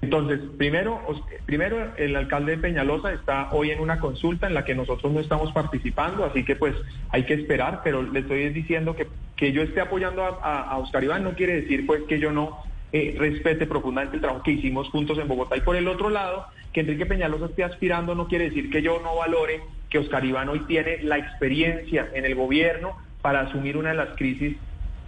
Entonces, 0.00 0.40
primero, 0.56 1.00
primero 1.44 1.92
el 1.96 2.14
alcalde 2.14 2.52
de 2.52 2.62
Peñalosa 2.62 3.12
está 3.12 3.50
hoy 3.52 3.72
en 3.72 3.80
una 3.80 3.98
consulta 3.98 4.46
en 4.46 4.54
la 4.54 4.64
que 4.64 4.76
nosotros 4.76 5.12
no 5.12 5.18
estamos 5.18 5.52
participando, 5.52 6.24
así 6.24 6.44
que 6.44 6.54
pues 6.54 6.74
hay 7.10 7.24
que 7.24 7.34
esperar, 7.34 7.80
pero 7.82 8.02
le 8.02 8.20
estoy 8.20 8.48
diciendo 8.50 8.94
que, 8.94 9.08
que 9.36 9.52
yo 9.52 9.62
esté 9.62 9.80
apoyando 9.80 10.22
a, 10.22 10.78
Oscar 10.78 11.02
Iván 11.02 11.24
no 11.24 11.32
quiere 11.32 11.62
decir 11.62 11.84
pues 11.84 12.02
que 12.04 12.20
yo 12.20 12.30
no 12.30 12.62
eh, 12.92 13.16
respete 13.18 13.66
profundamente 13.66 14.16
el 14.16 14.22
trabajo 14.22 14.44
que 14.44 14.52
hicimos 14.52 14.88
juntos 14.90 15.18
en 15.18 15.26
Bogotá. 15.26 15.56
Y 15.56 15.62
por 15.62 15.74
el 15.74 15.88
otro 15.88 16.10
lado, 16.10 16.46
que 16.72 16.80
Enrique 16.80 17.04
Peñalosa 17.04 17.46
esté 17.46 17.64
aspirando 17.64 18.14
no 18.14 18.28
quiere 18.28 18.50
decir 18.50 18.70
que 18.70 18.82
yo 18.82 19.00
no 19.02 19.16
valore 19.16 19.62
que 19.90 19.98
Oscar 19.98 20.24
Iván 20.24 20.48
hoy 20.48 20.60
tiene 20.60 21.02
la 21.02 21.18
experiencia 21.18 22.08
en 22.14 22.24
el 22.24 22.36
gobierno 22.36 22.96
para 23.20 23.40
asumir 23.40 23.76
una 23.76 23.90
de 23.90 23.96
las 23.96 24.10
crisis 24.16 24.56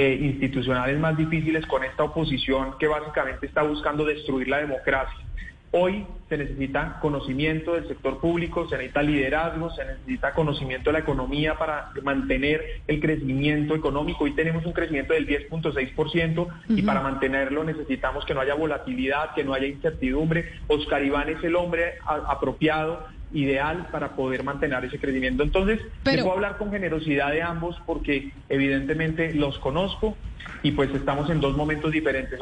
eh, 0.00 0.14
institucionales 0.14 0.98
más 0.98 1.14
difíciles 1.14 1.66
con 1.66 1.84
esta 1.84 2.04
oposición 2.04 2.78
que 2.78 2.86
básicamente 2.86 3.44
está 3.44 3.60
buscando 3.60 4.06
destruir 4.06 4.48
la 4.48 4.56
democracia. 4.56 5.26
Hoy 5.72 6.06
se 6.30 6.38
necesita 6.38 6.98
conocimiento 7.02 7.74
del 7.74 7.86
sector 7.86 8.18
público, 8.18 8.66
se 8.66 8.78
necesita 8.78 9.02
liderazgo, 9.02 9.68
se 9.72 9.84
necesita 9.84 10.32
conocimiento 10.32 10.88
de 10.88 10.94
la 10.94 10.98
economía 11.00 11.58
para 11.58 11.92
mantener 12.02 12.80
el 12.86 12.98
crecimiento 12.98 13.74
económico. 13.74 14.24
Hoy 14.24 14.34
tenemos 14.34 14.64
un 14.64 14.72
crecimiento 14.72 15.12
del 15.12 15.28
10.6% 15.28 16.48
y 16.70 16.80
para 16.80 17.02
mantenerlo 17.02 17.62
necesitamos 17.62 18.24
que 18.24 18.32
no 18.32 18.40
haya 18.40 18.54
volatilidad, 18.54 19.34
que 19.34 19.44
no 19.44 19.52
haya 19.52 19.66
incertidumbre. 19.66 20.46
Oscar 20.66 21.04
Iván 21.04 21.28
es 21.28 21.44
el 21.44 21.56
hombre 21.56 21.96
apropiado 22.06 23.06
ideal 23.32 23.88
para 23.90 24.16
poder 24.16 24.42
mantener 24.42 24.84
ese 24.84 24.98
crecimiento. 24.98 25.42
Entonces, 25.42 25.80
Pero... 26.02 26.22
puedo 26.22 26.34
hablar 26.34 26.58
con 26.58 26.70
generosidad 26.70 27.30
de 27.30 27.42
ambos 27.42 27.76
porque 27.86 28.32
evidentemente 28.48 29.34
los 29.34 29.58
conozco 29.58 30.16
y 30.62 30.72
pues 30.72 30.90
estamos 30.94 31.30
en 31.30 31.40
dos 31.40 31.56
momentos 31.56 31.92
diferentes. 31.92 32.38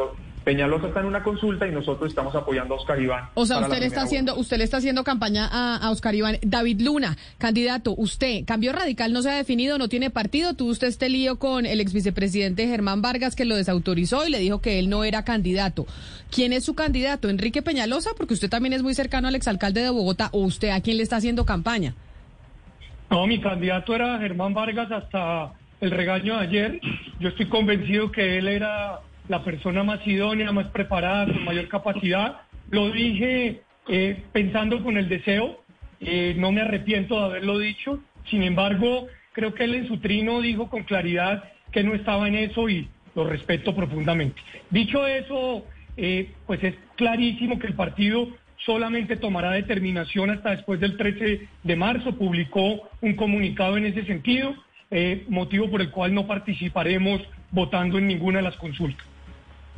Peñalosa 0.49 0.87
está 0.87 1.01
en 1.01 1.07
una 1.07 1.23
consulta 1.23 1.69
y 1.69 1.73
nosotros 1.73 2.09
estamos 2.09 2.35
apoyando 2.35 2.73
a 2.73 2.79
Oscar 2.79 2.99
Iván. 2.99 3.29
O 3.35 3.45
sea, 3.45 3.59
usted 3.59 3.81
le 3.81 3.85
está 3.85 4.01
haciendo, 4.01 4.35
usted 4.35 4.57
le 4.57 4.65
está 4.65 4.79
haciendo 4.79 5.05
campaña 5.05 5.47
a, 5.47 5.91
Oscar 5.91 6.15
Iván. 6.15 6.39
David 6.41 6.81
Luna, 6.81 7.19
candidato, 7.37 7.95
usted, 7.95 8.47
Cambio 8.47 8.73
Radical 8.73 9.13
no 9.13 9.21
se 9.21 9.29
ha 9.29 9.35
definido, 9.35 9.77
no 9.77 9.91
tiene 9.91 10.09
partido, 10.09 10.55
tuvo 10.55 10.71
usted 10.71 10.87
este 10.87 11.11
lío 11.11 11.39
con 11.39 11.67
el 11.67 11.83
ex 11.83 11.93
vicepresidente 11.93 12.67
Germán 12.67 13.03
Vargas 13.03 13.37
que 13.37 13.45
lo 13.45 13.57
desautorizó 13.57 14.27
y 14.27 14.31
le 14.31 14.39
dijo 14.39 14.63
que 14.63 14.79
él 14.79 14.89
no 14.89 15.05
era 15.05 15.23
candidato. 15.23 15.87
¿Quién 16.31 16.55
es 16.55 16.65
su 16.65 16.75
candidato? 16.75 17.29
¿Enrique 17.29 17.61
Peñalosa? 17.61 18.13
Porque 18.17 18.33
usted 18.33 18.49
también 18.49 18.73
es 18.73 18.83
muy 18.83 18.95
cercano 18.95 19.29
al 19.29 19.35
exalcalde 19.35 19.83
de 19.83 19.91
Bogotá. 19.91 20.31
¿O 20.33 20.39
usted 20.39 20.71
a 20.71 20.81
quién 20.81 20.97
le 20.97 21.03
está 21.03 21.17
haciendo 21.17 21.45
campaña? 21.45 21.95
No, 23.11 23.27
mi 23.27 23.39
candidato 23.39 23.95
era 23.95 24.19
Germán 24.19 24.55
Vargas 24.55 24.91
hasta 24.91 25.53
el 25.83 25.91
regaño 25.91 26.39
de 26.39 26.47
ayer. 26.47 26.81
Yo 27.21 27.29
estoy 27.29 27.51
convencido 27.51 28.11
que 28.11 28.39
él 28.39 28.49
era 28.49 29.01
la 29.29 29.45
persona 29.45 29.85
más 29.85 30.05
idónea, 30.07 30.51
más 30.53 30.67
preparada, 30.69 31.27
con 31.27 31.45
mayor 31.45 31.69
capacidad. 31.69 32.41
Lo 32.71 32.91
dije 32.91 33.63
eh, 33.89 34.23
pensando 34.33 34.83
con 34.83 34.99
el 34.99 35.09
deseo, 35.09 35.63
eh, 36.01 36.35
no 36.37 36.53
me 36.53 36.63
arrepiento 36.63 37.19
de 37.19 37.25
haberlo 37.25 37.59
dicho. 37.59 38.01
Sin 38.29 38.43
embargo, 38.43 39.07
creo 39.33 39.55
que 39.55 39.65
él 39.65 39.75
en 39.75 39.89
su 39.89 39.99
trino 39.99 40.41
dijo 40.41 40.69
con 40.69 40.83
claridad 40.83 41.45
que 41.73 41.83
no 41.83 41.95
estaba 41.95 42.29
en 42.29 42.35
eso 42.35 42.69
y 42.69 42.89
lo 43.15 43.25
respeto 43.25 43.75
profundamente. 43.75 44.41
Dicho 44.71 45.07
eso, 45.07 45.65
eh, 45.97 46.33
pues 46.47 46.63
es 46.65 46.75
clarísimo 46.97 47.59
que 47.59 47.67
el 47.67 47.75
partido 47.75 48.29
solamente 48.65 49.17
tomará 49.17 49.53
determinación 49.53 50.31
hasta 50.31 50.51
después 50.51 50.81
del 50.81 50.97
13 50.97 51.49
de 51.63 51.77
marzo. 51.77 52.15
Publicó 52.17 52.89
un 53.01 53.15
comunicado 53.15 53.77
en 53.77 53.87
ese 53.87 54.05
sentido, 54.05 54.55
motivo 55.29 55.71
por 55.71 55.83
el 55.83 55.91
cual 55.91 56.15
no 56.15 56.27
participaremos 56.27 57.21
votando 57.51 57.99
en 57.99 58.07
ninguna 58.07 58.39
de 58.39 58.45
las 58.45 58.57
consultas. 58.57 59.08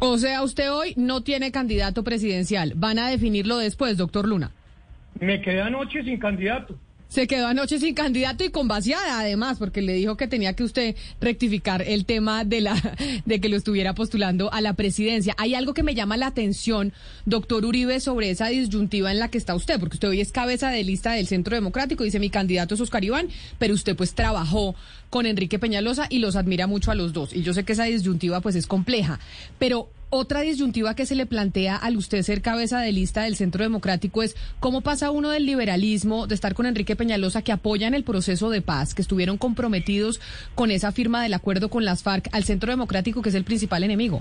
O 0.02 0.16
sea, 0.16 0.42
usted 0.42 0.72
hoy 0.72 0.94
no 0.96 1.22
tiene 1.22 1.52
candidato 1.52 2.02
presidencial. 2.02 2.72
Van 2.74 2.98
a 2.98 3.08
definirlo 3.08 3.58
después, 3.58 3.98
doctor 3.98 4.26
Luna. 4.26 4.50
Me 5.20 5.42
quedé 5.42 5.60
anoche 5.60 6.02
sin 6.02 6.18
candidato. 6.18 6.78
Se 7.10 7.26
quedó 7.26 7.48
anoche 7.48 7.80
sin 7.80 7.92
candidato 7.94 8.44
y 8.44 8.50
con 8.50 8.68
vaciada, 8.68 9.18
además, 9.18 9.58
porque 9.58 9.82
le 9.82 9.94
dijo 9.94 10.16
que 10.16 10.28
tenía 10.28 10.54
que 10.54 10.62
usted 10.62 10.94
rectificar 11.20 11.82
el 11.82 12.04
tema 12.04 12.44
de 12.44 12.60
la 12.60 12.80
de 13.24 13.40
que 13.40 13.48
lo 13.48 13.56
estuviera 13.56 13.96
postulando 13.96 14.52
a 14.52 14.60
la 14.60 14.74
presidencia. 14.74 15.34
Hay 15.36 15.56
algo 15.56 15.74
que 15.74 15.82
me 15.82 15.96
llama 15.96 16.16
la 16.16 16.28
atención, 16.28 16.92
doctor 17.26 17.64
Uribe, 17.64 17.98
sobre 17.98 18.30
esa 18.30 18.46
disyuntiva 18.46 19.10
en 19.10 19.18
la 19.18 19.28
que 19.28 19.38
está 19.38 19.56
usted, 19.56 19.80
porque 19.80 19.96
usted 19.96 20.08
hoy 20.08 20.20
es 20.20 20.30
cabeza 20.30 20.70
de 20.70 20.84
lista 20.84 21.10
del 21.10 21.26
Centro 21.26 21.56
Democrático, 21.56 22.04
dice 22.04 22.20
mi 22.20 22.30
candidato 22.30 22.76
es 22.76 22.80
Oscar 22.80 23.02
Iván, 23.02 23.28
pero 23.58 23.74
usted 23.74 23.96
pues 23.96 24.14
trabajó 24.14 24.76
con 25.10 25.26
Enrique 25.26 25.58
Peñalosa 25.58 26.06
y 26.10 26.20
los 26.20 26.36
admira 26.36 26.68
mucho 26.68 26.92
a 26.92 26.94
los 26.94 27.12
dos. 27.12 27.34
Y 27.34 27.42
yo 27.42 27.54
sé 27.54 27.64
que 27.64 27.72
esa 27.72 27.84
disyuntiva 27.84 28.40
pues 28.40 28.54
es 28.54 28.68
compleja, 28.68 29.18
pero 29.58 29.90
Otra 30.12 30.40
disyuntiva 30.40 30.96
que 30.96 31.06
se 31.06 31.14
le 31.14 31.24
plantea 31.24 31.76
al 31.76 31.96
usted 31.96 32.22
ser 32.22 32.42
cabeza 32.42 32.80
de 32.80 32.90
lista 32.90 33.22
del 33.22 33.36
Centro 33.36 33.62
Democrático 33.62 34.24
es 34.24 34.34
cómo 34.58 34.80
pasa 34.80 35.12
uno 35.12 35.30
del 35.30 35.46
liberalismo, 35.46 36.26
de 36.26 36.34
estar 36.34 36.52
con 36.52 36.66
Enrique 36.66 36.96
Peñalosa, 36.96 37.42
que 37.42 37.52
apoyan 37.52 37.94
el 37.94 38.02
proceso 38.02 38.50
de 38.50 38.60
paz, 38.60 38.92
que 38.92 39.02
estuvieron 39.02 39.38
comprometidos 39.38 40.20
con 40.56 40.72
esa 40.72 40.90
firma 40.90 41.22
del 41.22 41.32
acuerdo 41.32 41.70
con 41.70 41.84
las 41.84 42.02
FARC, 42.02 42.28
al 42.32 42.42
Centro 42.42 42.72
Democrático, 42.72 43.22
que 43.22 43.28
es 43.28 43.36
el 43.36 43.44
principal 43.44 43.84
enemigo. 43.84 44.20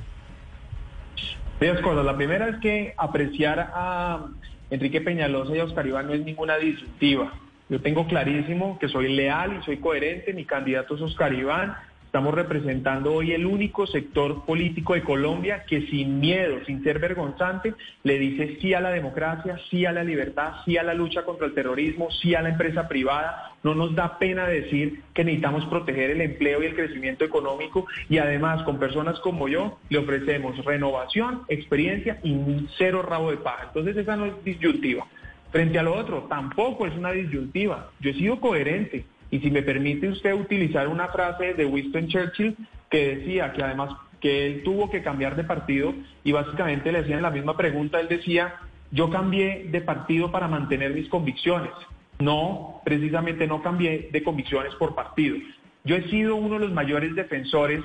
Varias 1.59 1.81
cosas. 1.81 2.05
La 2.05 2.15
primera 2.15 2.49
es 2.49 2.57
que 2.57 2.93
apreciar 2.95 3.71
a 3.73 4.27
Enrique 4.69 5.01
Peñalosa 5.01 5.55
y 5.55 5.59
a 5.59 5.63
Oscar 5.63 5.87
Iván 5.87 6.05
no 6.05 6.13
es 6.13 6.23
ninguna 6.23 6.57
disyuntiva. 6.57 7.33
Yo 7.67 7.81
tengo 7.81 8.05
clarísimo 8.05 8.77
que 8.77 8.89
soy 8.89 9.15
leal 9.15 9.57
y 9.59 9.65
soy 9.65 9.77
coherente. 9.77 10.33
Mi 10.33 10.45
candidato 10.45 10.95
es 10.95 11.01
Oscar 11.01 11.33
Iván 11.33 11.75
Estamos 12.09 12.33
representando 12.33 13.13
hoy 13.13 13.33
el 13.33 13.45
único 13.45 13.85
sector 13.85 14.43
político 14.43 14.95
de 14.95 15.03
Colombia 15.03 15.63
que 15.67 15.85
sin 15.91 16.19
miedo, 16.19 16.57
sin 16.65 16.83
ser 16.83 16.97
vergonzante, 16.97 17.75
le 18.01 18.17
dice 18.17 18.57
sí 18.59 18.73
a 18.73 18.81
la 18.81 18.89
democracia, 18.89 19.59
sí 19.69 19.85
a 19.85 19.91
la 19.91 20.03
libertad, 20.03 20.53
sí 20.65 20.75
a 20.75 20.81
la 20.81 20.95
lucha 20.95 21.21
contra 21.21 21.45
el 21.45 21.53
terrorismo, 21.53 22.09
sí 22.09 22.33
a 22.33 22.41
la 22.41 22.49
empresa 22.49 22.87
privada. 22.87 23.53
No 23.61 23.75
nos 23.75 23.93
da 23.93 24.17
pena 24.17 24.47
decir 24.47 25.03
que 25.13 25.23
necesitamos 25.23 25.67
proteger 25.67 26.09
el 26.09 26.21
empleo 26.21 26.63
y 26.63 26.65
el 26.65 26.73
crecimiento 26.73 27.25
económico 27.25 27.85
y 28.09 28.17
además 28.17 28.63
con 28.63 28.79
personas 28.79 29.19
como 29.19 29.47
yo 29.47 29.77
le 29.89 29.99
ofrecemos 29.99 30.65
renovación, 30.65 31.43
experiencia 31.47 32.19
y 32.23 32.67
cero 32.79 33.03
rabo 33.03 33.29
de 33.29 33.37
paja. 33.37 33.65
Entonces 33.67 33.95
esa 33.95 34.15
no 34.15 34.25
es 34.25 34.43
disyuntiva. 34.43 35.05
Frente 35.51 35.77
a 35.77 35.83
lo 35.83 35.93
otro, 35.93 36.23
tampoco 36.23 36.87
es 36.87 36.97
una 36.97 37.11
disyuntiva. 37.11 37.91
Yo 37.99 38.09
he 38.09 38.15
sido 38.15 38.39
coherente. 38.39 39.05
Y 39.31 39.39
si 39.39 39.51
me 39.51 39.61
permite 39.61 40.09
usted 40.09 40.33
utilizar 40.33 40.87
una 40.87 41.07
frase 41.09 41.53
de 41.53 41.65
Winston 41.65 42.07
Churchill 42.07 42.55
que 42.89 43.15
decía 43.15 43.53
que 43.53 43.63
además 43.63 43.91
que 44.19 44.47
él 44.47 44.63
tuvo 44.63 44.89
que 44.89 45.01
cambiar 45.01 45.35
de 45.35 45.43
partido 45.43 45.93
y 46.23 46.31
básicamente 46.31 46.91
le 46.91 46.99
hacían 46.99 47.21
la 47.21 47.29
misma 47.29 47.55
pregunta, 47.55 47.99
él 47.99 48.07
decía, 48.07 48.55
yo 48.91 49.09
cambié 49.09 49.67
de 49.69 49.81
partido 49.81 50.31
para 50.31 50.47
mantener 50.47 50.93
mis 50.93 51.07
convicciones. 51.09 51.71
No, 52.19 52.81
precisamente 52.83 53.47
no 53.47 53.61
cambié 53.61 54.09
de 54.11 54.23
convicciones 54.23 54.75
por 54.75 54.93
partido. 54.93 55.37
Yo 55.85 55.95
he 55.95 56.09
sido 56.09 56.35
uno 56.35 56.55
de 56.55 56.65
los 56.65 56.73
mayores 56.73 57.15
defensores 57.15 57.81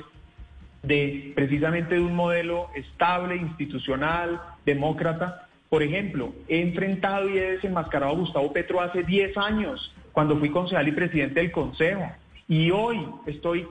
de 0.82 1.32
precisamente 1.34 1.94
de 1.94 2.00
un 2.00 2.14
modelo 2.14 2.68
estable, 2.74 3.36
institucional, 3.36 4.40
demócrata. 4.66 5.46
Por 5.68 5.82
ejemplo, 5.82 6.32
he 6.48 6.60
enfrentado 6.60 7.30
y 7.30 7.38
he 7.38 7.52
desenmascarado 7.52 8.12
a 8.12 8.16
Gustavo 8.16 8.52
Petro 8.52 8.80
hace 8.80 9.04
10 9.04 9.36
años 9.38 9.94
cuando 10.14 10.38
fui 10.38 10.48
concejal 10.48 10.88
y 10.88 10.92
presidente 10.92 11.40
del 11.40 11.52
Consejo. 11.52 12.10
Y 12.48 12.70
hoy 12.70 13.04
estoy 13.26 13.66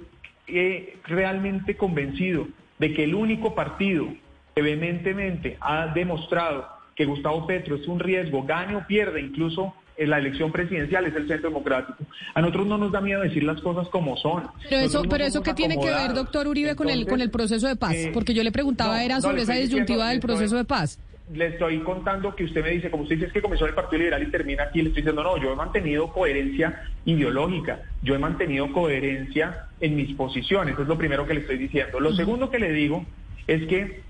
eh, 0.46 0.98
realmente 1.06 1.76
convencido 1.76 2.48
de 2.78 2.94
que 2.94 3.06
el 3.06 3.16
único 3.16 3.56
partido 3.56 4.08
que 4.54 4.62
vehementemente 4.62 5.58
ha 5.62 5.88
demostrado 5.88 6.68
que 6.96 7.06
Gustavo 7.06 7.48
Petro 7.48 7.76
es 7.76 7.88
un 7.88 8.00
riesgo, 8.00 8.44
gane 8.44 8.76
o 8.76 8.86
pierda 8.86 9.20
incluso 9.20 9.74
en 9.96 10.10
la 10.10 10.18
elección 10.18 10.52
presidencial 10.52 11.06
es 11.06 11.16
el 11.16 11.28
centro 11.28 11.50
democrático. 11.50 12.04
A 12.34 12.42
nosotros 12.42 12.68
no 12.68 12.78
nos 12.78 12.92
da 12.92 13.00
miedo 13.00 13.22
decir 13.22 13.44
las 13.44 13.62
cosas 13.62 13.88
como 13.88 14.18
son. 14.18 14.44
Pero 14.70 14.82
eso, 14.82 15.04
pero 15.04 15.24
eso 15.24 15.42
qué 15.42 15.54
tiene 15.54 15.80
que 15.80 15.90
ver, 15.90 16.14
doctor 16.14 16.48
Uribe, 16.48 16.76
con 16.76 16.90
el 16.90 17.08
con 17.08 17.22
el 17.22 17.30
proceso 17.30 17.68
de 17.68 17.76
paz, 17.76 17.94
eh, 17.94 18.12
porque 18.14 18.34
yo 18.34 18.44
le 18.44 18.52
preguntaba 18.52 19.04
era 19.04 19.22
sobre 19.22 19.44
esa 19.44 19.54
disyuntiva 19.54 20.10
del 20.10 20.20
proceso 20.20 20.58
de 20.58 20.66
paz 20.66 21.00
le 21.32 21.48
estoy 21.48 21.80
contando 21.80 22.36
que 22.36 22.44
usted 22.44 22.64
me 22.64 22.72
dice, 22.72 22.92
como 22.92 23.04
usted 23.04 23.16
dice, 23.16 23.28
es 23.28 23.34
que 23.34 23.42
comenzó 23.42 23.66
en 23.66 23.70
el 23.70 23.76
Partido 23.76 24.00
Liberal 24.00 24.24
y 24.24 24.32
termina 24.32 24.64
aquí, 24.64 24.82
le 24.82 24.90
estoy 24.90 25.04
diciendo, 25.04 25.24
no, 25.24 25.38
yo 25.38 25.54
he 25.54 25.56
mantenido 25.56 26.12
coherencia 26.12 26.84
ideológica, 27.06 27.82
yo 28.02 28.16
he 28.16 28.20
mantenido 28.20 28.72
coherencia 28.74 29.68
en 29.80 29.96
mis 29.96 30.14
posiciones, 30.16 30.78
es 30.78 30.88
lo 30.88 30.98
primero 30.98 31.26
que 31.26 31.34
le 31.34 31.40
estoy 31.42 31.58
diciendo. 31.58 32.00
Lo 32.00 32.14
segundo 32.14 32.50
que 32.50 32.60
le 32.60 32.72
digo 32.72 33.06
es 33.48 33.66
que 33.68 34.02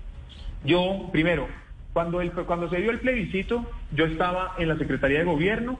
yo, 0.64 1.08
primero, 1.12 1.46
cuando, 1.92 2.20
el, 2.20 2.32
cuando 2.32 2.68
se 2.68 2.78
dio 2.78 2.90
el 2.90 2.98
plebiscito, 2.98 3.64
yo 3.92 4.06
estaba 4.06 4.54
en 4.58 4.68
la 4.68 4.76
Secretaría 4.76 5.18
de 5.20 5.24
Gobierno, 5.24 5.78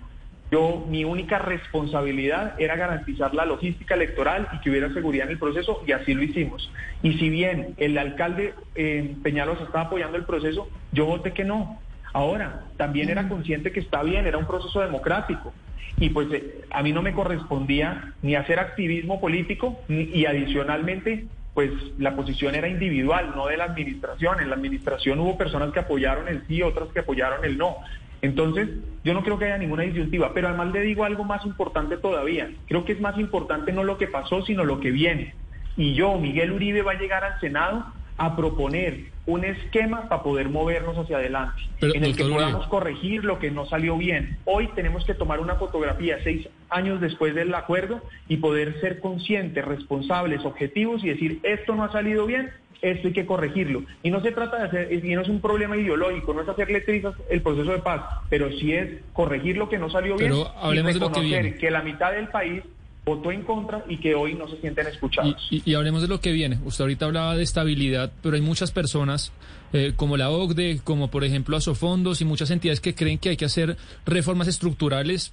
yo, 0.54 0.84
mi 0.88 1.02
única 1.04 1.40
responsabilidad 1.40 2.54
era 2.60 2.76
garantizar 2.76 3.34
la 3.34 3.44
logística 3.44 3.94
electoral 3.94 4.46
y 4.52 4.60
que 4.60 4.70
hubiera 4.70 4.88
seguridad 4.94 5.26
en 5.26 5.32
el 5.32 5.38
proceso 5.40 5.82
y 5.84 5.90
así 5.90 6.14
lo 6.14 6.22
hicimos. 6.22 6.70
Y 7.02 7.14
si 7.14 7.28
bien 7.28 7.74
el 7.76 7.98
alcalde 7.98 8.54
eh, 8.76 9.16
Peñalosa 9.24 9.64
estaba 9.64 9.86
apoyando 9.86 10.16
el 10.16 10.24
proceso, 10.24 10.68
yo 10.92 11.06
voté 11.06 11.32
que 11.32 11.42
no. 11.42 11.80
Ahora, 12.12 12.66
también 12.76 13.10
era 13.10 13.28
consciente 13.28 13.72
que 13.72 13.80
está 13.80 14.04
bien, 14.04 14.28
era 14.28 14.38
un 14.38 14.46
proceso 14.46 14.80
democrático. 14.80 15.52
Y 15.98 16.10
pues 16.10 16.28
eh, 16.30 16.60
a 16.70 16.84
mí 16.84 16.92
no 16.92 17.02
me 17.02 17.14
correspondía 17.14 18.12
ni 18.22 18.36
hacer 18.36 18.60
activismo 18.60 19.20
político 19.20 19.80
y 19.88 20.24
adicionalmente 20.24 21.26
pues 21.54 21.70
la 21.98 22.16
posición 22.16 22.54
era 22.56 22.68
individual, 22.68 23.32
no 23.34 23.46
de 23.46 23.56
la 23.56 23.64
administración. 23.64 24.40
En 24.40 24.50
la 24.50 24.56
administración 24.56 25.20
hubo 25.20 25.38
personas 25.38 25.72
que 25.72 25.78
apoyaron 25.80 26.28
el 26.28 26.44
sí, 26.46 26.62
otras 26.62 26.88
que 26.90 27.00
apoyaron 27.00 27.44
el 27.44 27.56
no. 27.56 27.76
Entonces, 28.24 28.70
yo 29.04 29.12
no 29.12 29.22
creo 29.22 29.38
que 29.38 29.44
haya 29.44 29.58
ninguna 29.58 29.82
disyuntiva, 29.82 30.32
pero 30.32 30.48
además 30.48 30.72
le 30.72 30.80
digo 30.80 31.04
algo 31.04 31.24
más 31.24 31.44
importante 31.44 31.98
todavía. 31.98 32.50
Creo 32.66 32.86
que 32.86 32.92
es 32.92 33.00
más 33.00 33.18
importante 33.18 33.70
no 33.70 33.84
lo 33.84 33.98
que 33.98 34.06
pasó, 34.06 34.40
sino 34.46 34.64
lo 34.64 34.80
que 34.80 34.90
viene. 34.90 35.34
Y 35.76 35.92
yo, 35.92 36.16
Miguel 36.18 36.52
Uribe, 36.52 36.80
va 36.80 36.92
a 36.92 36.98
llegar 36.98 37.22
al 37.22 37.38
Senado 37.38 37.84
a 38.16 38.34
proponer 38.34 39.12
un 39.26 39.44
esquema 39.44 40.08
para 40.08 40.22
poder 40.22 40.48
movernos 40.48 40.96
hacia 40.96 41.18
adelante, 41.18 41.60
en 41.82 42.02
el 42.02 42.16
que 42.16 42.24
podamos 42.24 42.66
corregir 42.68 43.24
lo 43.24 43.38
que 43.38 43.50
no 43.50 43.66
salió 43.66 43.98
bien. 43.98 44.38
Hoy 44.46 44.68
tenemos 44.74 45.04
que 45.04 45.12
tomar 45.12 45.40
una 45.40 45.56
fotografía 45.56 46.18
seis 46.24 46.48
años 46.70 47.02
después 47.02 47.34
del 47.34 47.54
acuerdo 47.54 48.00
y 48.26 48.38
poder 48.38 48.80
ser 48.80 49.00
conscientes, 49.00 49.62
responsables, 49.64 50.46
objetivos 50.46 51.04
y 51.04 51.08
decir, 51.08 51.40
esto 51.42 51.74
no 51.74 51.84
ha 51.84 51.92
salido 51.92 52.24
bien, 52.24 52.50
esto 52.90 53.08
hay 53.08 53.14
que 53.14 53.26
corregirlo. 53.26 53.82
Y 54.02 54.10
no 54.10 54.20
se 54.20 54.32
trata 54.32 54.58
de 54.58 54.64
hacer, 54.64 55.04
y 55.04 55.14
no 55.14 55.22
es 55.22 55.28
un 55.28 55.40
problema 55.40 55.76
ideológico, 55.76 56.34
no 56.34 56.42
es 56.42 56.48
hacerle 56.48 56.80
trizas 56.82 57.14
el 57.30 57.40
proceso 57.42 57.72
de 57.72 57.78
paz, 57.78 58.02
pero 58.28 58.50
sí 58.50 58.72
es 58.72 59.00
corregir 59.12 59.56
lo 59.56 59.68
que 59.68 59.78
no 59.78 59.90
salió 59.90 60.16
bien 60.16 60.32
y 60.32 60.80
reconocer 60.80 61.58
que, 61.58 61.70
la 61.70 61.82
mitad 61.82 62.12
del 62.12 62.28
país 62.28 62.62
votó 63.04 63.32
en 63.32 63.42
contra 63.42 63.84
y 63.88 63.98
que 63.98 64.14
hoy 64.14 64.34
no 64.34 64.48
se 64.48 64.56
sienten 64.60 64.86
escuchados. 64.86 65.36
Y, 65.50 65.74
hablemos 65.74 66.02
de 66.02 66.08
lo 66.08 66.20
que 66.20 66.32
viene. 66.32 66.58
Usted 66.64 66.82
ahorita 66.82 67.06
hablaba 67.06 67.36
de 67.36 67.42
estabilidad, 67.42 68.12
pero 68.22 68.36
hay 68.36 68.42
muchas 68.42 68.70
personas 68.70 69.32
eh, 69.72 69.92
como 69.96 70.16
la 70.16 70.30
OCDE, 70.30 70.80
como 70.84 71.08
por 71.08 71.24
ejemplo 71.24 71.56
Asofondos 71.56 72.20
y 72.20 72.24
muchas 72.24 72.50
entidades 72.50 72.80
que 72.80 72.94
creen 72.94 73.18
que 73.18 73.30
hay 73.30 73.36
que 73.36 73.44
hacer 73.44 73.76
reformas 74.06 74.48
estructurales 74.48 75.32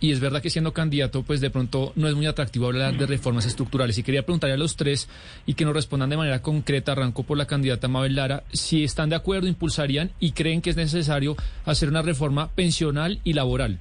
y 0.00 0.12
es 0.12 0.20
verdad 0.20 0.42
que 0.42 0.50
siendo 0.50 0.72
candidato, 0.72 1.22
pues 1.22 1.40
de 1.40 1.50
pronto 1.50 1.92
no 1.96 2.08
es 2.08 2.14
muy 2.14 2.26
atractivo 2.26 2.66
hablar 2.66 2.96
de 2.96 3.06
reformas 3.06 3.46
estructurales. 3.46 3.98
Y 3.98 4.02
quería 4.02 4.24
preguntarle 4.24 4.54
a 4.54 4.58
los 4.58 4.76
tres 4.76 5.08
y 5.46 5.54
que 5.54 5.64
nos 5.64 5.74
respondan 5.74 6.10
de 6.10 6.16
manera 6.16 6.42
concreta, 6.42 6.92
arrancó 6.92 7.22
por 7.22 7.38
la 7.38 7.46
candidata 7.46 7.88
Mabel 7.88 8.16
Lara, 8.16 8.44
si 8.52 8.84
están 8.84 9.08
de 9.08 9.16
acuerdo, 9.16 9.48
impulsarían 9.48 10.10
y 10.20 10.32
creen 10.32 10.62
que 10.62 10.70
es 10.70 10.76
necesario 10.76 11.36
hacer 11.64 11.88
una 11.88 12.02
reforma 12.02 12.48
pensional 12.48 13.20
y 13.24 13.32
laboral. 13.32 13.80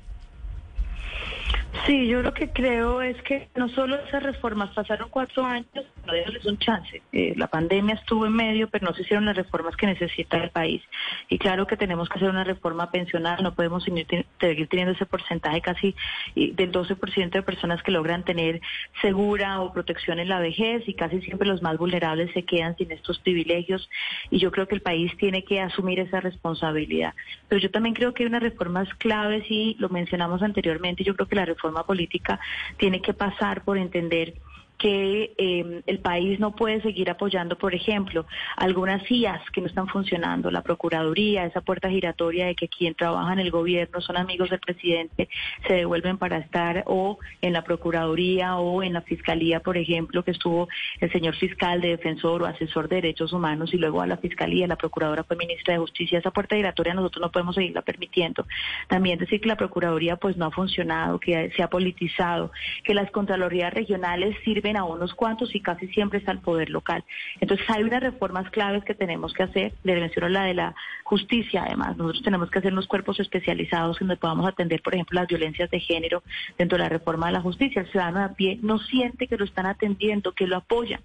Sí, 1.86 2.08
yo 2.08 2.24
lo 2.24 2.34
que 2.34 2.50
creo 2.50 3.04
es 3.04 3.22
que 3.22 3.48
no 3.56 3.70
solo 3.70 3.96
esas 3.98 4.24
reformas 4.24 4.72
pasaron 4.74 5.08
cuatro 5.10 5.46
años, 5.46 5.68
no 6.08 6.16
darles 6.16 6.44
un 6.46 6.58
chance. 6.58 7.04
Eh, 7.12 7.34
la 7.38 7.46
pandemia 7.46 7.94
estuvo 7.94 8.26
en 8.26 8.34
medio, 8.34 8.68
pero 8.70 8.88
no 8.88 8.94
se 8.96 9.04
hicieron 9.04 9.26
las 9.26 9.36
reformas 9.36 9.76
que 9.76 9.86
necesita 9.86 10.38
el 10.38 10.50
país. 10.50 10.82
Y 11.30 11.38
claro 11.38 11.68
que 11.68 11.78
tenemos 11.78 12.10
que 12.10 12.18
hacer 12.18 12.30
una 12.30 12.44
reforma 12.44 12.90
pensional, 12.90 13.44
no 13.44 13.54
podemos 13.54 13.84
seguir, 13.84 14.26
teniendo 14.40 14.94
ese 14.94 15.06
porcentaje 15.06 15.62
casi 15.62 15.96
del 16.36 16.72
12% 16.72 17.30
de 17.30 17.44
personas 17.44 17.84
que 17.84 17.92
logran 17.92 18.24
tener 18.24 18.62
segura 19.02 19.62
o 19.62 19.72
protección 19.72 20.18
en 20.18 20.30
la 20.30 20.40
vejez 20.40 20.88
y 20.88 20.96
casi 20.96 21.22
siempre 21.22 21.48
los 21.48 21.62
más 21.62 21.78
vulnerables 21.78 22.34
se 22.34 22.46
quedan 22.46 22.76
sin 22.78 22.92
estos 22.92 23.20
privilegios. 23.20 23.88
Y 24.32 24.40
yo 24.40 24.50
creo 24.50 24.68
que 24.68 24.74
el 24.74 24.82
país 24.82 25.16
tiene 25.18 25.44
que 25.44 25.62
asumir 25.62 26.00
esa 26.00 26.20
responsabilidad. 26.20 27.14
Pero 27.48 27.62
yo 27.62 27.70
también 27.70 27.94
creo 27.94 28.16
que 28.16 28.24
hay 28.24 28.28
unas 28.28 28.42
reformas 28.42 28.90
claves 28.96 29.44
y 29.50 29.76
lo 29.78 29.90
mencionamos 29.90 30.42
anteriormente, 30.42 31.04
yo 31.04 31.16
creo 31.16 31.28
que 31.28 31.36
la 31.36 31.46
reforma 31.46 31.75
política 31.84 32.40
tiene 32.78 33.02
que 33.02 33.14
pasar 33.14 33.64
por 33.64 33.78
entender 33.78 34.36
que 34.78 35.34
eh, 35.38 35.82
el 35.86 36.00
país 36.00 36.40
no 36.40 36.56
puede 36.56 36.82
seguir 36.82 37.10
apoyando, 37.10 37.58
por 37.58 37.74
ejemplo, 37.74 38.26
algunas 38.58 39.04
CIAs 39.08 39.42
que 39.52 39.62
no 39.62 39.68
están 39.68 39.88
funcionando, 39.88 40.52
la 40.52 40.62
Procuraduría, 40.62 41.46
esa 41.46 41.62
puerta 41.62 41.90
giratoria 41.90 42.48
de 42.48 42.56
que 42.56 42.68
quien 42.68 42.94
trabaja 42.94 43.34
en 43.34 43.40
el 43.40 43.52
gobierno 43.52 44.02
son 44.02 44.18
amigos 44.18 44.50
del 44.50 44.60
presidente, 44.60 45.30
se 45.68 45.74
devuelven 45.74 46.18
para 46.18 46.38
estar 46.38 46.84
o 46.88 47.18
en 47.42 47.54
la 47.54 47.64
Procuraduría 47.64 48.58
o 48.58 48.84
en 48.84 48.94
la 48.94 49.02
Fiscalía, 49.02 49.62
por 49.62 49.78
ejemplo, 49.78 50.24
que 50.24 50.32
estuvo 50.32 50.68
el 51.00 51.12
señor 51.12 51.36
fiscal 51.36 51.80
de 51.82 51.90
defensor 51.90 52.44
o 52.44 52.46
asesor 52.46 52.90
de 52.90 52.98
derechos 52.98 53.32
humanos 53.32 53.74
y 53.74 53.78
luego 53.78 54.02
a 54.02 54.08
la 54.08 54.18
Fiscalía, 54.18 54.68
la 54.68 54.76
Procuradora 54.76 55.24
fue 55.24 55.38
ministra 55.38 55.74
de 55.74 55.80
Justicia, 55.80 56.20
esa 56.20 56.32
puerta 56.32 56.56
giratoria 56.56 56.94
nosotros 56.94 57.22
no 57.22 57.32
podemos 57.32 57.56
seguirla 57.56 57.82
permitiendo. 57.82 58.46
También 58.88 59.20
decir 59.20 59.40
que 59.40 59.48
la 59.48 59.56
Procuraduría 59.56 60.18
pues 60.18 60.36
no 60.38 60.46
ha 60.46 60.52
funcionado, 60.52 61.20
que 61.20 61.52
se 61.56 61.64
ha 61.64 61.70
politizado, 61.70 62.52
que 62.84 62.94
las 62.94 63.10
Contralorías 63.12 63.74
regionales 63.74 64.36
sirven 64.44 64.65
a 64.74 64.84
unos 64.84 65.14
cuantos 65.14 65.54
y 65.54 65.60
casi 65.60 65.88
siempre 65.90 66.20
está 66.20 66.32
el 66.32 66.40
poder 66.40 66.70
local. 66.72 67.04
Entonces 67.40 67.70
hay 67.70 67.84
unas 67.84 68.02
reformas 68.02 68.50
claves 68.50 68.84
que 68.84 68.96
tenemos 68.96 69.34
que 69.34 69.44
hacer. 69.44 69.74
Le 69.84 69.96
menciono 69.96 70.30
la 70.30 70.44
de 70.44 70.56
la 70.56 70.76
justicia, 71.04 71.64
además. 71.66 71.96
Nosotros 71.98 72.24
tenemos 72.24 72.50
que 72.50 72.60
hacer 72.60 72.74
unos 72.74 72.88
cuerpos 72.88 73.20
especializados 73.20 74.00
donde 74.00 74.18
podamos 74.18 74.48
atender, 74.48 74.82
por 74.82 74.96
ejemplo, 74.96 75.20
las 75.20 75.28
violencias 75.28 75.70
de 75.70 75.80
género 75.80 76.24
dentro 76.58 76.78
de 76.78 76.84
la 76.84 76.90
reforma 76.90 77.28
de 77.28 77.34
la 77.34 77.42
justicia. 77.42 77.84
El 77.84 77.92
ciudadano 77.92 78.24
a 78.24 78.30
pie 78.30 78.58
no 78.64 78.80
siente 78.80 79.28
que 79.28 79.38
lo 79.38 79.46
están 79.46 79.68
atendiendo, 79.68 80.32
que 80.32 80.48
lo 80.48 80.58
apoyan. 80.58 81.02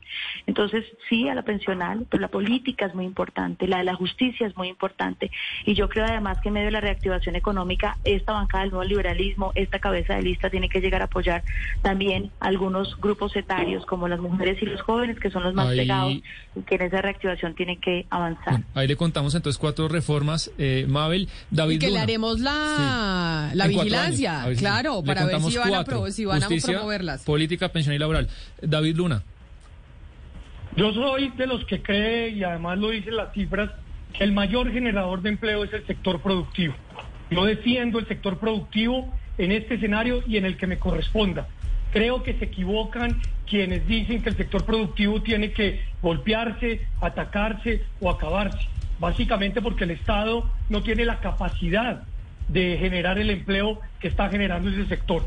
Entonces, 0.46 0.86
sí, 1.08 1.28
a 1.28 1.34
la 1.34 1.42
pensional, 1.42 2.06
pero 2.08 2.20
la 2.22 2.28
política 2.28 2.86
es 2.86 2.94
muy 2.94 3.04
importante, 3.04 3.66
la 3.66 3.78
de 3.78 3.84
la 3.84 3.94
justicia 3.94 4.46
es 4.46 4.56
muy 4.56 4.68
importante. 4.68 5.30
Y 5.66 5.74
yo 5.74 5.88
creo 5.88 6.06
además 6.06 6.38
que 6.40 6.48
en 6.48 6.54
medio 6.54 6.66
de 6.66 6.72
la 6.72 6.80
reactivación 6.80 7.36
económica, 7.36 7.98
esta 8.04 8.32
bancada 8.32 8.62
del 8.62 8.72
nuevo 8.72 8.88
liberalismo, 8.88 9.52
esta 9.54 9.78
cabeza 9.78 10.14
de 10.14 10.22
lista 10.22 10.50
tiene 10.50 10.68
que 10.68 10.80
llegar 10.80 11.02
a 11.02 11.06
apoyar 11.06 11.42
también 11.82 12.30
algunos 12.40 12.98
grupos 13.00 13.36
como 13.86 14.08
las 14.08 14.20
mujeres 14.20 14.62
y 14.62 14.66
los 14.66 14.80
jóvenes, 14.82 15.18
que 15.18 15.30
son 15.30 15.42
los 15.42 15.54
más 15.54 15.68
pegados 15.68 16.12
y 16.12 16.62
que 16.66 16.76
en 16.76 16.82
esa 16.82 17.02
reactivación 17.02 17.54
tienen 17.54 17.80
que 17.80 18.06
avanzar. 18.10 18.60
ahí 18.74 18.86
le 18.86 18.96
contamos 18.96 19.34
entonces 19.34 19.58
cuatro 19.58 19.88
reformas, 19.88 20.50
eh, 20.58 20.86
Mabel, 20.88 21.28
David. 21.50 21.76
Y 21.76 21.78
que 21.78 21.90
le 21.90 21.98
haremos 21.98 22.40
la, 22.40 23.50
la 23.54 23.66
vigilancia, 23.66 24.46
claro, 24.56 25.02
para 25.02 25.24
ver 25.24 25.40
si 25.40 25.56
van, 25.56 25.74
a, 25.74 26.10
si 26.10 26.24
van 26.24 26.42
a 26.42 26.48
promoverlas. 26.60 27.24
Política, 27.24 27.68
pensión 27.70 27.94
y 27.94 27.98
laboral. 27.98 28.28
David 28.62 28.96
Luna. 28.96 29.22
Yo 30.76 30.92
soy 30.92 31.30
de 31.30 31.46
los 31.46 31.64
que 31.64 31.82
cree, 31.82 32.30
y 32.30 32.44
además 32.44 32.78
lo 32.78 32.90
dicen 32.90 33.16
las 33.16 33.32
cifras, 33.32 33.70
que 34.12 34.24
el 34.24 34.32
mayor 34.32 34.72
generador 34.72 35.22
de 35.22 35.30
empleo 35.30 35.64
es 35.64 35.72
el 35.72 35.86
sector 35.86 36.20
productivo. 36.20 36.74
Yo 37.30 37.44
defiendo 37.44 37.98
el 37.98 38.06
sector 38.06 38.38
productivo 38.38 39.12
en 39.38 39.52
este 39.52 39.74
escenario 39.74 40.22
y 40.26 40.36
en 40.36 40.44
el 40.44 40.56
que 40.56 40.66
me 40.66 40.78
corresponda. 40.78 41.48
Creo 41.90 42.22
que 42.22 42.34
se 42.34 42.46
equivocan 42.46 43.20
quienes 43.46 43.86
dicen 43.86 44.22
que 44.22 44.30
el 44.30 44.36
sector 44.36 44.64
productivo 44.64 45.22
tiene 45.22 45.52
que 45.52 45.80
golpearse, 46.00 46.86
atacarse 47.00 47.82
o 48.00 48.08
acabarse, 48.08 48.64
básicamente 49.00 49.60
porque 49.60 49.84
el 49.84 49.90
Estado 49.90 50.48
no 50.68 50.82
tiene 50.82 51.04
la 51.04 51.18
capacidad 51.18 52.04
de 52.48 52.76
generar 52.78 53.18
el 53.18 53.30
empleo 53.30 53.80
que 53.98 54.08
está 54.08 54.28
generando 54.28 54.70
ese 54.70 54.86
sector. 54.86 55.26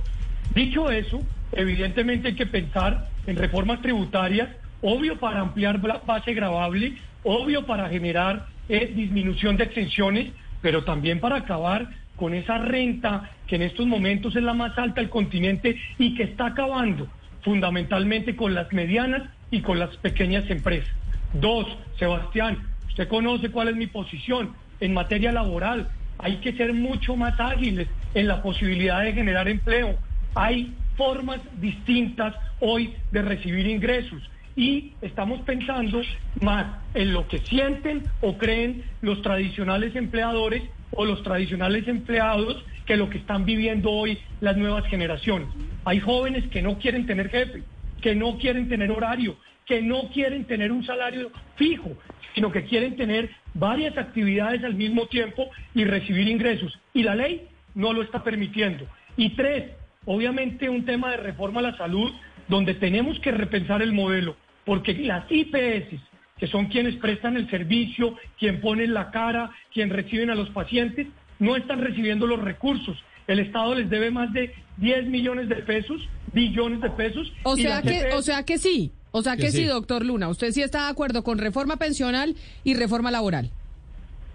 Dicho 0.56 0.90
eso, 0.90 1.22
evidentemente 1.52 2.30
hay 2.30 2.36
que 2.36 2.46
pensar 2.46 3.10
en 3.28 3.36
reformas 3.36 3.82
tributarias, 3.82 4.50
obvio 4.82 5.20
para 5.20 5.42
ampliar 5.42 5.80
base 6.06 6.34
gravable, 6.34 6.98
obvio 7.24 7.66
para 7.66 7.90
generar 7.90 8.48
eh, 8.70 8.92
disminución 8.96 9.58
de 9.58 9.66
exenciones, 9.66 10.32
pero 10.62 10.84
también 10.84 11.20
para 11.20 11.38
acabar 11.38 11.90
con 12.16 12.34
esa 12.34 12.58
renta 12.58 13.32
que 13.48 13.56
en 13.56 13.64
estos 13.64 13.86
momentos 13.86 14.36
es 14.36 14.44
la 14.44 14.54
más 14.54 14.78
alta 14.78 15.02
del 15.02 15.10
continente 15.10 15.78
y 15.98 16.16
que 16.16 16.24
está 16.24 16.48
acabando 16.48 17.08
fundamentalmente 17.42 18.36
con 18.36 18.54
las 18.54 18.72
medianas 18.72 19.24
y 19.52 19.62
con 19.62 19.80
las 19.80 19.96
pequeñas 19.98 20.50
empresas. 20.50 20.94
Dos, 21.34 21.68
Sebastián, 21.98 22.58
usted 22.88 23.08
conoce 23.08 23.52
cuál 23.52 23.70
es 23.70 23.76
mi 23.76 23.88
posición 23.88 24.54
en 24.80 24.94
materia 24.94 25.32
laboral. 25.32 25.90
Hay 26.20 26.38
que 26.38 26.54
ser 26.54 26.74
mucho 26.74 27.16
más 27.16 27.40
ágiles 27.40 27.88
en 28.14 28.28
la 28.28 28.42
posibilidad 28.42 29.04
de 29.04 29.14
generar 29.14 29.48
empleo. 29.48 29.98
Hay 30.36 30.74
formas 30.96 31.40
distintas 31.60 32.36
hoy 32.60 32.94
de 33.12 33.22
recibir 33.22 33.68
ingresos 33.68 34.22
y 34.56 34.94
estamos 35.02 35.42
pensando 35.42 36.02
más 36.42 36.68
en 36.94 37.14
lo 37.14 37.28
que 37.28 37.40
sienten 37.40 38.04
o 38.22 38.38
creen 38.38 38.84
los 39.02 39.22
tradicionales 39.22 39.96
empleadores 39.96 40.64
o 40.92 41.06
los 41.06 41.24
tradicionales 41.24 41.88
empleados 41.88 42.64
que 42.86 42.98
lo 42.98 43.10
que 43.10 43.18
están 43.18 43.46
viviendo 43.46 43.92
hoy 43.92 44.18
las 44.42 44.58
nuevas 44.58 44.86
generaciones. 44.88 45.48
Hay 45.86 46.00
jóvenes 46.00 46.46
que 46.50 46.62
no 46.62 46.78
quieren 46.78 47.06
tener 47.06 47.30
jefe, 47.30 47.64
que 48.02 48.16
no 48.16 48.38
quieren 48.38 48.68
tener 48.70 48.92
horario, 48.92 49.38
que 49.66 49.82
no 49.82 50.10
quieren 50.14 50.46
tener 50.46 50.72
un 50.72 50.86
salario 50.86 51.32
fijo, 51.56 51.92
sino 52.36 52.52
que 52.52 52.66
quieren 52.66 52.96
tener 52.96 53.30
varias 53.54 53.98
actividades 53.98 54.64
al 54.64 54.76
mismo 54.76 55.08
tiempo 55.08 55.50
y 55.74 55.86
recibir 55.86 56.28
ingresos. 56.28 56.78
Y 56.94 57.04
la 57.04 57.16
ley 57.16 57.48
no 57.76 57.94
lo 57.94 58.02
está 58.02 58.24
permitiendo. 58.24 58.86
Y 59.16 59.32
tres, 59.32 59.72
obviamente 60.06 60.70
un 60.70 60.86
tema 60.86 61.12
de 61.12 61.18
reforma 61.18 61.60
a 61.60 61.64
la 61.64 61.78
salud 61.78 62.12
donde 62.48 62.74
tenemos 62.74 63.20
que 63.20 63.32
repensar 63.32 63.82
el 63.82 63.94
modelo, 63.94 64.36
porque 64.66 64.94
las 64.94 65.26
IPS, 65.32 66.00
que 66.38 66.48
son 66.48 66.66
quienes 66.66 66.96
prestan 66.96 67.38
el 67.38 67.50
servicio, 67.50 68.18
quien 68.38 68.60
ponen 68.60 68.94
la 68.94 69.12
cara, 69.12 69.52
quien 69.72 69.90
reciben 69.90 70.30
a 70.30 70.36
los 70.36 70.50
pacientes, 70.50 71.08
no 71.44 71.56
están 71.56 71.82
recibiendo 71.82 72.26
los 72.26 72.42
recursos. 72.42 72.98
El 73.28 73.40
Estado 73.40 73.76
les 73.76 73.90
debe 73.90 74.12
más 74.12 74.32
de 74.34 74.54
10 74.78 75.08
millones 75.08 75.50
de 75.50 75.56
pesos, 75.58 76.02
billones 76.34 76.82
de 76.82 76.90
pesos. 76.90 77.32
O 77.44 77.56
sea 77.56 77.82
que, 77.82 78.14
o 78.14 78.22
sea 78.22 78.44
que 78.44 78.58
sí, 78.58 78.92
o 79.12 79.22
sea 79.22 79.38
que, 79.38 79.52
sí, 79.52 79.66
doctor 79.66 80.06
Luna, 80.06 80.30
usted 80.30 80.52
sí 80.52 80.62
está 80.62 80.86
de 80.86 80.92
acuerdo 80.92 81.24
con 81.24 81.38
reforma 81.38 81.78
pensional 81.78 82.36
y 82.64 82.74
reforma 82.74 83.12
laboral. 83.12 83.52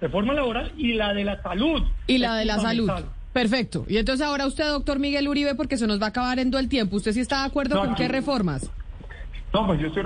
Reforma 0.01 0.35
laboral 0.35 0.73
y 0.77 0.95
la 0.95 1.13
de 1.13 1.25
la 1.25 1.43
salud. 1.43 1.83
Y 2.07 2.19
la 2.19 2.37
de 2.37 2.45
la 2.45 2.61
salud. 2.61 2.91
Perfecto. 3.33 3.85
Y 3.89 3.97
entonces 3.97 4.25
ahora 4.27 4.47
usted, 4.47 4.67
doctor 4.69 4.99
Miguel 4.99 5.29
Uribe, 5.29 5.55
porque 5.55 5.77
se 5.77 5.87
nos 5.87 6.01
va 6.01 6.07
a 6.07 6.09
acabar 6.11 6.39
en 6.39 6.51
todo 6.51 6.61
el 6.61 6.69
tiempo, 6.69 6.97
¿usted 6.97 7.13
sí 7.13 7.21
está 7.21 7.41
de 7.41 7.47
acuerdo 7.47 7.81
con 7.81 7.95
qué 7.95 8.09
reformas? 8.09 8.71
No, 9.53 9.67
pues 9.67 9.81
yo 9.81 9.89
estoy 9.89 10.05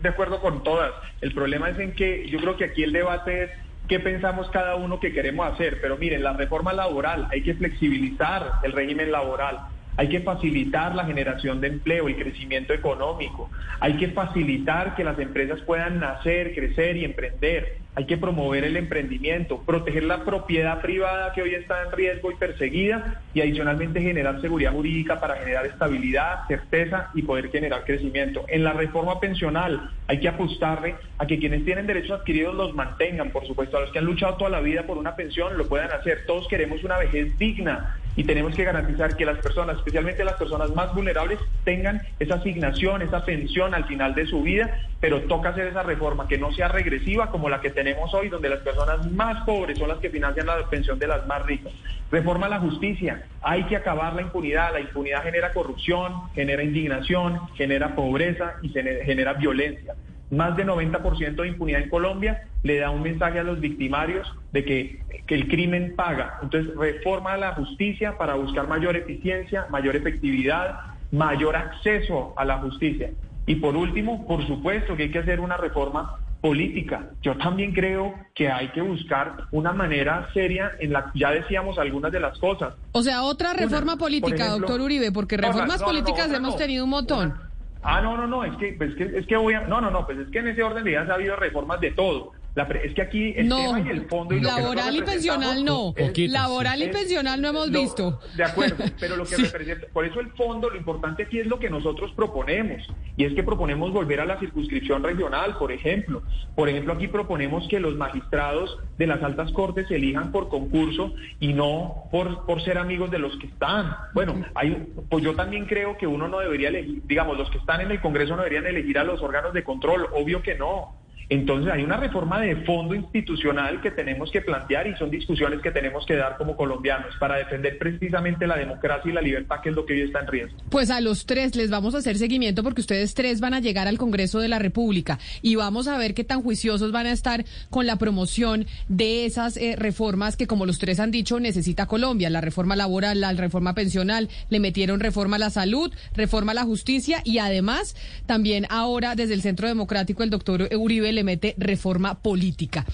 de 0.00 0.08
acuerdo 0.08 0.40
con 0.40 0.62
todas. 0.62 0.92
El 1.20 1.32
problema 1.34 1.70
es 1.70 1.78
en 1.78 1.92
que 1.92 2.28
yo 2.30 2.38
creo 2.38 2.56
que 2.56 2.64
aquí 2.64 2.82
el 2.82 2.92
debate 2.92 3.44
es 3.44 3.50
qué 3.90 3.98
pensamos 3.98 4.48
cada 4.50 4.76
uno 4.76 5.00
que 5.00 5.12
queremos 5.12 5.52
hacer. 5.52 5.80
Pero 5.80 5.96
miren, 5.96 6.22
la 6.22 6.32
reforma 6.32 6.72
laboral, 6.72 7.26
hay 7.32 7.42
que 7.42 7.54
flexibilizar 7.54 8.60
el 8.62 8.70
régimen 8.70 9.10
laboral. 9.10 9.58
Hay 10.00 10.08
que 10.08 10.20
facilitar 10.20 10.94
la 10.94 11.04
generación 11.04 11.60
de 11.60 11.68
empleo, 11.68 12.08
el 12.08 12.16
crecimiento 12.16 12.72
económico. 12.72 13.50
Hay 13.80 13.98
que 13.98 14.08
facilitar 14.08 14.94
que 14.94 15.04
las 15.04 15.18
empresas 15.18 15.60
puedan 15.60 16.00
nacer, 16.00 16.54
crecer 16.54 16.96
y 16.96 17.04
emprender. 17.04 17.76
Hay 17.94 18.06
que 18.06 18.16
promover 18.16 18.64
el 18.64 18.78
emprendimiento, 18.78 19.62
proteger 19.62 20.04
la 20.04 20.24
propiedad 20.24 20.80
privada 20.80 21.34
que 21.34 21.42
hoy 21.42 21.54
está 21.54 21.82
en 21.82 21.92
riesgo 21.92 22.30
y 22.30 22.36
perseguida 22.36 23.20
y 23.34 23.42
adicionalmente 23.42 24.00
generar 24.00 24.40
seguridad 24.40 24.72
jurídica 24.72 25.20
para 25.20 25.36
generar 25.36 25.66
estabilidad, 25.66 26.46
certeza 26.48 27.10
y 27.12 27.20
poder 27.20 27.50
generar 27.50 27.84
crecimiento. 27.84 28.46
En 28.48 28.64
la 28.64 28.72
reforma 28.72 29.20
pensional 29.20 29.90
hay 30.06 30.18
que 30.18 30.28
apostarle 30.28 30.94
a 31.18 31.26
que 31.26 31.38
quienes 31.38 31.62
tienen 31.66 31.86
derechos 31.86 32.20
adquiridos 32.20 32.54
los 32.54 32.74
mantengan, 32.74 33.32
por 33.32 33.46
supuesto, 33.46 33.76
a 33.76 33.80
los 33.82 33.90
que 33.90 33.98
han 33.98 34.06
luchado 34.06 34.38
toda 34.38 34.48
la 34.48 34.60
vida 34.60 34.86
por 34.86 34.96
una 34.96 35.14
pensión 35.14 35.58
lo 35.58 35.68
puedan 35.68 35.92
hacer. 35.92 36.24
Todos 36.26 36.48
queremos 36.48 36.82
una 36.84 36.96
vejez 36.96 37.36
digna 37.38 37.98
y 38.20 38.24
tenemos 38.24 38.54
que 38.54 38.64
garantizar 38.64 39.16
que 39.16 39.24
las 39.24 39.38
personas, 39.38 39.78
especialmente 39.78 40.22
las 40.24 40.34
personas 40.34 40.74
más 40.74 40.94
vulnerables, 40.94 41.38
tengan 41.64 42.02
esa 42.18 42.34
asignación, 42.34 43.00
esa 43.00 43.24
pensión 43.24 43.74
al 43.74 43.86
final 43.86 44.14
de 44.14 44.26
su 44.26 44.42
vida, 44.42 44.78
pero 45.00 45.22
toca 45.22 45.48
hacer 45.48 45.68
esa 45.68 45.82
reforma 45.82 46.28
que 46.28 46.36
no 46.36 46.52
sea 46.52 46.68
regresiva 46.68 47.30
como 47.30 47.48
la 47.48 47.62
que 47.62 47.70
tenemos 47.70 48.12
hoy, 48.12 48.28
donde 48.28 48.50
las 48.50 48.58
personas 48.58 49.10
más 49.10 49.42
pobres 49.46 49.78
son 49.78 49.88
las 49.88 50.00
que 50.00 50.10
financian 50.10 50.46
la 50.46 50.68
pensión 50.68 50.98
de 50.98 51.06
las 51.06 51.26
más 51.26 51.46
ricas. 51.46 51.72
Reforma 52.12 52.46
la 52.46 52.60
justicia, 52.60 53.24
hay 53.40 53.62
que 53.64 53.76
acabar 53.76 54.12
la 54.12 54.20
impunidad, 54.20 54.74
la 54.74 54.80
impunidad 54.80 55.22
genera 55.22 55.54
corrupción, 55.54 56.28
genera 56.34 56.62
indignación, 56.62 57.40
genera 57.54 57.94
pobreza 57.94 58.56
y 58.60 58.68
genera 58.68 59.32
violencia 59.32 59.94
más 60.30 60.56
de 60.56 60.64
90% 60.64 61.42
de 61.42 61.48
impunidad 61.48 61.82
en 61.82 61.88
Colombia 61.88 62.44
le 62.62 62.78
da 62.78 62.90
un 62.90 63.02
mensaje 63.02 63.38
a 63.38 63.42
los 63.42 63.60
victimarios 63.60 64.26
de 64.52 64.64
que, 64.64 65.00
el 65.30 65.46
crimen 65.46 65.94
paga. 65.94 66.40
Entonces, 66.42 66.74
reforma 66.74 67.36
la 67.36 67.54
justicia 67.54 68.18
para 68.18 68.34
buscar 68.34 68.66
mayor 68.66 68.96
eficiencia, 68.96 69.66
mayor 69.70 69.94
efectividad, 69.94 70.80
mayor 71.12 71.54
acceso 71.54 72.34
a 72.36 72.44
la 72.44 72.58
justicia. 72.58 73.12
Y 73.46 73.54
por 73.54 73.76
último, 73.76 74.26
por 74.26 74.44
supuesto 74.48 74.96
que 74.96 75.04
hay 75.04 75.10
que 75.12 75.20
hacer 75.20 75.38
una 75.38 75.56
reforma 75.56 76.16
política. 76.40 77.10
Yo 77.22 77.36
también 77.36 77.72
creo 77.72 78.12
que 78.34 78.50
hay 78.50 78.68
que 78.72 78.80
buscar 78.80 79.44
una 79.52 79.72
manera 79.72 80.28
seria 80.34 80.72
en 80.80 80.92
la 80.92 81.12
ya 81.14 81.30
decíamos 81.30 81.78
algunas 81.78 82.10
de 82.10 82.18
las 82.18 82.36
cosas. 82.38 82.74
O 82.90 83.02
sea, 83.02 83.22
otra 83.22 83.52
reforma 83.52 83.96
política, 83.96 84.48
doctor 84.48 84.80
Uribe, 84.80 85.12
porque 85.12 85.36
reformas 85.36 85.80
políticas 85.80 86.32
hemos 86.32 86.56
tenido 86.56 86.82
un 86.82 86.90
montón. 86.90 87.49
Ah, 87.82 88.00
no, 88.02 88.16
no, 88.16 88.26
no, 88.26 88.44
es 88.44 88.54
que, 88.56 88.74
pues, 88.74 88.94
es 88.98 89.26
que, 89.26 89.36
voy 89.36 89.54
a, 89.54 89.62
no, 89.62 89.80
no, 89.80 89.90
no, 89.90 90.04
pues 90.04 90.18
es 90.18 90.28
que 90.30 90.40
en 90.40 90.48
ese 90.48 90.62
orden 90.62 90.84
de 90.84 90.90
ideas 90.90 91.08
ha 91.08 91.14
habido 91.14 91.36
reformas 91.36 91.80
de 91.80 91.92
todo. 91.92 92.32
La 92.54 92.64
es 92.64 92.94
que 92.94 93.02
aquí 93.02 93.32
el 93.36 93.48
tema 93.48 93.80
y 93.80 93.88
el 93.90 94.06
fondo 94.06 94.34
y 94.34 94.40
laboral 94.40 94.96
y 94.96 95.02
pensional 95.02 95.64
no, 95.64 95.94
laboral 96.16 96.82
y 96.82 96.88
pensional 96.88 97.40
no 97.40 97.48
hemos 97.48 97.70
visto. 97.70 98.20
De 98.36 98.42
acuerdo, 98.42 98.84
pero 99.00 99.16
lo 99.16 99.24
que 99.24 99.36
representa, 99.36 99.86
por 99.92 100.04
eso 100.04 100.18
el 100.18 100.30
fondo, 100.32 100.68
lo 100.68 100.76
importante 100.76 101.22
aquí 101.24 101.38
es 101.38 101.46
lo 101.46 101.60
que 101.60 101.70
nosotros 101.70 102.12
proponemos 102.16 102.82
y 103.16 103.24
es 103.24 103.34
que 103.34 103.44
proponemos 103.44 103.92
volver 103.92 104.20
a 104.20 104.24
la 104.24 104.38
circunscripción 104.40 105.02
regional, 105.04 105.58
por 105.58 105.70
ejemplo. 105.70 106.22
Por 106.56 106.68
ejemplo, 106.68 106.92
aquí 106.92 107.06
proponemos 107.06 107.68
que 107.68 107.78
los 107.78 107.94
magistrados 107.96 108.78
de 108.98 109.06
las 109.06 109.22
altas 109.22 109.52
cortes 109.52 109.86
se 109.86 109.96
elijan 109.96 110.32
por 110.32 110.48
concurso 110.48 111.14
y 111.38 111.52
no 111.52 112.04
por, 112.10 112.46
por 112.46 112.62
ser 112.62 112.78
amigos 112.78 113.10
de 113.12 113.20
los 113.20 113.36
que 113.36 113.46
están. 113.46 113.94
Bueno, 114.12 114.44
hay, 114.54 114.88
pues 115.08 115.22
yo 115.22 115.36
también 115.36 115.66
creo 115.66 115.96
que 115.96 116.06
uno 116.06 116.26
no 116.26 116.40
debería 116.40 116.68
elegir, 116.68 117.02
digamos, 117.04 117.38
los 117.38 117.48
que 117.50 117.58
están 117.58 117.80
en 117.80 117.92
el 117.92 118.00
Congreso 118.00 118.34
no 118.34 118.42
deberían 118.42 118.66
elegir 118.66 118.98
a 118.98 119.04
los 119.04 119.22
órganos 119.22 119.52
de 119.52 119.62
control, 119.62 120.08
obvio 120.12 120.42
que 120.42 120.56
no 120.56 121.00
Entonces 121.30 121.72
hay 121.72 121.84
una 121.84 121.96
reforma 121.96 122.40
de 122.40 122.56
fondo 122.64 122.92
institucional 122.92 123.80
que 123.80 123.92
tenemos 123.92 124.32
que 124.32 124.40
plantear 124.40 124.88
y 124.88 124.96
son 124.96 125.12
discusiones 125.12 125.60
que 125.60 125.70
tenemos 125.70 126.04
que 126.04 126.16
dar 126.16 126.36
como 126.36 126.56
colombianos 126.56 127.14
para 127.20 127.36
defender 127.36 127.78
precisamente 127.78 128.48
la 128.48 128.56
democracia 128.56 129.08
y 129.08 129.14
la 129.14 129.20
libertad, 129.22 129.60
que 129.62 129.68
es 129.68 129.76
lo 129.76 129.86
que 129.86 129.92
hoy 129.92 130.00
está 130.02 130.20
en 130.20 130.26
riesgo. 130.26 130.58
Pues 130.70 130.90
a 130.90 131.00
los 131.00 131.26
tres 131.26 131.54
les 131.54 131.70
vamos 131.70 131.94
a 131.94 131.98
hacer 131.98 132.18
seguimiento 132.18 132.64
porque 132.64 132.80
ustedes 132.80 133.14
tres 133.14 133.40
van 133.40 133.54
a 133.54 133.60
llegar 133.60 133.86
al 133.86 133.96
Congreso 133.96 134.40
de 134.40 134.48
la 134.48 134.58
República 134.58 135.20
y 135.40 135.54
vamos 135.54 135.86
a 135.86 135.96
ver 135.98 136.14
qué 136.14 136.24
tan 136.24 136.42
juiciosos 136.42 136.90
van 136.90 137.06
a 137.06 137.12
estar 137.12 137.44
con 137.70 137.86
la 137.86 137.94
promoción 137.94 138.66
de 138.88 139.24
esas 139.24 139.56
eh, 139.56 139.76
reformas 139.76 140.36
que, 140.36 140.48
como 140.48 140.66
los 140.66 140.80
tres 140.80 140.98
han 140.98 141.12
dicho, 141.12 141.38
necesita 141.38 141.86
Colombia. 141.86 142.28
La 142.28 142.40
reforma 142.40 142.74
laboral, 142.74 143.20
la 143.20 143.32
reforma 143.34 143.76
pensional, 143.76 144.28
le 144.48 144.58
metieron 144.58 144.98
reforma 144.98 145.36
a 145.36 145.38
la 145.38 145.50
salud, 145.50 145.92
reforma 146.12 146.50
a 146.50 146.56
la 146.56 146.64
justicia 146.64 147.22
y 147.24 147.38
además 147.38 147.94
también 148.26 148.66
ahora 148.68 149.14
desde 149.14 149.34
el 149.34 149.42
Centro 149.42 149.68
Democrático 149.68 150.24
el 150.24 150.30
doctor 150.30 150.68
Uribe 150.74 151.19
mete 151.24 151.54
reforma 151.58 152.20
política. 152.20 152.86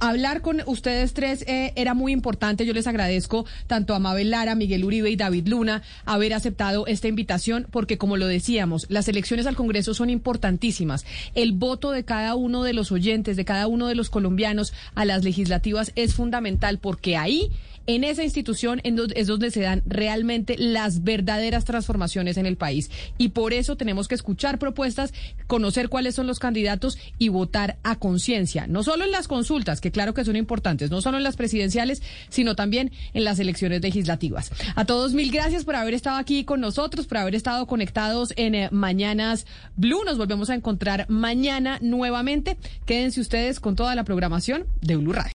hablar 0.00 0.42
con 0.42 0.62
ustedes 0.66 1.14
tres 1.14 1.44
eh, 1.46 1.72
era 1.76 1.94
muy 1.94 2.12
importante. 2.12 2.66
Yo 2.66 2.74
les 2.74 2.86
agradezco 2.86 3.46
tanto 3.66 3.94
a 3.94 3.98
Mabel 3.98 4.30
Lara, 4.30 4.54
Miguel 4.54 4.84
Uribe 4.84 5.10
y 5.10 5.16
David 5.16 5.48
Luna 5.48 5.82
haber 6.04 6.34
aceptado 6.34 6.86
esta 6.86 7.08
invitación 7.08 7.66
porque, 7.70 7.98
como 7.98 8.16
lo 8.16 8.26
decíamos, 8.26 8.86
las 8.88 9.08
elecciones 9.08 9.46
al 9.46 9.56
Congreso 9.56 9.94
son 9.94 10.10
importantísimas. 10.10 11.04
El 11.34 11.52
voto 11.52 11.90
de 11.90 12.04
cada 12.04 12.34
uno 12.34 12.62
de 12.62 12.72
los 12.72 12.92
oyentes, 12.92 13.36
de 13.36 13.44
cada 13.44 13.66
uno 13.66 13.88
de 13.88 13.94
los 13.94 14.10
colombianos 14.10 14.72
a 14.94 15.04
las 15.04 15.24
legislativas 15.24 15.92
es 15.94 16.14
fundamental 16.14 16.78
porque 16.78 17.16
ahí 17.16 17.50
en 17.86 18.04
esa 18.04 18.24
institución 18.24 18.80
es 18.84 19.26
donde 19.26 19.50
se 19.50 19.60
dan 19.60 19.82
realmente 19.86 20.56
las 20.58 21.04
verdaderas 21.04 21.64
transformaciones 21.64 22.36
en 22.36 22.46
el 22.46 22.56
país. 22.56 22.90
Y 23.18 23.28
por 23.30 23.52
eso 23.52 23.76
tenemos 23.76 24.08
que 24.08 24.14
escuchar 24.14 24.58
propuestas, 24.58 25.12
conocer 25.46 25.88
cuáles 25.88 26.14
son 26.14 26.26
los 26.26 26.38
candidatos 26.38 26.98
y 27.18 27.28
votar 27.28 27.78
a 27.82 27.96
conciencia. 27.96 28.66
No 28.66 28.82
solo 28.82 29.04
en 29.04 29.10
las 29.10 29.28
consultas, 29.28 29.80
que 29.80 29.90
claro 29.90 30.14
que 30.14 30.24
son 30.24 30.36
importantes, 30.36 30.90
no 30.90 31.00
solo 31.00 31.18
en 31.18 31.24
las 31.24 31.36
presidenciales, 31.36 32.02
sino 32.28 32.54
también 32.54 32.92
en 33.12 33.24
las 33.24 33.38
elecciones 33.38 33.82
legislativas. 33.82 34.50
A 34.74 34.84
todos 34.84 35.12
mil 35.14 35.30
gracias 35.30 35.64
por 35.64 35.76
haber 35.76 35.94
estado 35.94 36.18
aquí 36.18 36.44
con 36.44 36.60
nosotros, 36.60 37.06
por 37.06 37.18
haber 37.18 37.34
estado 37.34 37.66
conectados 37.66 38.32
en 38.36 38.54
eh, 38.54 38.68
Mañanas 38.70 39.46
Blue. 39.76 40.04
Nos 40.04 40.18
volvemos 40.18 40.50
a 40.50 40.54
encontrar 40.54 41.06
mañana 41.08 41.78
nuevamente. 41.80 42.56
Quédense 42.86 43.20
ustedes 43.20 43.60
con 43.60 43.76
toda 43.76 43.94
la 43.94 44.04
programación 44.04 44.66
de 44.80 44.96
Blue 44.96 45.12
Radio. 45.12 45.32